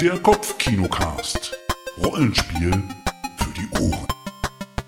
Der 0.00 0.18
Kopfkinocast. 0.18 1.56
Rollenspiel 2.04 2.70
für 3.38 3.50
die 3.54 3.80
Ohren. 3.80 4.06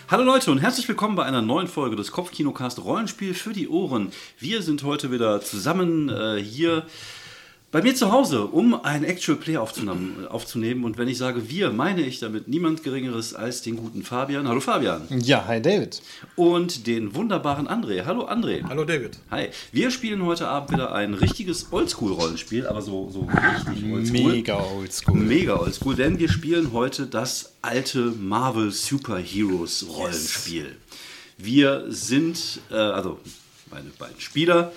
Hallo 0.08 0.22
Leute 0.22 0.50
und 0.50 0.58
herzlich 0.58 0.86
willkommen 0.86 1.16
bei 1.16 1.24
einer 1.24 1.40
neuen 1.40 1.66
Folge 1.66 1.96
des 1.96 2.12
Kopfkinocast 2.12 2.84
Rollenspiel 2.84 3.32
für 3.32 3.54
die 3.54 3.68
Ohren. 3.68 4.12
Wir 4.38 4.60
sind 4.60 4.82
heute 4.82 5.10
wieder 5.10 5.40
zusammen 5.40 6.10
äh, 6.10 6.42
hier 6.42 6.84
bei 7.70 7.82
mir 7.82 7.94
zu 7.94 8.10
Hause, 8.10 8.46
um 8.46 8.82
ein 8.82 9.04
Actual 9.04 9.36
Play 9.36 9.58
aufzunehmen, 9.58 10.26
aufzunehmen. 10.28 10.84
Und 10.84 10.96
wenn 10.96 11.06
ich 11.06 11.18
sage 11.18 11.50
wir, 11.50 11.70
meine 11.70 12.00
ich 12.02 12.18
damit 12.18 12.48
niemand 12.48 12.82
Geringeres 12.82 13.34
als 13.34 13.60
den 13.60 13.76
guten 13.76 14.02
Fabian. 14.02 14.48
Hallo 14.48 14.60
Fabian. 14.60 15.02
Ja, 15.10 15.46
hi 15.46 15.60
David. 15.60 16.00
Und 16.34 16.86
den 16.86 17.14
wunderbaren 17.14 17.68
André. 17.68 18.06
Hallo 18.06 18.26
André. 18.26 18.62
Hallo 18.66 18.84
David. 18.84 19.18
Hi. 19.30 19.48
Wir 19.70 19.90
spielen 19.90 20.24
heute 20.24 20.48
Abend 20.48 20.72
wieder 20.72 20.94
ein 20.94 21.12
richtiges 21.12 21.70
Oldschool-Rollenspiel, 21.70 22.66
aber 22.66 22.80
so, 22.80 23.10
so 23.10 23.20
richtig 23.20 23.92
oldschool. 23.92 24.32
Mega 24.32 24.60
oldschool. 24.60 25.16
Mega 25.18 25.56
oldschool, 25.56 25.94
denn 25.94 26.18
wir 26.18 26.30
spielen 26.30 26.72
heute 26.72 27.06
das 27.06 27.52
alte 27.60 28.12
Marvel 28.18 28.70
Superheroes 28.70 29.86
Rollenspiel. 29.90 30.76
Wir 31.36 31.84
sind, 31.88 32.60
äh, 32.70 32.76
also 32.76 33.18
meine 33.70 33.90
beiden 33.98 34.18
Spieler 34.18 34.72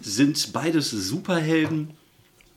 sind 0.00 0.52
beides 0.54 0.90
Superhelden, 0.90 1.90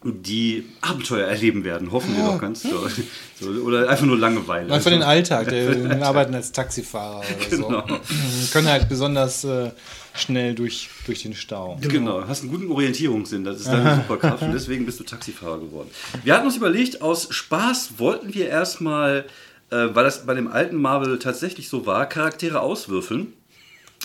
die 0.03 0.65
Abenteuer 0.81 1.27
erleben 1.27 1.63
werden, 1.63 1.91
hoffen 1.91 2.15
wir 2.15 2.23
doch 2.25 2.39
ganz 2.39 2.63
doll. 2.63 2.91
So, 3.39 3.49
oder 3.61 3.87
einfach 3.89 4.05
nur 4.05 4.17
Langeweile. 4.17 4.67
Mal 4.67 4.81
für 4.81 4.89
den 4.89 5.03
Alltag, 5.03 5.49
der 5.49 6.01
arbeiten 6.05 6.33
als 6.35 6.51
Taxifahrer 6.51 7.19
oder 7.19 7.49
Genau. 7.49 7.85
so. 7.87 8.53
Können 8.53 8.67
halt 8.67 8.89
besonders 8.89 9.43
äh, 9.43 9.71
schnell 10.13 10.55
durch, 10.55 10.89
durch 11.05 11.23
den 11.23 11.33
Stau. 11.33 11.77
Genau, 11.81 12.27
hast 12.27 12.41
einen 12.41 12.51
guten 12.51 12.69
Orientierungssinn, 12.71 13.43
das 13.43 13.59
ist 13.61 13.67
deine 13.67 13.95
Superkraft 13.95 14.43
und 14.43 14.51
deswegen 14.53 14.85
bist 14.85 14.99
du 14.99 15.03
Taxifahrer 15.03 15.59
geworden. 15.59 15.89
Wir 16.23 16.35
hatten 16.35 16.45
uns 16.45 16.57
überlegt, 16.57 17.01
aus 17.01 17.27
Spaß 17.33 17.93
wollten 17.97 18.33
wir 18.33 18.47
erstmal, 18.49 19.25
äh, 19.71 19.87
weil 19.93 20.03
das 20.03 20.25
bei 20.25 20.33
dem 20.33 20.47
alten 20.51 20.75
Marvel 20.77 21.17
tatsächlich 21.19 21.69
so 21.69 21.85
war, 21.85 22.05
Charaktere 22.07 22.59
auswürfeln. 22.61 23.33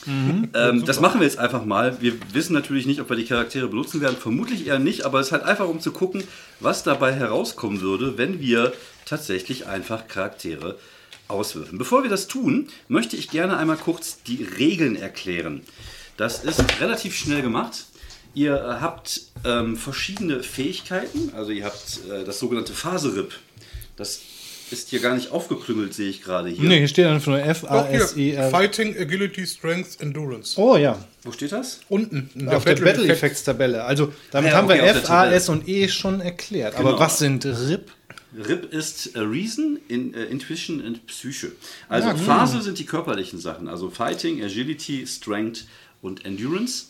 Ähm, 0.06 0.84
das 0.84 1.00
machen 1.00 1.20
wir 1.20 1.26
jetzt 1.26 1.38
einfach 1.38 1.64
mal. 1.64 2.00
Wir 2.00 2.14
wissen 2.32 2.52
natürlich 2.52 2.86
nicht, 2.86 3.00
ob 3.00 3.10
wir 3.10 3.16
die 3.16 3.24
Charaktere 3.24 3.68
benutzen 3.68 4.00
werden. 4.00 4.16
Vermutlich 4.16 4.66
eher 4.66 4.78
nicht, 4.78 5.04
aber 5.04 5.20
es 5.20 5.28
ist 5.28 5.32
halt 5.32 5.44
einfach, 5.44 5.68
um 5.68 5.80
zu 5.80 5.92
gucken, 5.92 6.24
was 6.60 6.82
dabei 6.82 7.12
herauskommen 7.12 7.80
würde, 7.80 8.16
wenn 8.16 8.40
wir 8.40 8.72
tatsächlich 9.04 9.66
einfach 9.66 10.08
Charaktere 10.08 10.78
auswürfeln. 11.28 11.78
Bevor 11.78 12.02
wir 12.02 12.10
das 12.10 12.26
tun, 12.26 12.68
möchte 12.88 13.16
ich 13.16 13.30
gerne 13.30 13.56
einmal 13.56 13.76
kurz 13.76 14.22
die 14.22 14.42
Regeln 14.42 14.96
erklären. 14.96 15.62
Das 16.16 16.44
ist 16.44 16.80
relativ 16.80 17.16
schnell 17.16 17.42
gemacht. 17.42 17.86
Ihr 18.34 18.78
habt 18.80 19.22
ähm, 19.44 19.76
verschiedene 19.76 20.42
Fähigkeiten. 20.42 21.32
Also 21.34 21.50
ihr 21.50 21.64
habt 21.64 22.00
äh, 22.10 22.24
das 22.24 22.38
sogenannte 22.38 22.72
Phaserip. 22.72 23.34
Das 23.96 24.20
ist 24.70 24.90
hier 24.90 25.00
gar 25.00 25.14
nicht 25.14 25.30
aufgeklüngelt, 25.30 25.94
sehe 25.94 26.08
ich 26.08 26.22
gerade 26.22 26.48
hier. 26.48 26.68
Nee, 26.68 26.78
hier 26.78 26.88
steht 26.88 27.06
einfach 27.06 27.28
nur. 27.28 27.42
F-A-S-E-R. 27.42 28.50
Fighting, 28.50 28.96
Agility, 28.98 29.46
Strength, 29.46 30.00
Endurance. 30.00 30.60
Oh 30.60 30.76
ja, 30.76 31.04
Wo 31.22 31.32
steht 31.32 31.52
das? 31.52 31.80
Unten 31.88 32.30
in 32.34 32.48
auf 32.48 32.64
der 32.64 32.72
Battle 32.72 32.84
Battle 32.84 33.04
Effect. 33.04 33.18
Effects 33.24 33.44
Tabelle. 33.44 33.84
Also 33.84 34.12
damit 34.30 34.52
ja, 34.52 34.56
haben 34.58 34.66
okay, 34.66 34.82
wir 34.82 34.90
auf 34.90 34.96
F, 35.04 35.10
A. 35.10 35.30
S 35.30 35.48
und 35.48 35.68
E 35.68 35.88
schon 35.88 36.20
erklärt. 36.20 36.76
Genau. 36.76 36.90
Aber 36.90 36.98
was 37.00 37.18
sind 37.18 37.44
RIP? 37.44 37.90
RIP 38.36 38.72
ist 38.72 39.14
äh, 39.16 39.20
Reason, 39.20 39.78
in, 39.88 40.12
äh, 40.14 40.24
Intuition 40.24 40.80
und 40.82 41.06
Psyche. 41.06 41.52
Also 41.88 42.08
Ja. 42.08 42.14
Phase 42.14 42.60
sind 42.60 42.78
die 42.78 42.84
körperlichen 42.84 43.38
Sachen, 43.38 43.68
also 43.68 43.90
Fighting, 43.90 44.42
Agility, 44.42 45.06
Strength 45.06 45.64
und 46.02 46.24
Endurance. 46.24 46.86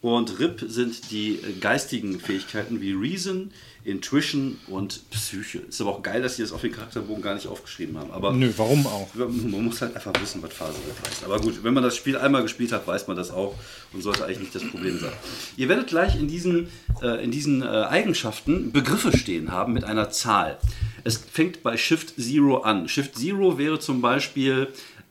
Und 0.00 0.40
RIP 0.40 0.64
sind 0.66 1.12
die 1.12 1.34
äh, 1.34 1.52
geistigen 1.60 2.18
Fähigkeiten 2.18 2.80
wie 2.80 2.92
Reason, 2.92 3.52
Intuition 3.84 4.58
und 4.68 5.10
Psyche. 5.10 5.58
Ist 5.58 5.80
aber 5.80 5.90
auch 5.90 6.02
geil, 6.02 6.22
dass 6.22 6.36
sie 6.36 6.42
das 6.42 6.52
auf 6.52 6.60
den 6.60 6.72
Charakterbogen 6.72 7.22
gar 7.22 7.34
nicht 7.34 7.48
aufgeschrieben 7.48 7.98
haben. 7.98 8.10
Aber 8.12 8.32
Nö, 8.32 8.52
warum 8.56 8.86
auch? 8.86 9.08
man 9.14 9.64
muss 9.64 9.80
halt 9.80 9.96
einfach 9.96 10.12
wissen, 10.20 10.40
was 10.42 10.52
Phase 10.52 10.78
heißt. 11.06 11.24
Aber 11.24 11.40
gut, 11.40 11.64
wenn 11.64 11.74
man 11.74 11.82
das 11.82 11.96
Spiel 11.96 12.16
einmal 12.16 12.42
gespielt 12.42 12.70
hat, 12.72 12.86
weiß 12.86 13.08
man 13.08 13.16
das 13.16 13.30
auch 13.30 13.54
und 13.92 14.02
sollte 14.02 14.24
eigentlich 14.24 14.40
nicht 14.40 14.54
das 14.54 14.64
Problem 14.64 14.98
sein. 14.98 15.12
Ihr 15.56 15.68
werdet 15.68 15.88
gleich 15.88 16.14
in 16.18 16.28
diesen, 16.28 16.68
äh, 17.02 17.24
in 17.24 17.32
diesen 17.32 17.62
äh, 17.62 17.66
Eigenschaften 17.66 18.70
Begriffe 18.72 19.16
stehen 19.16 19.50
haben 19.50 19.72
mit 19.72 19.82
einer 19.84 20.10
Zahl. 20.10 20.58
Es 21.04 21.16
fängt 21.16 21.62
bei 21.64 21.76
Shift 21.76 22.14
Zero 22.20 22.58
an. 22.58 22.88
Shift 22.88 23.16
Zero 23.18 23.58
wäre 23.58 23.80
zum 23.80 24.00
Beispiel 24.00 24.68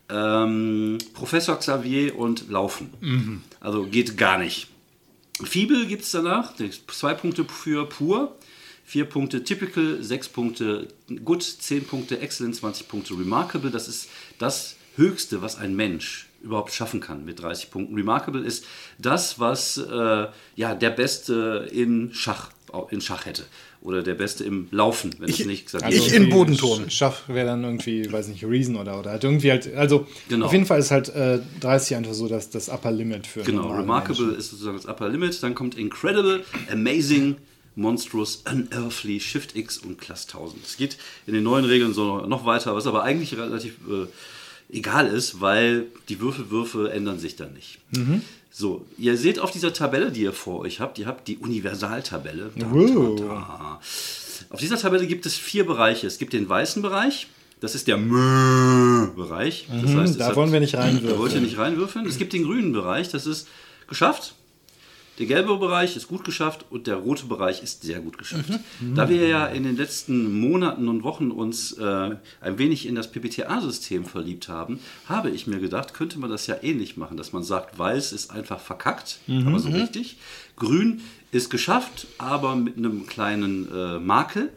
ähm, 0.08 0.98
Professor 1.12 1.58
Xavier 1.58 2.18
und 2.18 2.48
Laufen. 2.50 3.42
Also 3.60 3.84
geht 3.84 4.16
gar 4.16 4.38
nicht. 4.38 4.68
Fibel 5.44 5.86
gibt 5.86 6.02
es 6.04 6.10
danach, 6.12 6.54
zwei 6.88 7.14
Punkte 7.14 7.44
für 7.44 7.86
pur, 7.88 8.36
vier 8.84 9.04
Punkte 9.06 9.44
typical, 9.44 10.02
sechs 10.02 10.28
Punkte 10.28 10.88
good, 11.24 11.42
zehn 11.42 11.84
Punkte 11.84 12.18
excellent, 12.20 12.56
20 12.56 12.88
Punkte 12.88 13.14
remarkable. 13.14 13.70
Das 13.70 13.88
ist 13.88 14.08
das 14.38 14.76
Höchste, 14.96 15.40
was 15.40 15.56
ein 15.56 15.74
Mensch 15.74 16.26
überhaupt 16.42 16.72
schaffen 16.72 17.00
kann 17.00 17.24
mit 17.24 17.40
30 17.40 17.70
Punkten. 17.70 17.94
Remarkable 17.94 18.42
ist 18.44 18.64
das, 18.98 19.38
was 19.38 19.78
äh, 19.78 20.26
ja, 20.56 20.74
der 20.74 20.90
Beste 20.90 21.68
in 21.72 22.10
Schach, 22.12 22.50
in 22.90 23.00
Schach 23.00 23.24
hätte. 23.26 23.44
Oder 23.80 24.02
der 24.02 24.14
Beste 24.14 24.44
im 24.44 24.68
Laufen, 24.70 25.14
wenn 25.18 25.28
Ich- 25.28 25.40
es 25.40 25.46
nicht 25.46 25.64
gesagt 25.66 25.90
Ich 25.92 26.04
wird. 26.04 26.12
in 26.14 26.28
Bodenturnen. 26.30 26.90
Schaff 26.90 27.22
wäre 27.28 27.46
dann 27.46 27.64
irgendwie, 27.64 28.10
weiß 28.12 28.28
nicht, 28.28 28.44
Reason 28.44 28.76
oder, 28.76 28.98
oder 28.98 29.10
halt 29.12 29.24
irgendwie 29.24 29.50
halt, 29.50 29.74
also 29.74 30.06
Genau. 30.28 30.46
auf 30.46 30.52
jeden 30.52 30.66
Fall 30.66 30.78
ist 30.80 30.90
halt 30.90 31.08
äh, 31.08 31.40
30 31.60 31.96
einfach 31.96 32.12
so 32.14 32.28
das, 32.28 32.50
das 32.50 32.68
Upper 32.68 32.92
Limit 32.92 33.26
für 33.26 33.42
Genau, 33.42 33.72
Remarkable 33.72 34.22
Menschen. 34.26 34.38
ist 34.38 34.50
sozusagen 34.50 34.76
das 34.76 34.86
Upper 34.86 35.08
Limit. 35.08 35.42
Dann 35.42 35.54
kommt 35.54 35.76
Incredible, 35.78 36.44
Amazing, 36.70 37.36
Monstrous, 37.74 38.42
Unearthly, 38.50 39.18
Shift 39.20 39.56
X 39.56 39.78
und 39.78 39.98
Class 40.00 40.26
1000. 40.26 40.64
Es 40.66 40.76
geht 40.76 40.96
in 41.26 41.34
den 41.34 41.42
neuen 41.44 41.64
Regeln 41.64 41.94
so 41.94 42.26
noch 42.26 42.44
weiter, 42.44 42.74
was 42.74 42.86
aber 42.86 43.02
eigentlich 43.02 43.36
relativ 43.36 43.74
äh, 43.88 44.06
egal 44.76 45.06
ist, 45.06 45.40
weil 45.40 45.86
die 46.08 46.20
Würfelwürfe 46.20 46.90
ändern 46.92 47.18
sich 47.18 47.36
dann 47.36 47.52
nicht. 47.54 47.78
So, 48.50 48.84
ihr 48.98 49.16
seht 49.16 49.38
auf 49.38 49.50
dieser 49.50 49.72
Tabelle, 49.72 50.10
die 50.12 50.20
ihr 50.22 50.32
vor 50.34 50.60
euch 50.60 50.80
habt, 50.80 50.98
ihr 50.98 51.06
habt 51.06 51.26
die 51.28 51.38
Universaltabelle. 51.38 52.50
Da, 52.56 52.66
Wow. 52.70 53.18
da, 53.20 53.24
da. 53.26 53.80
Auf 54.50 54.60
dieser 54.60 54.76
Tabelle 54.76 55.06
gibt 55.06 55.24
es 55.24 55.34
vier 55.36 55.64
Bereiche. 55.64 56.06
Es 56.06 56.18
gibt 56.18 56.32
den 56.34 56.46
weißen 56.48 56.82
Bereich, 56.82 57.28
das 57.60 57.74
ist 57.74 57.86
der 57.88 57.96
Mö-Bereich. 57.96 59.66
Das 59.70 59.94
heißt, 59.94 60.14
Mhm, 60.14 60.18
da 60.18 60.26
hat- 60.26 60.36
wollen 60.36 60.52
wir 60.52 60.60
nicht 60.60 60.74
da 60.74 60.80
wollt 60.84 60.92
ihr 61.02 61.08
reinwürfeln. 61.08 61.42
nicht 61.44 61.58
reinwürfeln. 61.58 62.06
Es 62.06 62.18
gibt 62.18 62.32
den 62.32 62.44
grünen 62.44 62.72
Bereich, 62.72 63.08
das 63.08 63.26
ist 63.26 63.48
geschafft. 63.88 64.34
Der 65.18 65.26
gelbe 65.26 65.56
Bereich 65.58 65.94
ist 65.96 66.08
gut 66.08 66.24
geschafft 66.24 66.64
und 66.70 66.86
der 66.86 66.96
rote 66.96 67.26
Bereich 67.26 67.62
ist 67.62 67.82
sehr 67.82 68.00
gut 68.00 68.16
geschafft. 68.16 68.50
Da 68.94 69.08
wir 69.08 69.28
ja 69.28 69.46
in 69.46 69.64
den 69.64 69.76
letzten 69.76 70.40
Monaten 70.40 70.88
und 70.88 71.02
Wochen 71.02 71.30
uns 71.30 71.72
äh, 71.72 72.16
ein 72.40 72.58
wenig 72.58 72.86
in 72.86 72.94
das 72.94 73.10
PPTA-System 73.10 74.06
verliebt 74.06 74.48
haben, 74.48 74.80
habe 75.06 75.30
ich 75.30 75.46
mir 75.46 75.58
gedacht, 75.58 75.92
könnte 75.92 76.18
man 76.18 76.30
das 76.30 76.46
ja 76.46 76.56
ähnlich 76.62 76.96
machen, 76.96 77.16
dass 77.16 77.32
man 77.32 77.42
sagt, 77.42 77.78
weiß 77.78 78.12
ist 78.12 78.30
einfach 78.30 78.58
verkackt, 78.60 79.18
aber 79.46 79.58
so 79.58 79.68
richtig. 79.68 80.16
Grün 80.56 81.02
ist 81.30 81.50
geschafft, 81.50 82.06
aber 82.18 82.56
mit 82.56 82.76
einem 82.76 83.06
kleinen 83.06 83.68
äh, 83.72 83.98
Makel. 83.98 84.50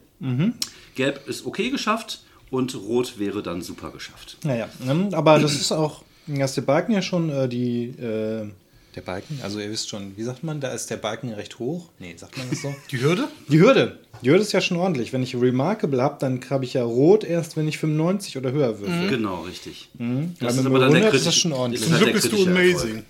Gelb 0.95 1.27
ist 1.27 1.45
okay 1.45 1.69
geschafft 1.69 2.23
und 2.49 2.75
rot 2.75 3.19
wäre 3.19 3.43
dann 3.43 3.61
super 3.61 3.91
geschafft. 3.91 4.37
Naja, 4.43 4.69
ähm, 4.87 5.09
aber 5.13 5.39
das 5.39 5.55
ist 5.55 5.71
auch, 5.71 6.03
da 6.27 6.45
ist 6.45 6.55
der 6.55 6.61
Balken 6.61 6.93
ja 6.93 7.01
schon 7.01 7.29
äh, 7.29 7.49
die, 7.49 7.87
äh, 7.89 8.49
der 8.95 9.01
Balken, 9.01 9.39
also 9.43 9.59
ihr 9.59 9.69
wisst 9.69 9.89
schon, 9.89 10.15
wie 10.17 10.23
sagt 10.23 10.43
man, 10.43 10.59
da 10.61 10.69
ist 10.73 10.89
der 10.89 10.97
Balken 10.97 11.31
recht 11.33 11.59
hoch. 11.59 11.89
Nee, 11.99 12.13
sagt 12.17 12.37
man 12.37 12.49
das 12.49 12.61
so? 12.61 12.73
Die 12.91 13.01
Hürde? 13.01 13.27
Die 13.49 13.59
Hürde. 13.59 13.99
Die 14.21 14.29
Hürde 14.29 14.41
ist 14.41 14.51
ja 14.53 14.61
schon 14.61 14.77
ordentlich. 14.77 15.11
Wenn 15.13 15.21
ich 15.23 15.35
Remarkable 15.35 16.01
habe, 16.01 16.17
dann 16.19 16.39
habe 16.49 16.63
ich 16.65 16.73
ja 16.73 16.83
rot 16.83 17.23
erst, 17.23 17.57
wenn 17.57 17.67
ich 17.67 17.77
95 17.77 18.37
oder 18.37 18.51
höher 18.51 18.79
würfel. 18.79 19.09
Genau, 19.09 19.41
richtig. 19.41 19.89
Mhm. 19.97 20.35
Ja, 20.39 20.51
mit 20.53 20.65
dem 20.65 20.75
100 20.75 21.13
ist 21.13 21.25
das 21.27 21.35
schon 21.35 21.51
ordentlich. 21.53 21.81
ist 21.81 21.87
Zum 21.89 21.97
Glück 21.97 22.07
der 22.07 22.13
bist 22.13 22.31
du 22.31 22.45
amazing. 22.45 23.03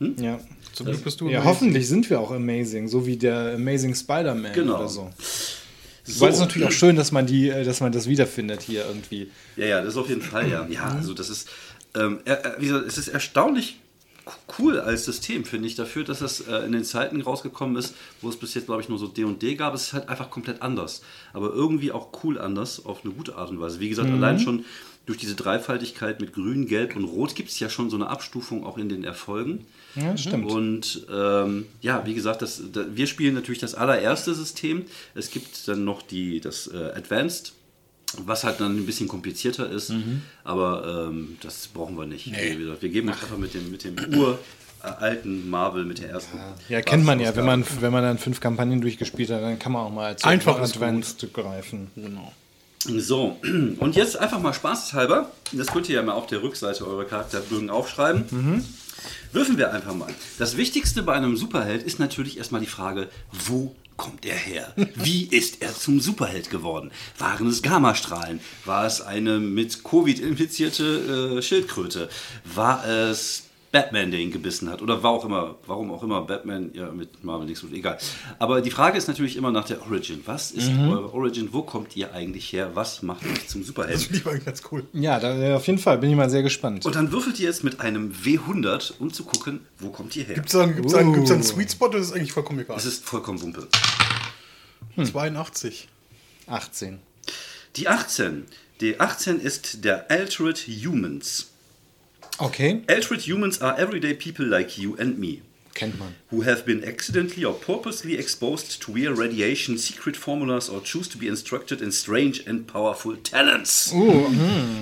Erfolg. 0.00 0.20
Ja. 0.20 0.40
Zum 0.72 0.86
Glück 0.86 1.02
bist 1.02 1.20
du 1.20 1.24
ja, 1.28 1.38
amazing. 1.40 1.48
hoffentlich 1.50 1.88
sind 1.88 2.08
wir 2.08 2.20
auch 2.20 2.30
amazing, 2.30 2.86
so 2.86 3.04
wie 3.04 3.16
der 3.16 3.54
Amazing 3.56 3.94
Spider-Man 3.96 4.52
Genau. 4.52 4.76
oder 4.78 4.88
so. 4.88 5.10
So. 6.04 6.20
Weil 6.20 6.28
es 6.30 6.36
ist 6.36 6.40
natürlich 6.40 6.68
auch 6.68 6.72
schön, 6.72 6.94
dass 6.96 7.10
man 7.12 7.26
die, 7.26 7.48
äh, 7.50 7.64
dass 7.64 7.80
man 7.80 7.90
das 7.92 8.06
wiederfindet 8.08 8.62
hier 8.62 8.86
irgendwie. 8.86 9.30
Ja, 9.56 9.66
ja, 9.66 9.80
das 9.82 9.94
ist 9.94 9.96
auf 9.98 10.08
jeden 10.08 10.22
Fall, 10.22 10.48
ja. 10.48 10.66
Ja, 10.70 10.84
also 10.96 11.12
das 11.14 11.28
ist, 11.28 11.48
ähm, 11.96 12.20
er- 12.24 12.44
er- 12.44 12.60
wie 12.62 12.66
gesagt, 12.68 12.86
es 12.86 12.96
ist 12.96 13.08
erstaunlich 13.08 13.78
cool 14.58 14.80
als 14.80 15.04
System, 15.04 15.44
finde 15.44 15.68
ich, 15.68 15.74
dafür, 15.74 16.04
dass 16.04 16.20
das 16.20 16.40
äh, 16.40 16.64
in 16.64 16.72
den 16.72 16.84
Zeiten 16.84 17.20
rausgekommen 17.20 17.76
ist, 17.76 17.94
wo 18.20 18.28
es 18.28 18.36
bis 18.36 18.54
jetzt, 18.54 18.66
glaube 18.66 18.82
ich, 18.82 18.88
nur 18.88 18.98
so 18.98 19.06
D 19.06 19.24
und 19.24 19.42
D 19.42 19.54
gab. 19.54 19.74
Es 19.74 19.88
ist 19.88 19.92
halt 19.92 20.08
einfach 20.08 20.30
komplett 20.30 20.62
anders. 20.62 21.02
Aber 21.32 21.52
irgendwie 21.52 21.92
auch 21.92 22.08
cool 22.22 22.38
anders, 22.38 22.84
auf 22.84 23.04
eine 23.04 23.14
gute 23.14 23.36
Art 23.36 23.50
und 23.50 23.60
Weise. 23.60 23.80
Wie 23.80 23.88
gesagt, 23.88 24.10
allein 24.10 24.40
schon 24.40 24.64
durch 25.08 25.18
diese 25.18 25.34
Dreifaltigkeit 25.34 26.20
mit 26.20 26.34
Grün, 26.34 26.66
Gelb 26.66 26.94
und 26.94 27.04
Rot 27.04 27.34
gibt 27.34 27.48
es 27.48 27.58
ja 27.58 27.70
schon 27.70 27.88
so 27.88 27.96
eine 27.96 28.08
Abstufung 28.08 28.66
auch 28.66 28.76
in 28.76 28.90
den 28.90 29.04
Erfolgen. 29.04 29.64
Ja, 29.94 30.14
stimmt. 30.18 30.50
Und 30.50 31.06
ähm, 31.10 31.64
ja, 31.80 32.04
wie 32.04 32.12
gesagt, 32.12 32.42
das, 32.42 32.62
da, 32.72 32.84
wir 32.94 33.06
spielen 33.06 33.34
natürlich 33.34 33.60
das 33.60 33.74
allererste 33.74 34.34
System. 34.34 34.84
Es 35.14 35.30
gibt 35.30 35.66
dann 35.66 35.84
noch 35.84 36.02
die, 36.02 36.40
das 36.40 36.66
äh, 36.66 36.92
Advanced, 36.94 37.54
was 38.24 38.44
halt 38.44 38.60
dann 38.60 38.76
ein 38.76 38.86
bisschen 38.86 39.08
komplizierter 39.08 39.70
ist. 39.70 39.92
Aber 40.44 41.08
ähm, 41.08 41.36
das 41.42 41.68
brauchen 41.68 41.96
wir 41.96 42.06
nicht. 42.06 42.26
Wie 42.26 42.56
gesagt, 42.56 42.82
Wir 42.82 42.88
geben 42.88 43.08
uns 43.08 43.22
einfach 43.22 43.38
mit 43.38 43.54
dem, 43.54 43.70
mit 43.70 43.84
dem 43.84 43.96
Ur, 44.18 44.38
alten 44.80 45.48
Marvel 45.50 45.84
mit 45.84 46.00
der 46.00 46.10
ersten. 46.10 46.38
Ja, 46.68 46.80
kennt 46.82 47.04
man 47.04 47.20
ja. 47.20 47.34
Wenn 47.34 47.44
man, 47.44 47.64
wenn 47.80 47.92
man 47.92 48.02
dann 48.02 48.18
fünf 48.18 48.40
Kampagnen 48.40 48.80
durchgespielt 48.80 49.30
hat, 49.30 49.42
dann 49.42 49.58
kann 49.58 49.72
man 49.72 49.82
auch 49.82 49.92
mal 49.92 50.16
zu 50.16 50.26
Einfach 50.26 50.58
Advanced 50.60 51.32
greifen. 51.32 51.90
Genau. 51.94 52.32
So, 52.84 53.36
und 53.42 53.96
jetzt 53.96 54.16
einfach 54.16 54.40
mal 54.40 54.54
spaßeshalber, 54.54 55.30
das 55.52 55.66
könnt 55.66 55.88
ihr 55.88 55.96
ja 55.96 56.02
mal 56.02 56.12
auf 56.12 56.28
der 56.28 56.42
Rückseite 56.42 56.86
eurer 56.86 57.04
Charakterbögen 57.04 57.70
aufschreiben. 57.70 58.64
Würfen 59.32 59.58
wir 59.58 59.72
einfach 59.72 59.94
mal. 59.94 60.14
Das 60.38 60.56
Wichtigste 60.56 61.02
bei 61.02 61.14
einem 61.14 61.36
Superheld 61.36 61.82
ist 61.82 61.98
natürlich 61.98 62.38
erstmal 62.38 62.60
die 62.60 62.66
Frage, 62.66 63.08
wo 63.30 63.74
kommt 63.96 64.24
er 64.24 64.36
her? 64.36 64.72
Wie 64.94 65.24
ist 65.24 65.60
er 65.60 65.74
zum 65.74 66.00
Superheld 66.00 66.50
geworden? 66.50 66.90
Waren 67.18 67.48
es 67.48 67.62
Gammastrahlen? 67.62 68.40
War 68.64 68.86
es 68.86 69.02
eine 69.02 69.40
mit 69.40 69.84
Covid 69.84 70.18
infizierte 70.20 71.38
äh, 71.38 71.42
Schildkröte? 71.42 72.08
War 72.44 72.86
es 72.86 73.47
Batman, 73.70 74.10
der 74.10 74.20
ihn 74.20 74.30
gebissen 74.30 74.70
hat? 74.70 74.80
Oder 74.80 75.02
war 75.02 75.10
auch 75.10 75.24
immer, 75.24 75.56
warum 75.66 75.90
auch 75.92 76.02
immer 76.02 76.22
Batman, 76.22 76.70
ja, 76.72 76.90
mit 76.90 77.22
Marvel 77.22 77.46
nichts 77.46 77.60
tut, 77.60 77.72
egal. 77.74 77.98
Aber 78.38 78.62
die 78.62 78.70
Frage 78.70 78.96
ist 78.96 79.08
natürlich 79.08 79.36
immer 79.36 79.50
nach 79.50 79.66
der 79.66 79.82
Origin. 79.82 80.22
Was 80.24 80.52
ist 80.52 80.70
eure 80.70 81.12
Origin? 81.12 81.50
Wo 81.52 81.62
kommt 81.62 81.94
ihr 81.94 82.12
eigentlich 82.14 82.50
her? 82.52 82.70
Was 82.74 83.02
macht 83.02 83.26
euch 83.26 83.46
zum 83.46 83.62
Superheld? 83.62 83.96
Das 83.96 84.04
finde 84.04 84.20
ich 84.20 84.26
eigentlich 84.26 84.44
ganz 84.46 84.62
cool. 84.72 84.86
Ja, 84.94 85.20
da, 85.20 85.38
äh, 85.38 85.52
auf 85.54 85.66
jeden 85.66 85.78
Fall 85.78 85.98
bin 85.98 86.08
ich 86.10 86.16
mal 86.16 86.30
sehr 86.30 86.42
gespannt. 86.42 86.86
Und 86.86 86.94
dann 86.94 87.12
würfelt 87.12 87.38
ihr 87.40 87.46
jetzt 87.46 87.62
mit 87.62 87.80
einem 87.80 88.12
W100, 88.12 88.94
um 89.00 89.12
zu 89.12 89.24
gucken, 89.24 89.60
wo 89.78 89.90
kommt 89.90 90.16
ihr 90.16 90.24
her? 90.24 90.34
Gibt 90.34 90.46
es 90.46 90.52
da, 90.52 90.64
gibt's 90.66 90.94
einen 90.94 91.14
Uh. 91.18 91.42
Sweet 91.42 91.72
Spot 91.72 91.86
oder 91.86 91.98
ist 91.98 92.06
es 92.06 92.12
eigentlich 92.12 92.32
vollkommen 92.32 92.60
egal? 92.60 92.76
Es 92.78 92.86
ist 92.86 93.04
vollkommen 93.04 93.40
Wumpe. 93.42 93.68
82. 95.02 95.88
18. 96.46 96.98
Die 97.76 97.88
18. 97.88 98.46
Die 98.80 98.98
18 98.98 99.40
ist 99.40 99.84
der 99.84 100.10
Altered 100.10 100.58
Humans. 100.58 101.50
Okay, 102.40 102.82
Altered 102.88 103.20
Humans 103.26 103.60
are 103.60 103.74
everyday 103.78 104.14
people 104.14 104.46
like 104.46 104.78
you 104.78 104.96
and 104.98 105.18
me. 105.18 105.42
kennt 105.74 105.98
man. 105.98 106.14
Who 106.32 106.42
have 106.42 106.64
been 106.64 106.82
accidentally 106.84 107.44
or 107.44 107.54
purposely 107.54 108.18
exposed 108.18 108.80
to 108.82 108.92
weird 108.92 109.16
radiation, 109.16 109.78
secret 109.78 110.16
formulas, 110.16 110.68
or 110.68 110.80
choose 110.82 111.08
to 111.10 111.18
be 111.18 111.28
instructed 111.28 111.80
in 111.80 111.92
strange 111.92 112.40
and 112.48 112.66
powerful 112.66 113.16
talents. 113.16 113.92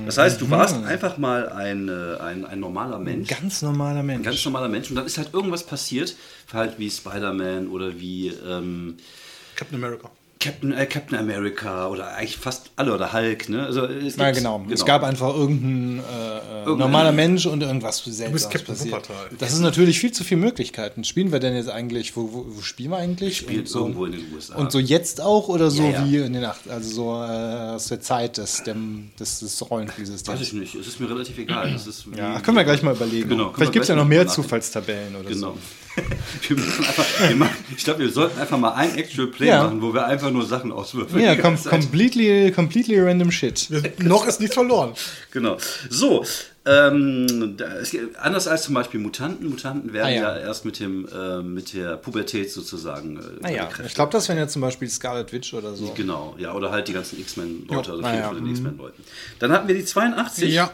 das 0.06 0.16
heißt, 0.16 0.40
du 0.40 0.48
warst 0.48 0.76
einfach 0.84 1.18
mal 1.18 1.50
ein, 1.50 1.88
äh, 1.88 2.16
ein, 2.20 2.46
ein 2.46 2.60
normaler 2.60 2.98
Mensch. 2.98 3.28
Ganz 3.28 3.60
normaler 3.62 4.00
Ein 4.00 4.06
Mensch. 4.06 4.24
ganz 4.24 4.42
normaler 4.46 4.68
Mensch. 4.68 4.88
Und 4.90 4.96
dann 4.96 5.04
ist 5.06 5.18
halt 5.18 5.34
irgendwas 5.34 5.64
passiert, 5.66 6.16
halt 6.52 6.78
wie 6.78 6.90
Spider-Man 6.90 7.68
oder 7.68 7.98
wie 8.00 8.28
ähm, 8.28 8.96
Captain 9.54 9.76
America. 9.76 10.10
Captain, 10.46 10.72
äh, 10.72 10.86
Captain 10.86 11.18
America 11.18 11.88
oder 11.88 12.14
eigentlich 12.14 12.36
fast 12.36 12.70
alle 12.76 12.94
oder 12.94 13.12
Hulk. 13.12 13.48
Ne? 13.48 13.64
Also, 13.64 13.84
es 13.84 14.16
Ja, 14.16 14.26
gibt- 14.26 14.38
genau. 14.38 14.64
Es 14.70 14.84
gab 14.84 15.02
einfach 15.02 15.34
irgendein 15.34 15.98
äh, 16.04 16.62
äh, 16.62 16.76
normaler 16.76 17.12
Mensch 17.12 17.46
und 17.46 17.62
irgendwas 17.62 17.98
seltsames 18.04 18.48
Captain 18.48 18.74
passiert. 18.74 18.94
Wuppertal. 18.94 19.28
Das 19.38 19.52
ist 19.52 19.60
natürlich 19.60 19.98
viel 19.98 20.12
zu 20.12 20.24
viele 20.24 20.40
Möglichkeiten. 20.40 21.04
Spielen 21.04 21.32
wir 21.32 21.38
denn 21.40 21.54
jetzt 21.54 21.68
eigentlich, 21.68 22.16
wo, 22.16 22.32
wo, 22.32 22.46
wo 22.48 22.60
spielen 22.62 22.90
wir 22.90 22.96
eigentlich? 22.98 23.36
Spielt 23.36 23.68
so, 23.68 23.80
irgendwo 23.80 24.06
in 24.06 24.12
den 24.12 24.24
USA. 24.34 24.54
Und 24.56 24.72
so 24.72 24.78
jetzt 24.78 25.20
auch 25.20 25.48
oder 25.48 25.70
so 25.70 25.82
Ja, 25.82 25.90
ja. 25.90 26.04
wie 26.06 26.16
in 26.18 26.32
den 26.32 26.44
acht, 26.44 26.68
also 26.68 26.88
so 26.90 27.12
äh, 27.22 27.74
aus 27.74 27.88
der 27.88 28.00
Zeit 28.00 28.38
des, 28.38 28.62
dem, 28.64 29.10
des, 29.18 29.40
des 29.40 29.70
Rollenspielsystems. 29.70 30.40
Weiß 30.40 30.46
ich 30.46 30.52
nicht, 30.52 30.74
es 30.74 30.86
ist 30.86 31.00
mir 31.00 31.08
relativ 31.10 31.36
egal. 31.38 31.72
Das 31.72 31.86
ist 31.86 32.10
wie- 32.10 32.16
Ja, 32.18 32.40
können 32.40 32.56
wir 32.56 32.64
gleich 32.64 32.82
mal 32.82 32.94
überlegen. 32.94 33.28
Genau, 33.28 33.52
Vielleicht 33.54 33.72
gibt 33.72 33.82
es 33.84 33.88
ja 33.88 33.94
noch 33.96 34.04
mehr. 34.06 34.26
Zufallstabellen 34.26 35.14
oder 35.16 35.28
Genau. 35.28 35.52
so. 35.52 35.58
Wir 36.48 36.56
müssen 36.56 36.84
einfach, 36.84 37.04
wir 37.28 37.36
machen, 37.36 37.56
ich 37.76 37.84
glaube, 37.84 38.00
wir 38.00 38.10
sollten 38.10 38.38
einfach 38.40 38.58
mal 38.58 38.72
ein 38.74 38.94
Actual 38.96 39.28
Play 39.28 39.48
Ja. 39.48 39.64
machen, 39.64 39.80
wo 39.82 39.92
wir 39.94 40.06
einfach 40.06 40.30
nur 40.30 40.44
Sachen 40.46 40.72
auswürfeln. 40.72 41.22
Ja, 41.24 41.34
com 41.40 41.56
completely, 41.62 42.50
completely 42.52 42.98
random 43.00 43.30
shit. 43.30 43.68
Noch 43.98 44.26
ist 44.26 44.40
nichts 44.40 44.54
verloren. 44.54 44.92
Genau. 45.30 45.56
So, 45.90 46.24
ähm, 46.68 47.54
da, 47.56 47.76
es, 47.76 47.96
anders 48.20 48.48
als 48.48 48.64
zum 48.64 48.74
Beispiel 48.74 48.98
Mutanten. 49.00 49.48
Mutanten 49.48 49.92
werden 49.92 50.06
Ah, 50.06 50.10
ja. 50.10 50.36
ja. 50.36 50.38
erst 50.46 50.64
mit, 50.64 50.80
dem, 50.80 51.06
äh, 51.08 51.40
mit 51.42 51.72
der 51.74 51.96
Pubertät 51.96 52.50
sozusagen. 52.50 53.16
Äh, 53.18 53.20
Naja, 53.42 53.56
ihre 53.62 53.66
Kräfte. 53.68 53.82
ich 53.86 53.94
glaube, 53.94 54.12
das 54.12 54.28
wären 54.28 54.38
ja 54.38 54.48
zum 54.48 54.62
Beispiel 54.62 54.88
Scarlet 54.90 55.32
Witch 55.32 55.54
oder 55.54 55.74
so. 55.76 55.92
Genau, 55.96 56.34
ja, 56.38 56.52
oder 56.54 56.72
halt 56.72 56.88
die 56.88 56.92
ganzen 56.92 57.20
X-Men-Leute, 57.20 57.92
also 57.92 58.02
Ah, 58.02 58.08
viele 58.10 58.20
ja. 58.22 58.28
von 58.28 58.36
den 58.36 58.50
X-Men-Leuten. 58.50 59.02
Dann 59.38 59.52
hatten 59.52 59.68
wir 59.68 59.74
die 59.76 59.84
82. 59.84 60.52
Ja. 60.52 60.70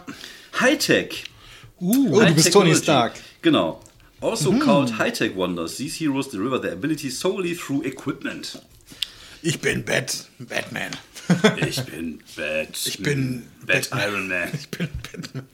Hightech. 0.61 1.25
Uh, 1.81 2.21
High 2.21 2.29
du 2.31 2.35
bist 2.37 2.53
Tony. 2.53 2.75
Stark. 2.75 3.13
Genau. 3.43 3.81
Also 4.23 4.53
called 4.59 4.99
High-Tech 4.99 5.35
Wonders. 5.37 5.77
These 5.77 5.97
heroes 5.97 6.29
deliver 6.29 6.59
their 6.61 6.73
abilities 6.73 7.19
solely 7.19 7.55
through 7.55 7.83
equipment. 7.85 8.61
Ich 9.43 9.61
bin 9.61 9.83
Bat 9.85 10.29
Batman. 10.39 10.93
Ich 11.67 11.83
bin 11.85 12.21
Bat. 12.37 12.69
Ich 12.87 12.99
bin 13.03 13.43
Bat 13.67 13.91
Iron 13.93 14.29
Man. 14.29 14.49
Ich 14.55 14.69
bin 14.71 14.89
Batman. 15.11 15.47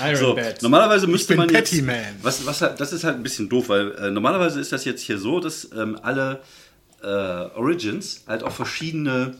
Iron 0.00 0.16
So, 0.16 0.34
Bat. 0.34 0.62
normalerweise 0.62 1.06
müsste 1.06 1.28
bin 1.28 1.38
man 1.38 1.48
jetzt, 1.48 1.70
Patty 1.70 1.82
Man. 1.82 2.04
Was, 2.22 2.44
was, 2.44 2.60
halt- 2.60 2.78
das 2.80 2.92
ist 2.92 3.04
halt 3.04 3.16
ein 3.16 3.22
bisschen 3.22 3.48
doof, 3.48 3.68
weil 3.70 3.92
äh, 3.92 4.10
normalerweise 4.10 4.60
ist 4.60 4.72
das 4.72 4.84
jetzt 4.84 5.02
hier 5.02 5.18
so, 5.18 5.40
dass 5.40 5.70
ähm, 5.74 5.98
alle 6.02 6.42
äh, 7.02 7.06
Origins 7.06 8.24
halt 8.26 8.42
auch 8.42 8.52
verschiedene 8.52 9.34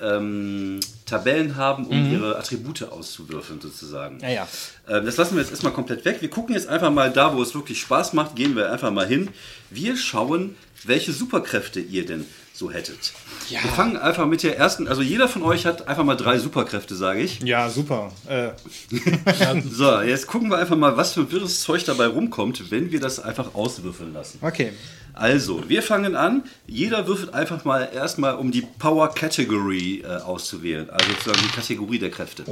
ähm, 0.00 0.80
Tabellen 1.06 1.56
haben, 1.56 1.86
um 1.86 2.12
ihre 2.12 2.36
Attribute 2.36 2.84
auszuwürfeln 2.84 3.60
sozusagen. 3.60 4.18
Ja, 4.20 4.28
ja. 4.28 4.48
Ähm, 4.88 5.04
das 5.04 5.16
lassen 5.16 5.34
wir 5.34 5.42
jetzt 5.42 5.50
erstmal 5.50 5.72
komplett 5.72 6.04
weg. 6.04 6.18
Wir 6.20 6.30
gucken 6.30 6.54
jetzt 6.54 6.68
einfach 6.68 6.90
mal 6.90 7.10
da, 7.10 7.34
wo 7.34 7.42
es 7.42 7.54
wirklich 7.54 7.80
Spaß 7.80 8.12
macht, 8.12 8.36
gehen 8.36 8.56
wir 8.56 8.72
einfach 8.72 8.90
mal 8.90 9.06
hin. 9.06 9.30
Wir 9.70 9.96
schauen, 9.96 10.56
welche 10.84 11.12
Superkräfte 11.12 11.80
ihr 11.80 12.06
denn 12.06 12.26
so 12.62 12.70
hättet. 12.70 13.12
Wir 13.48 13.58
fangen 13.58 13.96
einfach 13.96 14.26
mit 14.26 14.42
der 14.44 14.56
ersten, 14.56 14.86
also 14.86 15.02
jeder 15.02 15.28
von 15.28 15.42
euch 15.42 15.66
hat 15.66 15.88
einfach 15.88 16.04
mal 16.04 16.14
drei 16.16 16.38
Superkräfte, 16.38 16.94
sage 16.94 17.20
ich. 17.20 17.40
Ja, 17.40 17.68
super. 17.68 18.12
Äh, 18.28 18.50
So, 19.70 20.00
jetzt 20.00 20.26
gucken 20.28 20.48
wir 20.50 20.58
einfach 20.58 20.76
mal, 20.76 20.96
was 20.96 21.14
für 21.14 21.20
ein 21.22 21.32
wirres 21.32 21.60
Zeug 21.60 21.84
dabei 21.84 22.06
rumkommt, 22.06 22.70
wenn 22.70 22.92
wir 22.92 23.00
das 23.00 23.18
einfach 23.18 23.54
auswürfeln 23.54 24.12
lassen. 24.12 24.38
okay. 24.42 24.72
Also, 25.14 25.68
wir 25.68 25.82
fangen 25.82 26.16
an. 26.16 26.42
Jeder 26.66 27.06
würfelt 27.06 27.34
einfach 27.34 27.66
mal 27.66 27.90
erstmal, 27.94 28.36
um 28.36 28.50
die 28.50 28.62
Power 28.78 29.14
Category 29.14 30.02
äh, 30.02 30.06
auszuwählen. 30.06 30.88
Also 30.88 31.10
sozusagen 31.10 31.40
die 31.46 31.54
Kategorie 31.54 31.98
der 31.98 32.10
Kräfte. 32.10 32.44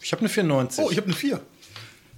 Ich 0.00 0.12
habe 0.12 0.20
eine 0.20 0.28
94. 0.30 0.82
Oh, 0.82 0.90
ich 0.90 0.96
habe 0.96 1.06
eine 1.08 1.14
4. 1.14 1.40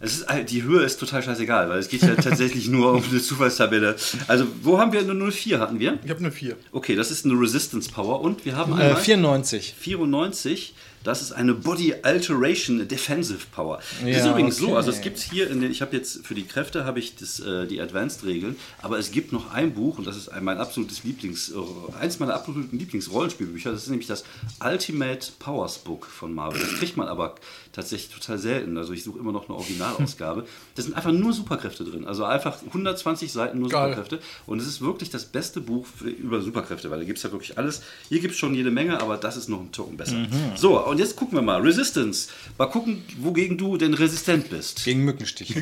Es 0.06 0.18
ist, 0.18 0.26
die 0.50 0.62
Höhe 0.62 0.82
ist 0.82 0.98
total 0.98 1.22
scheißegal, 1.22 1.68
weil 1.68 1.78
es 1.78 1.88
geht 1.88 2.02
ja 2.02 2.14
tatsächlich 2.16 2.68
nur 2.68 2.92
um 2.92 3.04
eine 3.04 3.20
Zufallstabelle. 3.20 3.96
Also, 4.28 4.46
wo 4.62 4.78
haben 4.78 4.92
wir 4.92 5.00
eine 5.00 5.14
04 5.30 5.58
hatten 5.60 5.80
wir? 5.80 5.98
Ich 6.04 6.10
habe 6.10 6.20
eine 6.20 6.32
4. 6.32 6.56
Okay, 6.72 6.94
das 6.94 7.10
ist 7.10 7.24
eine 7.24 7.34
Resistance 7.34 7.90
Power 7.90 8.20
und 8.20 8.44
wir 8.44 8.56
haben 8.56 8.72
äh, 8.72 8.82
einmal 8.82 8.96
94. 9.02 9.74
94. 9.78 10.74
Das 11.06 11.22
ist 11.22 11.30
eine 11.30 11.54
Body 11.54 11.94
Alteration 12.02 12.88
Defensive 12.88 13.46
Power. 13.54 13.78
das 14.00 14.08
ist 14.10 14.24
Ja, 14.24 14.30
übrigens 14.32 14.56
so, 14.56 14.66
okay. 14.68 14.76
also 14.76 14.90
es 14.90 15.00
gibt 15.00 15.20
hier, 15.20 15.48
in 15.48 15.60
den, 15.60 15.70
ich 15.70 15.80
habe 15.80 15.94
jetzt 15.96 16.26
für 16.26 16.34
die 16.34 16.42
Kräfte 16.42 16.84
habe 16.84 16.98
ich 16.98 17.14
das, 17.14 17.38
äh, 17.38 17.64
die 17.68 17.80
Advanced-Regeln, 17.80 18.56
aber 18.82 18.98
es 18.98 19.12
gibt 19.12 19.32
noch 19.32 19.52
ein 19.52 19.72
Buch 19.72 19.98
und 19.98 20.06
das 20.08 20.16
ist 20.16 20.30
ein, 20.30 20.42
mein 20.42 20.58
absolutes 20.58 21.04
Lieblings, 21.04 21.52
äh, 21.52 21.94
eins 22.00 22.18
meiner 22.18 22.34
absoluten 22.34 22.76
Lieblingsrollenspielbücher. 22.76 23.70
Das 23.70 23.84
ist 23.84 23.88
nämlich 23.88 24.08
das 24.08 24.24
Ultimate 24.64 25.28
Powers 25.38 25.78
Book 25.78 26.06
von 26.06 26.34
Marvel. 26.34 26.60
Das 26.60 26.74
kriegt 26.80 26.96
man 26.96 27.06
aber 27.06 27.36
tatsächlich 27.76 28.10
total 28.10 28.38
selten. 28.38 28.78
Also 28.78 28.94
ich 28.94 29.04
suche 29.04 29.18
immer 29.18 29.32
noch 29.32 29.48
eine 29.48 29.56
Originalausgabe. 29.56 30.46
Da 30.74 30.82
sind 30.82 30.96
einfach 30.96 31.12
nur 31.12 31.32
Superkräfte 31.32 31.84
drin. 31.84 32.06
Also 32.06 32.24
einfach 32.24 32.62
120 32.62 33.30
Seiten 33.30 33.60
nur 33.60 33.68
Geil. 33.68 33.90
Superkräfte. 33.90 34.18
Und 34.46 34.60
es 34.60 34.66
ist 34.66 34.80
wirklich 34.80 35.10
das 35.10 35.26
beste 35.26 35.60
Buch 35.60 35.86
für, 35.86 36.08
über 36.08 36.40
Superkräfte, 36.40 36.90
weil 36.90 37.00
da 37.00 37.04
gibt 37.04 37.18
es 37.18 37.22
ja 37.22 37.32
wirklich 37.32 37.58
alles. 37.58 37.82
Hier 38.08 38.20
gibt 38.20 38.32
es 38.32 38.38
schon 38.38 38.54
jede 38.54 38.70
Menge, 38.70 39.00
aber 39.00 39.18
das 39.18 39.36
ist 39.36 39.48
noch 39.48 39.60
ein 39.60 39.72
Token 39.72 39.98
besser. 39.98 40.26
So, 40.56 40.82
und 40.84 40.98
jetzt 40.98 41.16
gucken 41.16 41.36
wir 41.36 41.42
mal. 41.42 41.60
Resistance. 41.60 42.28
Mal 42.56 42.66
gucken, 42.66 43.04
wogegen 43.18 43.58
du 43.58 43.76
denn 43.76 43.92
resistent 43.92 44.48
bist. 44.48 44.84
Gegen 44.84 45.04
Mückenstich. 45.04 45.54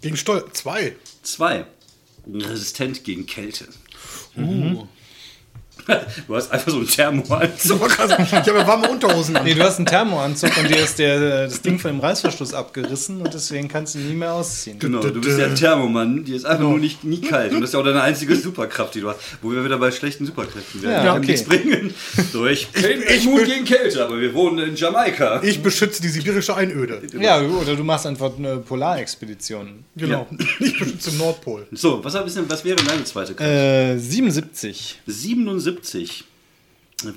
Gegen 0.00 0.16
Steuer. 0.16 0.52
2. 0.52 0.96
Zwei. 1.22 1.66
Resistent 2.26 3.02
gegen 3.02 3.26
Kälte. 3.26 3.66
Uh. 4.36 4.86
Du 6.26 6.36
hast 6.36 6.50
einfach 6.52 6.70
so 6.70 6.78
einen 6.78 6.86
Thermoanzug. 6.86 7.80
Ich 7.88 8.32
habe 8.32 8.58
ja 8.58 8.66
warme 8.66 8.88
Unterhosen 8.88 9.36
an. 9.36 9.44
nee, 9.44 9.54
du 9.54 9.62
hast 9.62 9.78
einen 9.78 9.86
Thermoanzug 9.86 10.56
und 10.56 10.68
dir 10.68 10.78
ist 10.78 10.98
der, 10.98 11.46
das 11.46 11.60
Ding 11.62 11.78
von 11.78 11.92
dem 11.92 12.00
Reißverschluss 12.00 12.54
abgerissen 12.54 13.20
und 13.20 13.32
deswegen 13.34 13.68
kannst 13.68 13.94
du 13.94 13.98
ihn 13.98 14.08
nie 14.08 14.14
mehr 14.14 14.32
ausziehen. 14.32 14.78
Genau, 14.78 15.00
du 15.00 15.20
bist 15.20 15.38
ja 15.38 15.46
ein 15.46 15.54
Thermomann, 15.54 16.24
die 16.24 16.34
ist 16.34 16.44
einfach 16.44 16.62
nur 16.62 16.78
nicht 16.78 17.04
nie 17.04 17.20
kalt. 17.20 17.52
Und 17.52 17.60
das 17.60 17.70
ist 17.70 17.74
ja 17.74 17.80
auch 17.80 17.84
deine 17.84 18.02
einzige 18.02 18.36
Superkraft, 18.36 18.94
die 18.94 19.00
du 19.00 19.08
hast. 19.08 19.18
Wo 19.40 19.50
wir 19.50 19.64
wieder 19.64 19.78
bei 19.78 19.90
schlechten 19.90 20.26
Superkräften 20.26 20.82
werden. 20.82 21.06
Ja, 21.06 21.14
okay. 21.14 21.26
nichts 21.26 21.44
bringen. 21.44 21.94
So, 22.32 22.46
ich 22.46 22.68
bin 22.68 23.02
immun 23.02 23.44
gegen 23.44 23.64
Kälte, 23.64 24.04
aber 24.04 24.20
wir 24.20 24.32
wohnen 24.34 24.58
in 24.70 24.76
Jamaika. 24.76 25.42
Ich 25.42 25.62
beschütze 25.62 26.02
die 26.02 26.08
sibirische 26.08 26.54
Einöde. 26.54 27.02
Ja, 27.18 27.40
oder 27.40 27.74
du 27.74 27.84
machst 27.84 28.06
einfach 28.06 28.36
eine 28.36 28.58
Polarexpedition. 28.58 29.84
Genau. 29.96 30.26
Ich 30.60 30.78
beschütze 30.78 31.10
den 31.10 31.18
Nordpol. 31.18 31.66
So, 31.72 32.02
was, 32.04 32.14
was, 32.14 32.38
was 32.48 32.64
wäre 32.64 32.76
deine 32.76 33.04
zweite 33.04 33.34
Kraft? 33.34 33.50
Äh, 33.50 33.98
77. 33.98 35.00
77. 35.06 35.61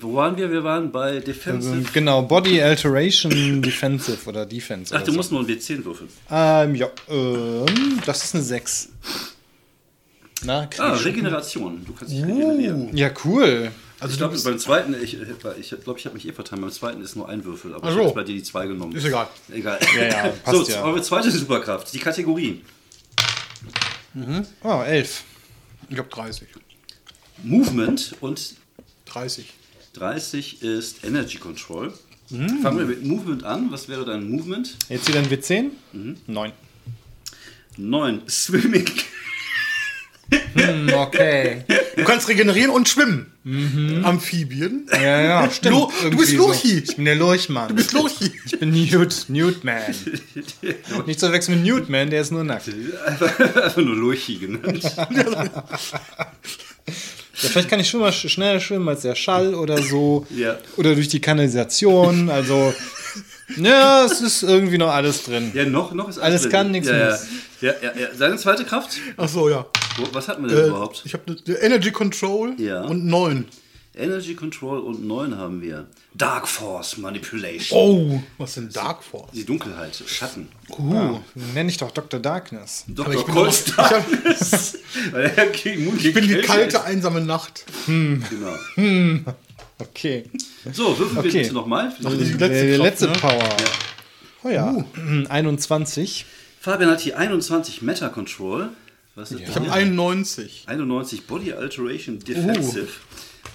Wo 0.01 0.15
waren 0.15 0.35
wir? 0.35 0.51
Wir 0.51 0.63
waren 0.63 0.91
bei 0.91 1.11
Also, 1.11 1.19
Defensive. 1.21 1.91
genau, 1.93 2.23
Body 2.23 2.59
Alteration 2.61 3.61
Defensive 3.61 4.27
oder 4.27 4.45
Defense. 4.45 4.91
Ach, 4.93 4.97
oder 4.97 5.05
du 5.05 5.11
so. 5.11 5.17
musst 5.17 5.31
nur 5.31 5.41
ein 5.41 5.47
W10 5.47 5.85
würfeln. 5.85 6.09
Ähm, 6.31 6.73
ja, 6.75 6.89
ähm, 7.07 8.01
das 8.05 8.23
ist 8.23 8.33
eine 8.35 8.43
6. 8.43 8.89
Na, 10.43 10.67
Ah, 10.79 10.95
ich. 10.95 11.05
Regeneration. 11.05 11.85
Du 11.85 11.93
kannst 11.93 12.13
dich 12.13 12.23
regenerieren. 12.23 12.95
Ja, 12.97 13.11
cool. 13.25 13.71
Also 13.99 14.13
ich 14.13 14.19
du 14.19 14.27
glaube, 14.27 14.41
beim 14.43 14.59
zweiten, 14.59 14.95
ich 15.01 15.17
glaube, 15.39 15.55
ich, 15.59 15.73
glaub, 15.83 15.97
ich 15.97 16.05
habe 16.05 16.15
mich 16.15 16.27
eh 16.27 16.33
vertan. 16.33 16.61
Beim 16.61 16.71
zweiten 16.71 17.01
ist 17.01 17.15
nur 17.15 17.29
ein 17.29 17.43
Würfel, 17.45 17.73
aber 17.73 17.87
Ach 17.87 17.91
ich 17.91 17.97
habe 17.97 18.11
bei 18.13 18.23
dir 18.23 18.33
die 18.35 18.43
zwei 18.43 18.65
genommen. 18.67 18.93
Ist 18.95 19.05
egal. 19.05 19.27
Egal. 19.53 19.79
Ja, 19.95 20.03
ja, 20.03 20.33
passt 20.43 20.65
so, 20.65 20.71
ja. 20.71 20.83
eure 20.83 21.01
zweite 21.01 21.31
Superkraft, 21.31 21.93
die 21.93 21.99
Kategorie. 21.99 22.61
Oh, 24.63 24.81
elf. 24.85 25.23
Ich 25.89 25.97
habe 25.97 26.09
30. 26.09 26.47
Movement 27.43 28.15
und 28.21 28.55
30. 29.05 29.45
30 29.93 30.61
ist 30.61 31.03
Energy 31.03 31.37
Control. 31.37 31.93
Mm. 32.29 32.61
Fangen 32.61 32.79
wir 32.79 32.85
mit 32.85 33.05
Movement 33.05 33.43
an. 33.43 33.71
Was 33.71 33.87
wäre 33.87 34.03
dein 34.05 34.27
Movement? 34.29 34.75
Jetzt 34.89 35.07
wieder 35.07 35.19
ein 35.19 35.27
W10? 35.29 35.69
Neun. 36.27 36.51
9. 37.77 38.21
Swimming. 38.27 38.85
Hm, 40.55 40.89
okay. 40.93 41.63
Du 41.95 42.03
kannst 42.03 42.27
regenerieren 42.27 42.71
und 42.71 42.89
schwimmen. 42.89 43.31
Amphibien. 44.03 44.87
Ja, 44.91 45.21
ja, 45.21 45.51
stimmt. 45.51 45.75
Lo- 45.75 45.91
du 46.09 46.17
bist 46.17 46.33
Irgendwie 46.33 46.35
Lochi. 46.35 46.79
Ich 46.79 46.95
bin 46.95 47.05
der 47.05 47.15
Lurchmann. 47.15 47.67
Du 47.69 47.75
bist 47.75 47.93
Lochi. 47.93 48.31
Ich 48.45 48.59
bin 48.59 48.71
Newt, 48.71 49.25
Newtman. 49.27 49.83
Nicht 51.05 51.19
zu 51.19 51.31
wechseln 51.31 51.61
mit 51.61 51.65
Newtman, 51.71 52.09
der 52.09 52.21
ist 52.21 52.31
nur 52.31 52.43
nackt. 52.43 52.67
Einfach 53.05 53.77
nur 53.77 53.95
Lurchi 53.95 54.37
genannt. 54.37 54.81
Ja, 57.41 57.49
vielleicht 57.49 57.69
kann 57.69 57.79
ich 57.79 57.89
schon 57.89 57.99
mal 57.99 58.11
sch 58.13 58.29
schneller 58.29 58.59
schwimmen 58.59 58.87
als 58.89 59.01
der 59.01 59.15
Schall 59.15 59.53
oder 59.55 59.81
so. 59.81 60.25
Ja. 60.35 60.57
Oder 60.77 60.95
durch 60.95 61.07
die 61.09 61.19
Kanalisation. 61.21 62.29
Also, 62.29 62.73
ja, 63.57 64.05
es 64.05 64.21
ist 64.21 64.43
irgendwie 64.43 64.77
noch 64.77 64.89
alles 64.89 65.23
drin. 65.23 65.51
Ja, 65.53 65.65
noch, 65.65 65.93
noch 65.93 66.09
ist 66.09 66.17
Alles 66.19 66.43
drin. 66.43 66.51
kann, 66.51 66.71
nichts 66.71 66.87
ja, 66.89 66.97
ja. 66.97 67.09
muss. 67.11 67.25
ja, 67.61 67.73
ja, 67.81 67.91
ja. 67.99 68.07
Seine 68.17 68.37
zweite 68.37 68.65
Kraft? 68.65 68.97
Ach 69.17 69.27
so, 69.29 69.49
ja. 69.49 69.65
Wo, 69.97 70.03
was 70.13 70.27
hatten 70.27 70.43
wir 70.43 70.49
denn 70.49 70.65
Äh, 70.65 70.67
überhaupt? 70.67 71.03
ich 71.05 71.13
habe 71.13 71.35
Energy 71.61 71.91
Control 71.91 72.53
Ja. 72.57 72.81
und 72.83 73.05
9. 73.05 73.45
Energy 73.97 74.35
Control 74.35 74.79
und 74.79 75.05
9 75.05 75.37
haben 75.37 75.61
wir. 75.61 75.87
Dark 76.13 76.47
Force 76.47 76.97
Manipulation. 76.97 77.79
Oh, 77.79 78.23
was 78.37 78.51
ist 78.51 78.57
denn 78.57 78.69
Dark 78.71 79.03
Force? 79.03 79.31
Die 79.33 79.45
Dunkelheit, 79.45 79.95
Schatten. 80.07 80.47
Uh, 80.77 81.19
Nenne 81.53 81.69
ich 81.69 81.77
doch 81.77 81.91
Dr. 81.91 82.19
Darkness. 82.19 82.85
Dr. 82.87 83.27
hab- 83.27 83.75
Darkness. 83.75 84.79
Ich 85.97 86.13
bin 86.13 86.27
die 86.27 86.41
kalte, 86.41 86.83
einsame 86.83 87.21
Nacht. 87.21 87.65
Genau. 87.85 88.55
Okay. 89.77 90.23
So, 90.71 90.97
würfeln 90.97 91.15
wir 91.15 91.19
Okay. 91.29 91.41
bitte 91.43 91.53
nochmal. 91.53 91.93
die 91.99 92.05
letzte 92.05 92.37
Der 92.37 92.77
Kraft, 92.77 92.83
letzte 92.83 93.07
ne? 93.07 93.13
Power. 93.13 93.49
Oh 94.43 94.49
ja. 94.49 94.85
21. 95.29 96.25
Fabian 96.61 96.89
hat 96.89 97.01
hier 97.01 97.17
21 97.17 97.81
Meta 97.81 98.09
Control. 98.09 98.69
Was 99.15 99.31
ist 99.31 99.41
Ich 99.41 99.55
habe 99.55 99.71
91. 99.71 100.63
91 100.67 101.25
Body 101.27 101.53
Alteration 101.53 102.19
Defensive. 102.19 102.87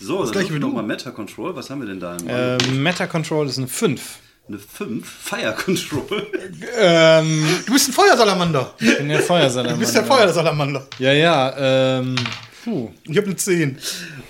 So, 0.01 0.23
dann 0.23 0.33
gleiche 0.33 0.55
wie 0.55 0.61
doch 0.61 0.69
du. 0.69 0.75
mal 0.75 0.83
Meta 0.83 1.11
Control. 1.11 1.55
Was 1.57 1.71
haben 1.71 1.81
wir 1.81 1.89
denn 1.89 2.01
da? 2.01 2.17
im 2.17 2.27
Ähm, 2.29 2.83
Meta 2.83 3.07
Control 3.07 3.47
ist 3.47 3.59
eine 3.59 3.69
5. 3.69 4.01
Eine 4.49 4.59
5. 4.59 5.07
Fire 5.09 5.55
Control. 5.55 6.27
Ähm, 6.79 7.47
Du 7.67 7.73
bist 7.73 7.89
ein 7.89 7.93
Feuersalamander. 7.93 8.75
ich 8.81 8.97
bin 8.99 9.09
der 9.09 9.21
Feuersalamander. 9.21 9.75
Du 9.75 9.81
bist 9.81 9.95
der 9.95 10.05
Feuersalamander. 10.05 10.87
Ja, 10.99 11.13
ja. 11.13 11.99
Ähm, 12.01 12.17
puh. 12.65 12.91
Ich 13.05 13.17
habe 13.17 13.27
eine 13.27 13.37
10. 13.37 13.79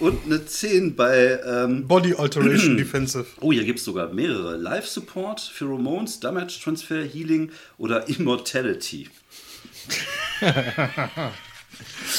Und 0.00 0.25
eine 0.27 0.45
10 0.45 0.95
bei. 0.97 1.39
Ähm, 1.47 1.87
Body 1.87 2.15
Alteration 2.15 2.77
Defensive. 2.79 3.27
oh, 3.41 3.53
hier 3.53 3.65
gibt 3.65 3.79
es 3.79 3.85
sogar 3.85 4.12
mehrere. 4.12 4.57
Life 4.57 4.89
Support, 4.89 5.41
Pheromones, 5.41 6.21
Damage 6.21 6.59
Transfer, 6.62 7.03
Healing 7.05 7.50
oder 7.79 8.09
Immortality. 8.09 9.09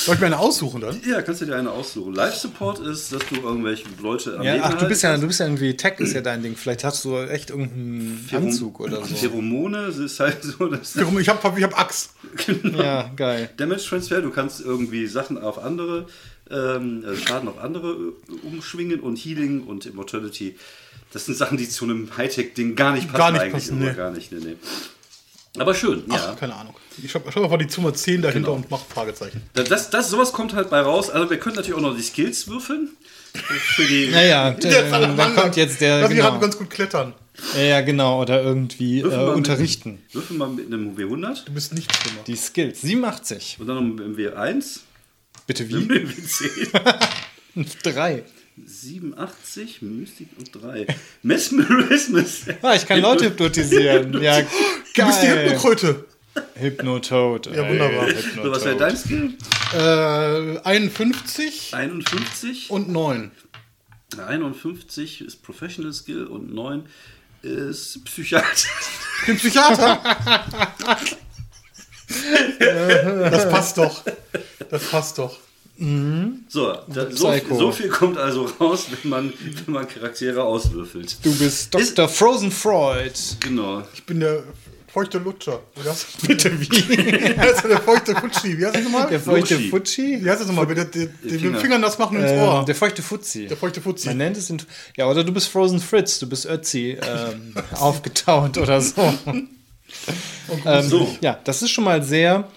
Soll 0.06 0.16
ich 0.16 0.22
mir 0.22 0.28
eine 0.28 0.40
aussuchen 0.40 0.82
dann? 0.82 1.00
Ja, 1.08 1.22
kannst 1.22 1.42
du 1.42 1.46
dir 1.46 1.56
eine 1.56 1.70
aussuchen. 1.72 2.14
Life 2.14 2.38
Support 2.38 2.80
ist, 2.80 3.12
dass 3.12 3.22
du 3.28 3.36
irgendwelche 3.42 3.86
Leute 4.02 4.38
am 4.38 4.44
Ja, 4.44 4.54
Leben 4.54 4.64
ach, 4.66 4.74
du 4.76 4.88
bist 4.88 5.04
ja, 5.04 5.18
du 5.18 5.28
bist 5.28 5.40
ja 5.40 5.46
irgendwie 5.48 5.76
Tech 5.76 6.00
ist 6.00 6.14
ja 6.14 6.22
dein 6.22 6.42
Ding. 6.44 6.56
Vielleicht 6.56 6.84
hast 6.84 7.04
du 7.06 7.18
echt 7.18 7.50
irgendeinen 7.50 8.26
Pherom- 8.30 8.46
Anzug 8.48 8.80
oder 8.80 9.04
so. 9.06 9.16
Pheromone 9.16 9.88
ist 9.88 10.20
halt 10.20 10.44
so, 10.44 10.68
dass 10.68 10.96
Ich 10.96 11.02
habe 11.30 11.60
ich 11.60 11.64
hab 11.64 11.80
Axt. 11.80 12.12
Ja, 12.78 13.12
geil. 13.16 13.50
Damage 13.58 13.84
Transfer, 13.88 14.22
du 14.22 14.30
kannst 14.32 14.62
irgendwie 14.62 15.08
Sachen 15.08 15.38
auf 15.38 15.64
andere, 15.64 16.06
ähm, 16.50 17.04
äh, 17.06 17.16
Schaden 17.18 17.50
auf 17.50 17.60
andere 17.60 17.92
äh, 17.92 18.48
umschwingen 18.48 19.00
und 19.02 19.18
Healing 19.18 19.64
und 19.64 19.86
Immortality. 19.86 20.56
Das 21.14 21.26
sind 21.26 21.38
Sachen, 21.38 21.58
die 21.58 21.68
zu 21.68 21.84
einem 21.86 22.10
Hightech-Ding 22.16 22.76
gar 22.78 22.94
nicht 22.94 23.08
passen. 23.08 23.18
Gar 23.18 23.32
nicht 23.32 23.42
eigentlich, 23.42 23.54
passen, 23.66 23.80
nee. 23.80 23.94
Gar 23.94 24.12
nicht, 24.12 24.32
nee, 24.32 24.40
nee. 24.42 24.56
Aber 25.58 25.76
schön, 25.76 26.04
ja. 26.10 26.32
Ach, 26.34 26.40
keine 26.40 26.56
Ahnung. 26.56 26.76
Ich 27.04 27.12
schau, 27.12 27.22
schau 27.30 27.48
mal 27.48 27.58
die 27.58 27.68
Zimmer 27.68 27.94
10 27.94 28.22
dahinter 28.22 28.52
Genau. 28.52 28.54
und 28.54 28.72
mach 28.72 28.86
Fragezeichen. 28.86 29.42
Das, 29.54 29.68
das, 29.68 29.90
das, 29.90 30.10
sowas 30.10 30.32
kommt 30.32 30.54
halt 30.54 30.70
bei 30.70 30.80
raus. 30.80 31.10
Also 31.10 31.30
wir 31.30 31.38
können 31.40 31.56
natürlich 31.58 31.76
auch 31.78 31.82
noch 31.82 31.96
die 31.96 32.02
Skills 32.04 32.48
würfeln. 32.48 32.90
Für 33.34 33.86
die, 33.86 34.08
Naja, 34.08 34.52
Der 34.64 34.90
da 34.90 35.30
kommt 35.32 35.56
jetzt 35.58 35.82
der. 35.82 36.02
Lass 36.02 36.10
mich 36.10 36.18
Genau. 36.18 36.30
gerade 36.32 36.42
ganz 36.42 36.58
gut 36.58 36.70
klettern. 36.70 37.14
Ja, 37.56 37.62
ja, 37.62 37.82
genau. 37.82 38.22
Oder 38.22 38.42
irgendwie 38.44 39.00
äh, 39.02 39.06
mal 39.08 39.28
mit- 39.28 39.36
unterrichten. 39.36 40.02
Würfel 40.12 40.38
mal 40.38 40.50
mit 40.50 40.68
einem 40.68 40.96
W100 40.98 41.46
Du 41.46 41.54
bist 41.54 41.74
nicht 41.74 41.94
schlimmer. 41.96 42.22
Die 42.28 42.36
Skills. 42.36 42.82
87. 42.82 43.58
und 43.60 43.68
dann 43.68 43.76
noch 43.76 43.82
mit 43.84 44.00
einem 44.06 44.16
W1. 44.16 44.80
Bitte 45.48 45.64
Mit 45.64 45.90
wie? 45.90 45.96
einem 46.00 46.10
W10. 46.10 47.66
3. 47.84 48.24
87, 48.66 49.82
Mystik 49.82 50.30
und 50.38 50.52
3. 50.62 50.88
Mesmerismus. 51.24 52.42
Ah, 52.62 52.76
ich 52.76 52.86
kann 52.86 53.00
Leute 53.02 53.26
hypnotisieren. 53.26 54.12
Ja, 54.22 54.42
Du 54.42 55.06
bist 55.06 55.24
die 55.24 55.28
geil. 55.28 55.50
Hypnokröte. 55.50 56.06
Hypnotoad. 56.56 57.48
Ja, 57.48 57.68
wunderbar. 57.68 58.08
So, 58.42 58.52
was 58.52 58.64
wäre 58.66 58.78
dein 58.78 58.96
Skill? 58.96 59.34
Äh, 59.74 60.60
51 60.64 61.74
51. 61.74 62.70
und 62.70 62.90
9. 62.90 63.32
51 64.18 65.22
ist 65.22 65.42
Professional 65.44 65.94
Skill 65.94 66.26
und 66.26 66.54
9 66.54 66.84
ist 67.42 68.04
Psychiater. 68.06 68.46
Ich 69.22 69.26
bin 69.28 69.38
Psychiater. 69.38 70.02
das 73.32 73.50
passt 73.50 73.78
doch. 73.78 74.04
Das 74.70 74.84
passt 74.90 75.18
doch. 75.18 75.38
So, 76.48 76.78
da, 76.94 77.10
so, 77.10 77.34
so 77.58 77.72
viel 77.72 77.90
kommt 77.90 78.18
also 78.20 78.46
raus, 78.60 78.86
wenn 79.02 79.10
man, 79.10 79.34
wenn 79.66 79.74
man 79.74 79.88
Charaktere 79.88 80.44
auswürfelt. 80.44 81.18
Du 81.24 81.36
bist 81.36 81.74
Dr. 81.74 82.08
Frozen 82.08 82.52
Freud. 82.52 83.14
Genau. 83.40 83.82
Ich 83.96 84.04
bin 84.04 84.20
der 84.20 84.44
feuchte 84.94 85.18
Lutscher. 85.18 85.60
Wie 85.82 85.90
heißt 85.90 86.28
Bitte 86.28 86.52
wie? 86.62 86.70
wie 86.90 87.40
heißt 87.40 87.64
der 87.64 87.80
feuchte 87.82 88.16
Futschi? 88.16 88.60
Wie 88.60 88.66
heißt 88.66 88.76
das 88.76 88.84
nochmal? 88.84 89.10
Der 89.10 89.20
feuchte. 89.20 89.58
Futschi? 89.58 90.24
Wie 90.24 90.30
heißt 90.30 90.42
das 90.42 90.48
nochmal? 90.50 90.68
Der, 90.68 90.86
der, 90.86 90.86
der, 90.86 91.06
der 91.08 91.32
mit 91.32 91.32
Finger. 91.42 91.52
den 91.58 91.62
Fingern 91.62 91.82
das 91.82 91.98
machen 91.98 92.20
ins 92.20 92.30
Ähm, 92.30 92.40
Ohr. 92.42 92.64
der 92.66 92.76
feuchte 92.76 93.02
Fuzzi. 93.02 93.48
Der 93.48 93.58
feuchte 93.58 93.82
Fuzzi. 93.82 94.08
Man 94.10 94.18
nennt 94.18 94.38
es 94.38 94.52
in, 94.52 94.62
ja, 94.98 95.08
oder 95.10 95.24
du 95.24 95.32
bist 95.32 95.48
Frozen 95.48 95.80
Fritz, 95.80 96.20
du 96.20 96.30
bist 96.30 96.46
Ötzi 96.46 96.96
ähm, 97.02 97.56
aufgetaut 97.80 98.58
oder 98.60 98.82
so. 98.82 99.02
ähm, 100.66 100.90
So. 100.90 101.18
Ja, 101.22 101.40
das 101.44 101.62
ist 101.64 101.72
schon 101.72 101.84
mal 101.86 102.04
sehr, 102.04 102.48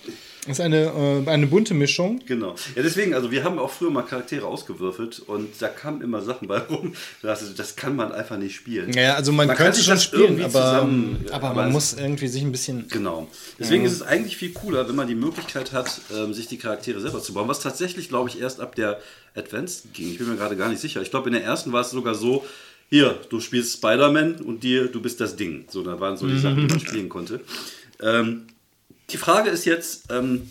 ist 0.46 0.60
eine, 0.60 1.22
äh, 1.26 1.30
eine 1.30 1.46
bunte 1.46 1.74
Mischung. 1.74 2.20
Genau. 2.26 2.54
Ja, 2.74 2.82
deswegen, 2.82 3.14
also 3.14 3.30
wir 3.30 3.44
haben 3.44 3.58
auch 3.58 3.70
früher 3.70 3.90
mal 3.90 4.02
Charaktere 4.02 4.46
ausgewürfelt 4.46 5.20
und 5.26 5.48
da 5.60 5.68
kamen 5.68 6.02
immer 6.02 6.20
Sachen 6.22 6.48
bei 6.48 6.58
rum. 6.58 6.94
Das, 7.22 7.54
das 7.54 7.76
kann 7.76 7.96
man 7.96 8.12
einfach 8.12 8.36
nicht 8.36 8.54
spielen. 8.54 8.92
Ja, 8.92 9.14
also 9.14 9.32
man, 9.32 9.46
Man 9.46 9.56
könnte 9.56 9.80
schon 9.82 9.94
das 9.94 10.04
spielen, 10.04 10.38
aber, 10.40 10.50
zusammen- 10.52 11.24
aber 11.32 11.48
aber 11.48 11.62
man 11.62 11.72
muss 11.72 11.94
irgendwie 11.94 12.28
sich 12.28 12.42
ein 12.42 12.52
bisschen. 12.52 12.86
Genau. 12.88 13.28
Deswegen 13.58 13.84
ist 13.84 13.92
es 13.92 14.02
eigentlich 14.02 14.36
viel 14.36 14.52
cooler, 14.52 14.86
wenn 14.88 14.94
man 14.96 15.06
die 15.08 15.14
Möglichkeit 15.14 15.72
hat, 15.72 16.00
ähm, 16.14 16.34
sich 16.34 16.46
die 16.48 16.58
Charaktere 16.58 17.00
selber 17.00 17.20
zu 17.22 17.32
bauen. 17.32 17.48
Was 17.48 17.60
tatsächlich, 17.60 18.08
glaube 18.08 18.28
ich, 18.28 18.40
erst 18.40 18.60
ab 18.60 18.74
der 18.74 19.00
Advanced 19.34 19.94
ging. 19.94 20.10
Ich 20.10 20.18
bin 20.18 20.28
mir 20.28 20.36
gerade 20.36 20.56
gar 20.56 20.68
nicht 20.68 20.80
sicher. 20.80 21.00
Ich 21.02 21.10
glaube, 21.10 21.28
in 21.28 21.32
der 21.34 21.42
ersten 21.44 21.72
war 21.72 21.80
es 21.80 21.90
sogar 21.90 22.14
so, 22.14 22.44
hier, 22.90 23.18
du 23.30 23.40
spielst 23.40 23.72
Spider-Man 23.78 24.36
und 24.42 24.62
dir, 24.62 24.88
du 24.88 25.00
bist 25.00 25.20
das 25.20 25.36
Ding. 25.36 25.64
So, 25.68 25.82
da 25.82 25.98
waren 25.98 26.16
so 26.16 26.26
die 26.28 26.38
Sachen, 26.38 26.66
die 26.68 26.74
man 26.74 26.80
spielen 26.86 27.08
konnte. 27.08 27.40
Ähm, 28.02 28.42
die 29.10 29.16
Frage 29.18 29.50
ist 29.50 29.64
jetzt, 29.64 30.10
ähm, 30.10 30.48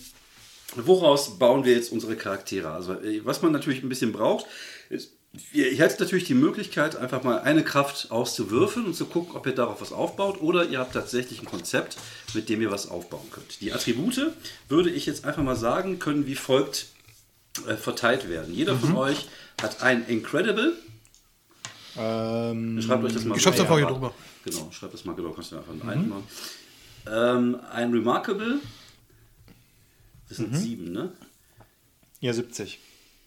woraus 0.76 1.38
bauen 1.40 1.66
wir 1.66 1.74
jetzt 1.74 1.92
unsere 1.92 2.16
Charaktere? 2.16 2.72
Also, 2.72 2.94
äh, 2.94 3.22
was 3.26 3.42
man 3.42 3.52
natürlich 3.52 3.84
ein 3.84 3.90
bisschen 3.90 4.14
braucht, 4.14 4.46
ist, 4.90 5.12
ihr, 5.52 5.66
hättet 5.76 6.00
natürlich 6.00 6.26
die 6.26 6.34
Möglichkeit, 6.34 6.96
einfach 6.96 7.24
mal 7.24 7.40
eine 7.42 7.64
Kraft 7.64 8.12
auszuwürfeln 8.12 8.86
und 8.86 8.96
zu 8.96 9.06
gucken, 9.06 9.36
ob 9.36 9.46
ihr 9.48 9.56
darauf 9.56 9.82
was 9.82 9.92
aufbaut, 9.92 10.42
oder 10.42 10.66
ihr 10.66 10.80
habt 10.80 10.94
tatsächlich 10.94 11.42
ein 11.42 11.46
Konzept, 11.46 11.98
mit 12.34 12.50
dem 12.50 12.62
ihr 12.62 12.72
was 12.72 12.90
aufbauen 12.90 13.28
könnt. 13.32 13.62
Die 13.62 13.72
Attribute, 13.74 14.32
würde 14.70 14.90
ich 14.92 15.06
jetzt 15.06 15.26
einfach 15.26 15.44
mal 15.44 15.56
sagen, 15.56 16.00
können 16.00 16.28
wie 16.28 16.36
folgt 16.36 16.88
äh, 17.68 17.76
verteilt 17.76 18.30
werden. 18.30 18.54
Jeder 18.54 18.76
von 18.76 18.96
euch 18.96 19.28
hat 19.62 19.82
ein 19.82 20.08
Incredible. 20.08 20.76
Ähm, 21.96 22.82
Schreibt 22.82 23.04
euch 23.04 23.14
das 23.14 23.26
mal 23.26 23.38
aber- 23.38 23.82
drüber. 23.92 24.14
Genau, 24.46 24.70
schreibt 24.72 24.94
das 24.94 25.06
mal 25.06 25.16
genau, 25.16 25.30
kannst 25.32 25.52
du 25.52 25.58
einfach 25.58 25.72
einen 25.72 26.10
machen. 26.10 26.24
Ähm, 27.12 27.58
ein 27.72 27.92
Remarkable. 27.92 28.60
Das 30.30 30.38
sind 30.38 30.56
sieben, 30.56 30.92
ne? 30.92 31.12
ja, 32.22 32.34
70. 32.34 32.80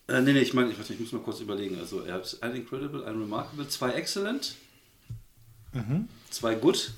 Äh, 0.09 0.21
nee, 0.23 0.33
nee, 0.33 0.39
ich 0.41 0.55
meine, 0.55 0.71
ich, 0.71 0.91
ich 0.91 0.99
muss 1.01 1.13
mal 1.13 1.21
kurz 1.21 1.41
überlegen. 1.41 1.79
Also, 1.79 2.01
er 2.03 2.15
hat 2.15 2.39
ein 2.41 2.55
Incredible, 2.57 3.05
ein 3.05 3.19
Remarkable, 3.21 3.69
zwei 3.69 3.91
Excellent, 3.93 4.55
zwei 6.31 6.55
Good 6.55 6.93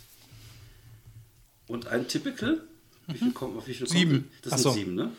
und 1.66 1.88
ein 1.88 2.06
Typical. 2.06 2.62
Wie 3.08 3.18
viel 3.18 3.32
kommt 3.32 3.56
auf 3.56 3.66
wie 3.66 3.74
viel 3.74 3.86
kommt? 3.86 3.98
Sieben. 3.98 4.30
Das 4.42 4.52
Ach 4.52 4.58
sind 4.58 4.62
so. 4.64 4.70
sieben, 4.72 4.94
ne? 4.94 5.10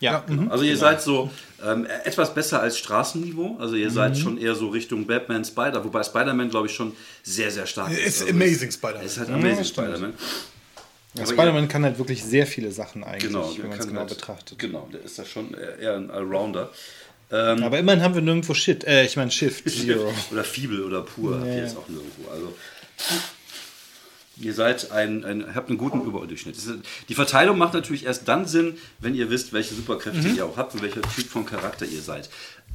Ja, 0.00 0.18
Genau. 0.26 0.50
Also 0.50 0.64
ihr 0.64 0.76
seid 0.76 1.00
so 1.00 1.30
ähm, 1.64 1.86
etwas 1.86 2.34
besser 2.34 2.60
als 2.60 2.76
Straßenniveau. 2.76 3.56
Also 3.58 3.76
ihr 3.76 3.90
seid 3.90 4.18
schon 4.18 4.36
eher 4.36 4.56
so 4.56 4.68
Richtung 4.68 5.06
Batman, 5.06 5.44
Spider, 5.44 5.84
wobei 5.84 6.02
Spider-Man, 6.02 6.50
glaube 6.50 6.66
ich, 6.66 6.74
schon 6.74 6.92
sehr, 7.22 7.50
sehr 7.52 7.66
stark 7.66 7.92
ist. 7.92 7.98
Ist 8.06 8.20
Also 8.22 8.32
amazing 8.34 8.68
es- 8.68 8.74
Spider-Man. 8.74 9.06
Es 9.06 9.12
ist 9.12 9.18
halt 9.20 9.30
amazing 9.30 9.64
stimmt. 9.64 9.88
Spider-Man. 9.88 10.14
Ja, 11.14 11.26
Spider-Man 11.26 11.68
kann 11.68 11.84
halt 11.84 11.98
wirklich 11.98 12.24
sehr 12.24 12.46
viele 12.46 12.72
Sachen 12.72 13.04
eigentlich, 13.04 13.24
Genau, 13.30 13.50
wenn 13.58 13.68
man 13.68 13.78
es 13.78 13.86
genau 13.86 14.00
halt- 14.00 14.08
betrachtet. 14.08 14.58
Genau, 14.58 14.88
der 14.92 15.02
ist 15.02 15.18
da 15.18 15.24
schon 15.26 15.54
eher 15.54 15.96
ein 15.96 16.10
Allrounder. 16.10 16.70
Aber 17.30 17.78
immerhin 17.78 18.02
haben 18.02 18.14
wir 18.14 18.20
nirgendwo 18.22 18.52
Shit, 18.52 18.84
äh, 18.84 19.04
ich 19.04 19.16
meine 19.16 19.30
Shift, 19.30 19.64
Zero. 19.70 20.12
oder 20.30 20.44
Fibel 20.44 20.84
oder 20.84 21.00
pur 21.02 21.36
habt 21.36 21.46
ihr 21.46 21.54
Ja. 21.56 21.62
jetzt 21.64 21.76
auch 21.78 21.88
nirgendwo. 21.88 22.30
Also 22.30 22.52
ihr 24.38 24.54
seid 24.54 24.90
ein, 24.90 25.24
ein 25.24 25.54
habt 25.54 25.68
einen 25.68 25.78
guten 25.78 26.02
Überdurchschnitt. 26.02 26.56
Ist- 26.56 26.70
Die 27.08 27.14
Verteilung 27.14 27.58
macht 27.58 27.74
natürlich 27.74 28.04
erst 28.06 28.26
dann 28.28 28.46
Sinn, 28.46 28.76
wenn 28.98 29.14
ihr 29.14 29.30
wisst, 29.30 29.52
welche 29.52 29.74
Superkräfte 29.74 30.28
ihr 30.28 30.44
auch 30.46 30.56
habt 30.56 30.74
und 30.74 30.82
welcher 30.82 31.02
Typ 31.02 31.26
von 31.28 31.46
Charakter 31.46 31.84
ihr 31.86 32.02
seid. 32.02 32.28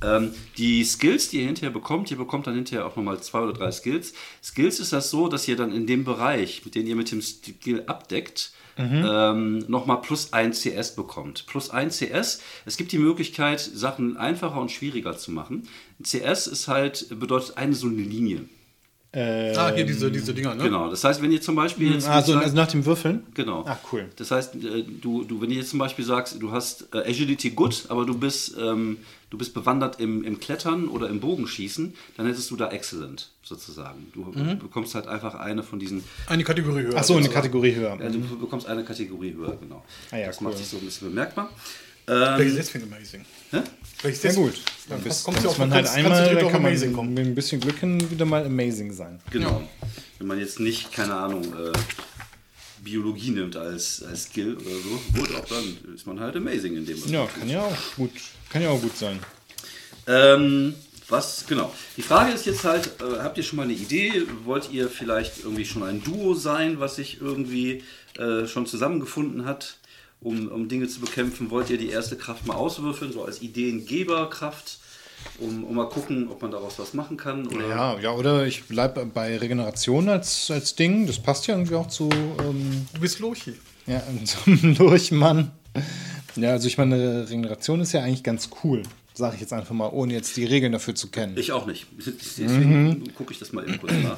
Ähm, 0.03 0.31
die 0.57 0.83
Skills, 0.83 1.29
die 1.29 1.39
ihr 1.39 1.45
hinterher 1.47 1.71
bekommt, 1.71 2.11
ihr 2.11 2.17
bekommt 2.17 2.45
dann 2.47 2.53
hinterher 2.55 2.85
auch 2.85 2.95
nochmal 2.95 3.19
zwei 3.21 3.39
oder 3.41 3.53
drei 3.53 3.71
Skills. 3.71 4.13
Skills 4.43 4.79
ist 4.79 4.93
das 4.93 5.09
so, 5.09 5.27
dass 5.27 5.47
ihr 5.47 5.55
dann 5.55 5.73
in 5.73 5.87
dem 5.87 6.03
Bereich, 6.03 6.63
mit 6.65 6.75
dem 6.75 6.85
ihr 6.85 6.95
mit 6.95 7.11
dem 7.11 7.21
Skill 7.21 7.83
abdeckt, 7.87 8.51
ähm, 8.79 9.57
nochmal 9.67 10.01
plus 10.01 10.33
ein 10.33 10.51
CS 10.53 10.95
bekommt. 10.95 11.45
Plus 11.47 11.71
ein 11.71 11.89
CS. 11.89 12.41
Es 12.65 12.77
gibt 12.77 12.91
die 12.91 12.99
Möglichkeit, 12.99 13.59
Sachen 13.59 14.17
einfacher 14.17 14.61
und 14.61 14.71
schwieriger 14.71 15.17
zu 15.17 15.31
machen. 15.31 15.67
CS 16.03 16.45
ist 16.45 16.67
halt, 16.67 17.07
bedeutet 17.19 17.57
eine 17.57 17.73
so 17.73 17.87
eine 17.87 17.95
Linie. 18.03 18.41
Äh, 19.13 19.55
Ah, 19.55 19.71
hier 19.73 19.83
diese, 19.85 20.11
diese 20.11 20.31
Dinger, 20.33 20.53
ne? 20.53 20.63
Genau. 20.65 20.91
Das 20.91 21.03
heißt, 21.03 21.23
wenn 21.23 21.31
ihr 21.31 21.41
zum 21.41 21.55
Beispiel 21.55 21.93
jetzt. 21.93 22.07
also, 22.07 22.33
sagt- 22.33 22.43
also 22.43 22.55
nach 22.55 22.67
dem 22.67 22.85
Würfeln? 22.85 23.23
Genau. 23.33 23.63
Ach, 23.67 23.79
cool. 23.91 24.09
Das 24.17 24.29
heißt, 24.29 24.53
äh, 24.55 24.83
du, 24.83 25.23
du, 25.23 25.41
wenn 25.41 25.49
du 25.49 25.55
jetzt 25.55 25.71
zum 25.71 25.79
Beispiel 25.79 26.05
sagst, 26.05 26.35
du 26.39 26.51
hast 26.51 26.89
äh, 26.93 26.99
Agility 26.99 27.49
gut, 27.51 27.85
aber 27.89 28.05
du 28.05 28.15
bist, 28.15 28.55
ähm, 28.59 28.97
du 29.29 29.37
bist 29.37 29.53
bewandert 29.53 29.99
im, 29.99 30.23
im 30.23 30.39
Klettern 30.39 30.87
oder 30.87 31.09
im 31.09 31.19
Bogenschießen, 31.19 31.93
dann 32.15 32.25
hättest 32.27 32.49
du 32.51 32.55
da 32.55 32.69
Excellent 32.69 33.29
sozusagen. 33.43 34.07
Du 34.13 34.21
Mhm. 34.23 34.59
bekommst 34.59 34.95
halt 34.95 35.07
einfach 35.07 35.35
eine 35.35 35.63
von 35.63 35.79
diesen, 35.79 36.03
Eine 36.27 36.43
Kategorie 36.43 36.83
höher. 36.83 36.93
Ach 36.95 37.03
so, 37.03 37.15
eine 37.17 37.29
Kategorie 37.29 37.73
höher. 37.75 37.97
ja, 38.01 38.09
du 38.09 38.19
bekommst 38.37 38.67
eine 38.67 38.83
Kategorie 38.83 39.33
höher, 39.33 39.55
genau. 39.59 39.83
Ah 40.11 40.17
ja, 40.17 40.27
das 40.27 40.39
cool. 40.41 40.47
macht 40.49 40.57
sich 40.57 40.67
so 40.67 40.77
ein 40.77 40.85
bisschen 40.85 41.09
bemerkbar. 41.09 41.49
Welches 42.09 42.53
ist 42.55 42.73
deswegen 42.73 42.85
amazing? 42.93 43.25
Hä? 43.51 43.57
Sehr 44.13 44.29
ist 44.31 44.35
gut. 44.37 44.53
Dann 44.87 45.01
Bis, 45.01 45.23
kommt 45.23 45.37
dann 45.37 45.43
ja 45.43 45.49
ist 45.49 45.55
auch 45.55 45.59
man 45.59 45.73
halt 45.73 45.87
einmal, 45.89 46.35
kann 46.37 46.51
man 46.61 46.65
Amazing 46.71 46.93
kommen. 46.93 47.13
mit 47.13 47.25
ein 47.25 47.35
bisschen 47.35 47.59
Glück 47.59 47.79
hin 47.79 48.09
wieder 48.09 48.23
mal 48.23 48.45
amazing 48.45 48.93
sein. 48.93 49.19
Genau. 49.29 49.61
Wenn 50.17 50.27
man 50.27 50.39
jetzt 50.39 50.61
nicht, 50.61 50.93
keine 50.93 51.15
Ahnung, 51.15 51.43
äh, 51.43 51.73
Biologie 52.87 53.31
nimmt 53.31 53.57
als, 53.57 54.01
als 54.03 54.23
Skill 54.23 54.55
oder 54.55 54.75
so, 54.75 55.19
gut, 55.19 55.35
auch 55.35 55.45
dann 55.45 55.77
ist 55.93 56.07
man 56.07 56.19
halt 56.21 56.37
amazing 56.37 56.77
in 56.77 56.85
dem 56.85 57.03
was 57.03 57.11
Ja, 57.11 57.25
kann 57.25 57.49
ja 57.49 57.61
auch 57.61 57.95
gut, 57.97 58.11
kann 58.49 58.61
ja 58.61 58.69
auch 58.69 58.81
gut 58.81 58.95
sein. 58.95 59.19
Ähm, 60.07 60.73
was, 61.09 61.45
genau. 61.47 61.73
Die 61.97 62.01
Frage 62.01 62.31
ist 62.31 62.45
jetzt 62.45 62.63
halt, 62.63 62.87
äh, 63.01 63.19
habt 63.19 63.37
ihr 63.37 63.43
schon 63.43 63.57
mal 63.57 63.63
eine 63.63 63.73
Idee? 63.73 64.23
Wollt 64.45 64.71
ihr 64.71 64.89
vielleicht 64.89 65.43
irgendwie 65.43 65.65
schon 65.65 65.83
ein 65.83 66.01
Duo 66.01 66.33
sein, 66.33 66.79
was 66.79 66.95
sich 66.95 67.19
irgendwie 67.19 67.83
äh, 68.17 68.47
schon 68.47 68.65
zusammengefunden 68.65 69.43
hat, 69.45 69.77
um, 70.21 70.47
um 70.47 70.69
Dinge 70.69 70.87
zu 70.87 71.01
bekämpfen? 71.01 71.49
Wollt 71.49 71.69
ihr 71.69 71.77
die 71.77 71.89
erste 71.89 72.15
Kraft 72.15 72.45
mal 72.45 72.55
auswürfeln, 72.55 73.11
so 73.11 73.23
als 73.23 73.41
Ideengeberkraft, 73.41 74.79
um, 75.39 75.63
um 75.63 75.75
mal 75.75 75.87
gucken, 75.89 76.27
ob 76.29 76.41
man 76.41 76.51
daraus 76.51 76.79
was 76.79 76.93
machen 76.93 77.17
kann? 77.17 77.47
Oder? 77.47 77.67
Ja, 77.67 77.99
ja, 77.99 78.11
oder 78.11 78.45
ich 78.45 78.63
bleibe 78.65 79.05
bei 79.05 79.37
Regeneration 79.37 80.09
als, 80.09 80.49
als 80.51 80.75
Ding. 80.75 81.07
Das 81.07 81.19
passt 81.19 81.47
ja 81.47 81.55
irgendwie 81.55 81.75
auch 81.75 81.87
zu, 81.87 82.09
ähm, 82.11 82.87
Du 82.93 83.01
bist 83.01 83.19
Lochi. 83.19 83.53
ja, 83.85 84.01
zum 84.25 84.75
Lurchmann. 84.75 85.51
Ja, 86.35 86.51
also 86.51 86.67
ich 86.67 86.77
meine, 86.77 87.27
Regeneration 87.29 87.81
ist 87.81 87.91
ja 87.93 88.01
eigentlich 88.03 88.23
ganz 88.23 88.49
cool. 88.63 88.83
Sage 89.13 89.35
ich 89.35 89.41
jetzt 89.41 89.53
einfach 89.53 89.73
mal, 89.73 89.89
ohne 89.89 90.13
jetzt 90.13 90.37
die 90.37 90.45
Regeln 90.45 90.71
dafür 90.71 90.93
zu 90.93 91.07
kennen. 91.09 91.35
Ich 91.37 91.51
auch 91.51 91.65
nicht. 91.65 91.87
Deswegen 91.97 93.13
gucke 93.15 93.33
ich 93.33 93.39
das 93.39 93.51
mal 93.51 93.63
eben 93.67 93.79
kurz 93.79 93.93
nach. 94.03 94.17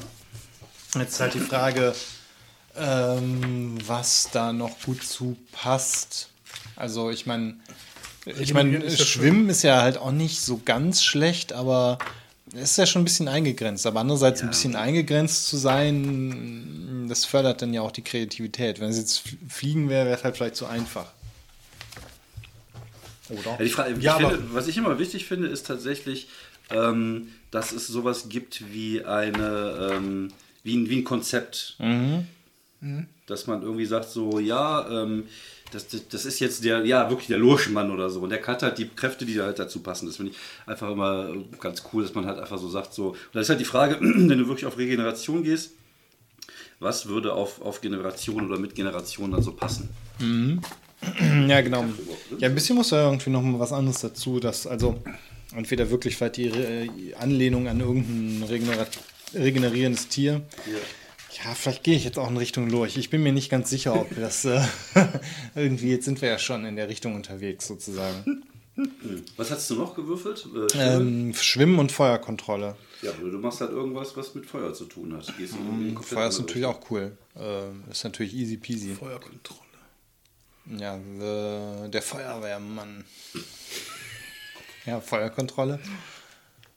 Jetzt 0.96 1.12
ist 1.14 1.20
halt 1.20 1.34
die 1.34 1.40
Frage, 1.40 1.94
ähm, 2.76 3.78
was 3.86 4.28
da 4.32 4.52
noch 4.52 4.78
gut 4.84 5.02
zu 5.02 5.36
passt. 5.52 6.28
Also 6.76 7.10
ich 7.10 7.26
meine, 7.26 7.56
ich 8.38 8.54
meine, 8.54 8.84
ja 8.84 8.90
Schwimmen 8.96 9.48
ist 9.48 9.62
ja 9.62 9.82
halt 9.82 9.98
auch 9.98 10.12
nicht 10.12 10.40
so 10.40 10.60
ganz 10.64 11.02
schlecht, 11.02 11.52
aber 11.52 11.98
es 12.54 12.72
ist 12.72 12.76
ja 12.78 12.86
schon 12.86 13.02
ein 13.02 13.04
bisschen 13.04 13.28
eingegrenzt. 13.28 13.86
Aber 13.86 14.00
andererseits 14.00 14.42
ein 14.42 14.48
bisschen 14.50 14.76
eingegrenzt 14.76 15.46
zu 15.46 15.56
sein, 15.56 17.06
das 17.08 17.24
fördert 17.24 17.62
dann 17.62 17.72
ja 17.72 17.80
auch 17.82 17.92
die 17.92 18.02
Kreativität. 18.02 18.80
Wenn 18.80 18.90
es 18.90 18.98
jetzt 18.98 19.22
Fliegen 19.48 19.88
wäre, 19.88 20.06
wäre 20.06 20.16
es 20.18 20.24
halt 20.24 20.36
vielleicht 20.36 20.56
zu 20.56 20.66
einfach. 20.66 21.06
Oder? 23.28 23.52
Ja, 23.52 23.56
die 23.58 23.68
Frage, 23.68 23.94
ich 23.96 24.02
Ja, 24.02 24.16
aber- 24.16 24.30
finde, 24.32 24.54
was 24.54 24.66
ich 24.66 24.76
immer 24.76 24.98
wichtig 24.98 25.26
finde, 25.26 25.48
ist 25.48 25.66
tatsächlich, 25.66 26.28
ähm, 26.70 27.28
dass 27.50 27.72
es 27.72 27.86
sowas 27.86 28.28
gibt 28.28 28.72
wie 28.72 29.04
eine, 29.04 29.92
ähm, 29.94 30.32
wie, 30.64 30.76
ein, 30.76 30.88
wie 30.88 30.96
ein 30.98 31.04
Konzept. 31.04 31.76
Dass 33.30 33.46
man 33.46 33.62
irgendwie 33.62 33.86
sagt, 33.86 34.10
so, 34.10 34.38
ja, 34.38 35.04
ähm, 35.04 35.24
das, 35.72 35.88
das, 35.88 36.08
das 36.08 36.24
ist 36.24 36.40
jetzt 36.40 36.64
der, 36.64 36.84
ja, 36.84 37.08
wirklich 37.08 37.28
der 37.28 37.38
Lurschmann 37.38 37.90
oder 37.90 38.10
so. 38.10 38.20
Und 38.20 38.30
der 38.30 38.44
hat 38.46 38.62
halt 38.62 38.78
die 38.78 38.88
Kräfte, 38.88 39.24
die 39.24 39.34
da 39.34 39.44
halt 39.44 39.58
dazu 39.58 39.80
passen. 39.80 40.06
Das 40.06 40.16
finde 40.16 40.32
ich 40.32 40.38
einfach 40.66 40.90
immer 40.90 41.32
ganz 41.60 41.82
cool, 41.92 42.02
dass 42.02 42.14
man 42.14 42.26
halt 42.26 42.38
einfach 42.38 42.58
so 42.58 42.68
sagt, 42.68 42.92
so. 42.92 43.10
Und 43.10 43.18
da 43.32 43.40
ist 43.40 43.48
halt 43.48 43.60
die 43.60 43.64
Frage, 43.64 43.98
wenn 44.00 44.28
du 44.28 44.48
wirklich 44.48 44.66
auf 44.66 44.78
Regeneration 44.78 45.42
gehst, 45.42 45.72
was 46.80 47.06
würde 47.06 47.34
auf, 47.34 47.60
auf 47.60 47.80
Generation 47.80 48.46
oder 48.46 48.58
mit 48.58 48.74
Generation 48.74 49.30
dann 49.30 49.42
so 49.42 49.52
passen? 49.52 49.90
Ja, 51.48 51.62
genau. 51.62 51.86
Ja, 52.38 52.48
ein 52.48 52.54
bisschen 52.54 52.76
muss 52.76 52.90
da 52.90 53.06
irgendwie 53.06 53.30
noch 53.30 53.40
mal 53.40 53.58
was 53.58 53.72
anderes 53.72 54.02
dazu, 54.02 54.38
dass 54.38 54.66
also 54.66 55.02
entweder 55.56 55.90
wirklich 55.90 56.14
vielleicht 56.14 56.36
die 56.36 57.14
Anlehnung 57.18 57.68
an 57.68 57.80
irgendein 57.80 58.46
regenerierendes 59.32 60.08
Tier. 60.08 60.42
Ja, 60.66 60.78
vielleicht 61.54 61.84
gehe 61.84 61.96
ich 61.96 62.04
jetzt 62.04 62.18
auch 62.18 62.28
in 62.28 62.36
Richtung 62.36 62.68
Lurch. 62.68 62.96
Ich 62.96 63.10
bin 63.10 63.22
mir 63.22 63.32
nicht 63.32 63.50
ganz 63.50 63.70
sicher, 63.70 63.94
ob 63.94 64.14
das 64.16 64.44
äh, 64.44 64.62
irgendwie, 65.54 65.90
jetzt 65.90 66.04
sind 66.04 66.20
wir 66.22 66.28
ja 66.28 66.38
schon 66.38 66.64
in 66.64 66.76
der 66.76 66.88
Richtung 66.88 67.14
unterwegs 67.14 67.66
sozusagen. 67.66 68.44
Was 69.36 69.50
hast 69.50 69.68
du 69.70 69.74
noch 69.74 69.94
gewürfelt? 69.94 70.46
Äh, 70.46 70.70
Schwimmen? 70.70 71.28
Ähm, 71.28 71.34
Schwimmen 71.34 71.78
und 71.78 71.92
Feuerkontrolle. 71.92 72.76
Ja, 73.02 73.12
du 73.12 73.38
machst 73.38 73.60
halt 73.60 73.70
irgendwas, 73.70 74.16
was 74.16 74.34
mit 74.34 74.46
Feuer 74.46 74.72
zu 74.72 74.84
tun 74.84 75.16
hat. 75.16 75.26
Komplett 75.26 76.04
Feuer 76.04 76.28
ist 76.28 76.38
natürlich 76.38 76.66
Richtung. 76.66 76.82
auch 76.82 76.90
cool. 76.90 77.18
Ähm, 77.36 77.84
ist 77.90 78.04
natürlich 78.04 78.34
easy 78.34 78.56
peasy. 78.56 78.94
Feuerkontrolle. 78.94 79.60
Ja, 80.78 80.98
the, 80.98 81.90
der 81.90 82.02
Feuerwehrmann. 82.02 83.04
Ja, 84.86 85.00
Feuerkontrolle. 85.00 85.80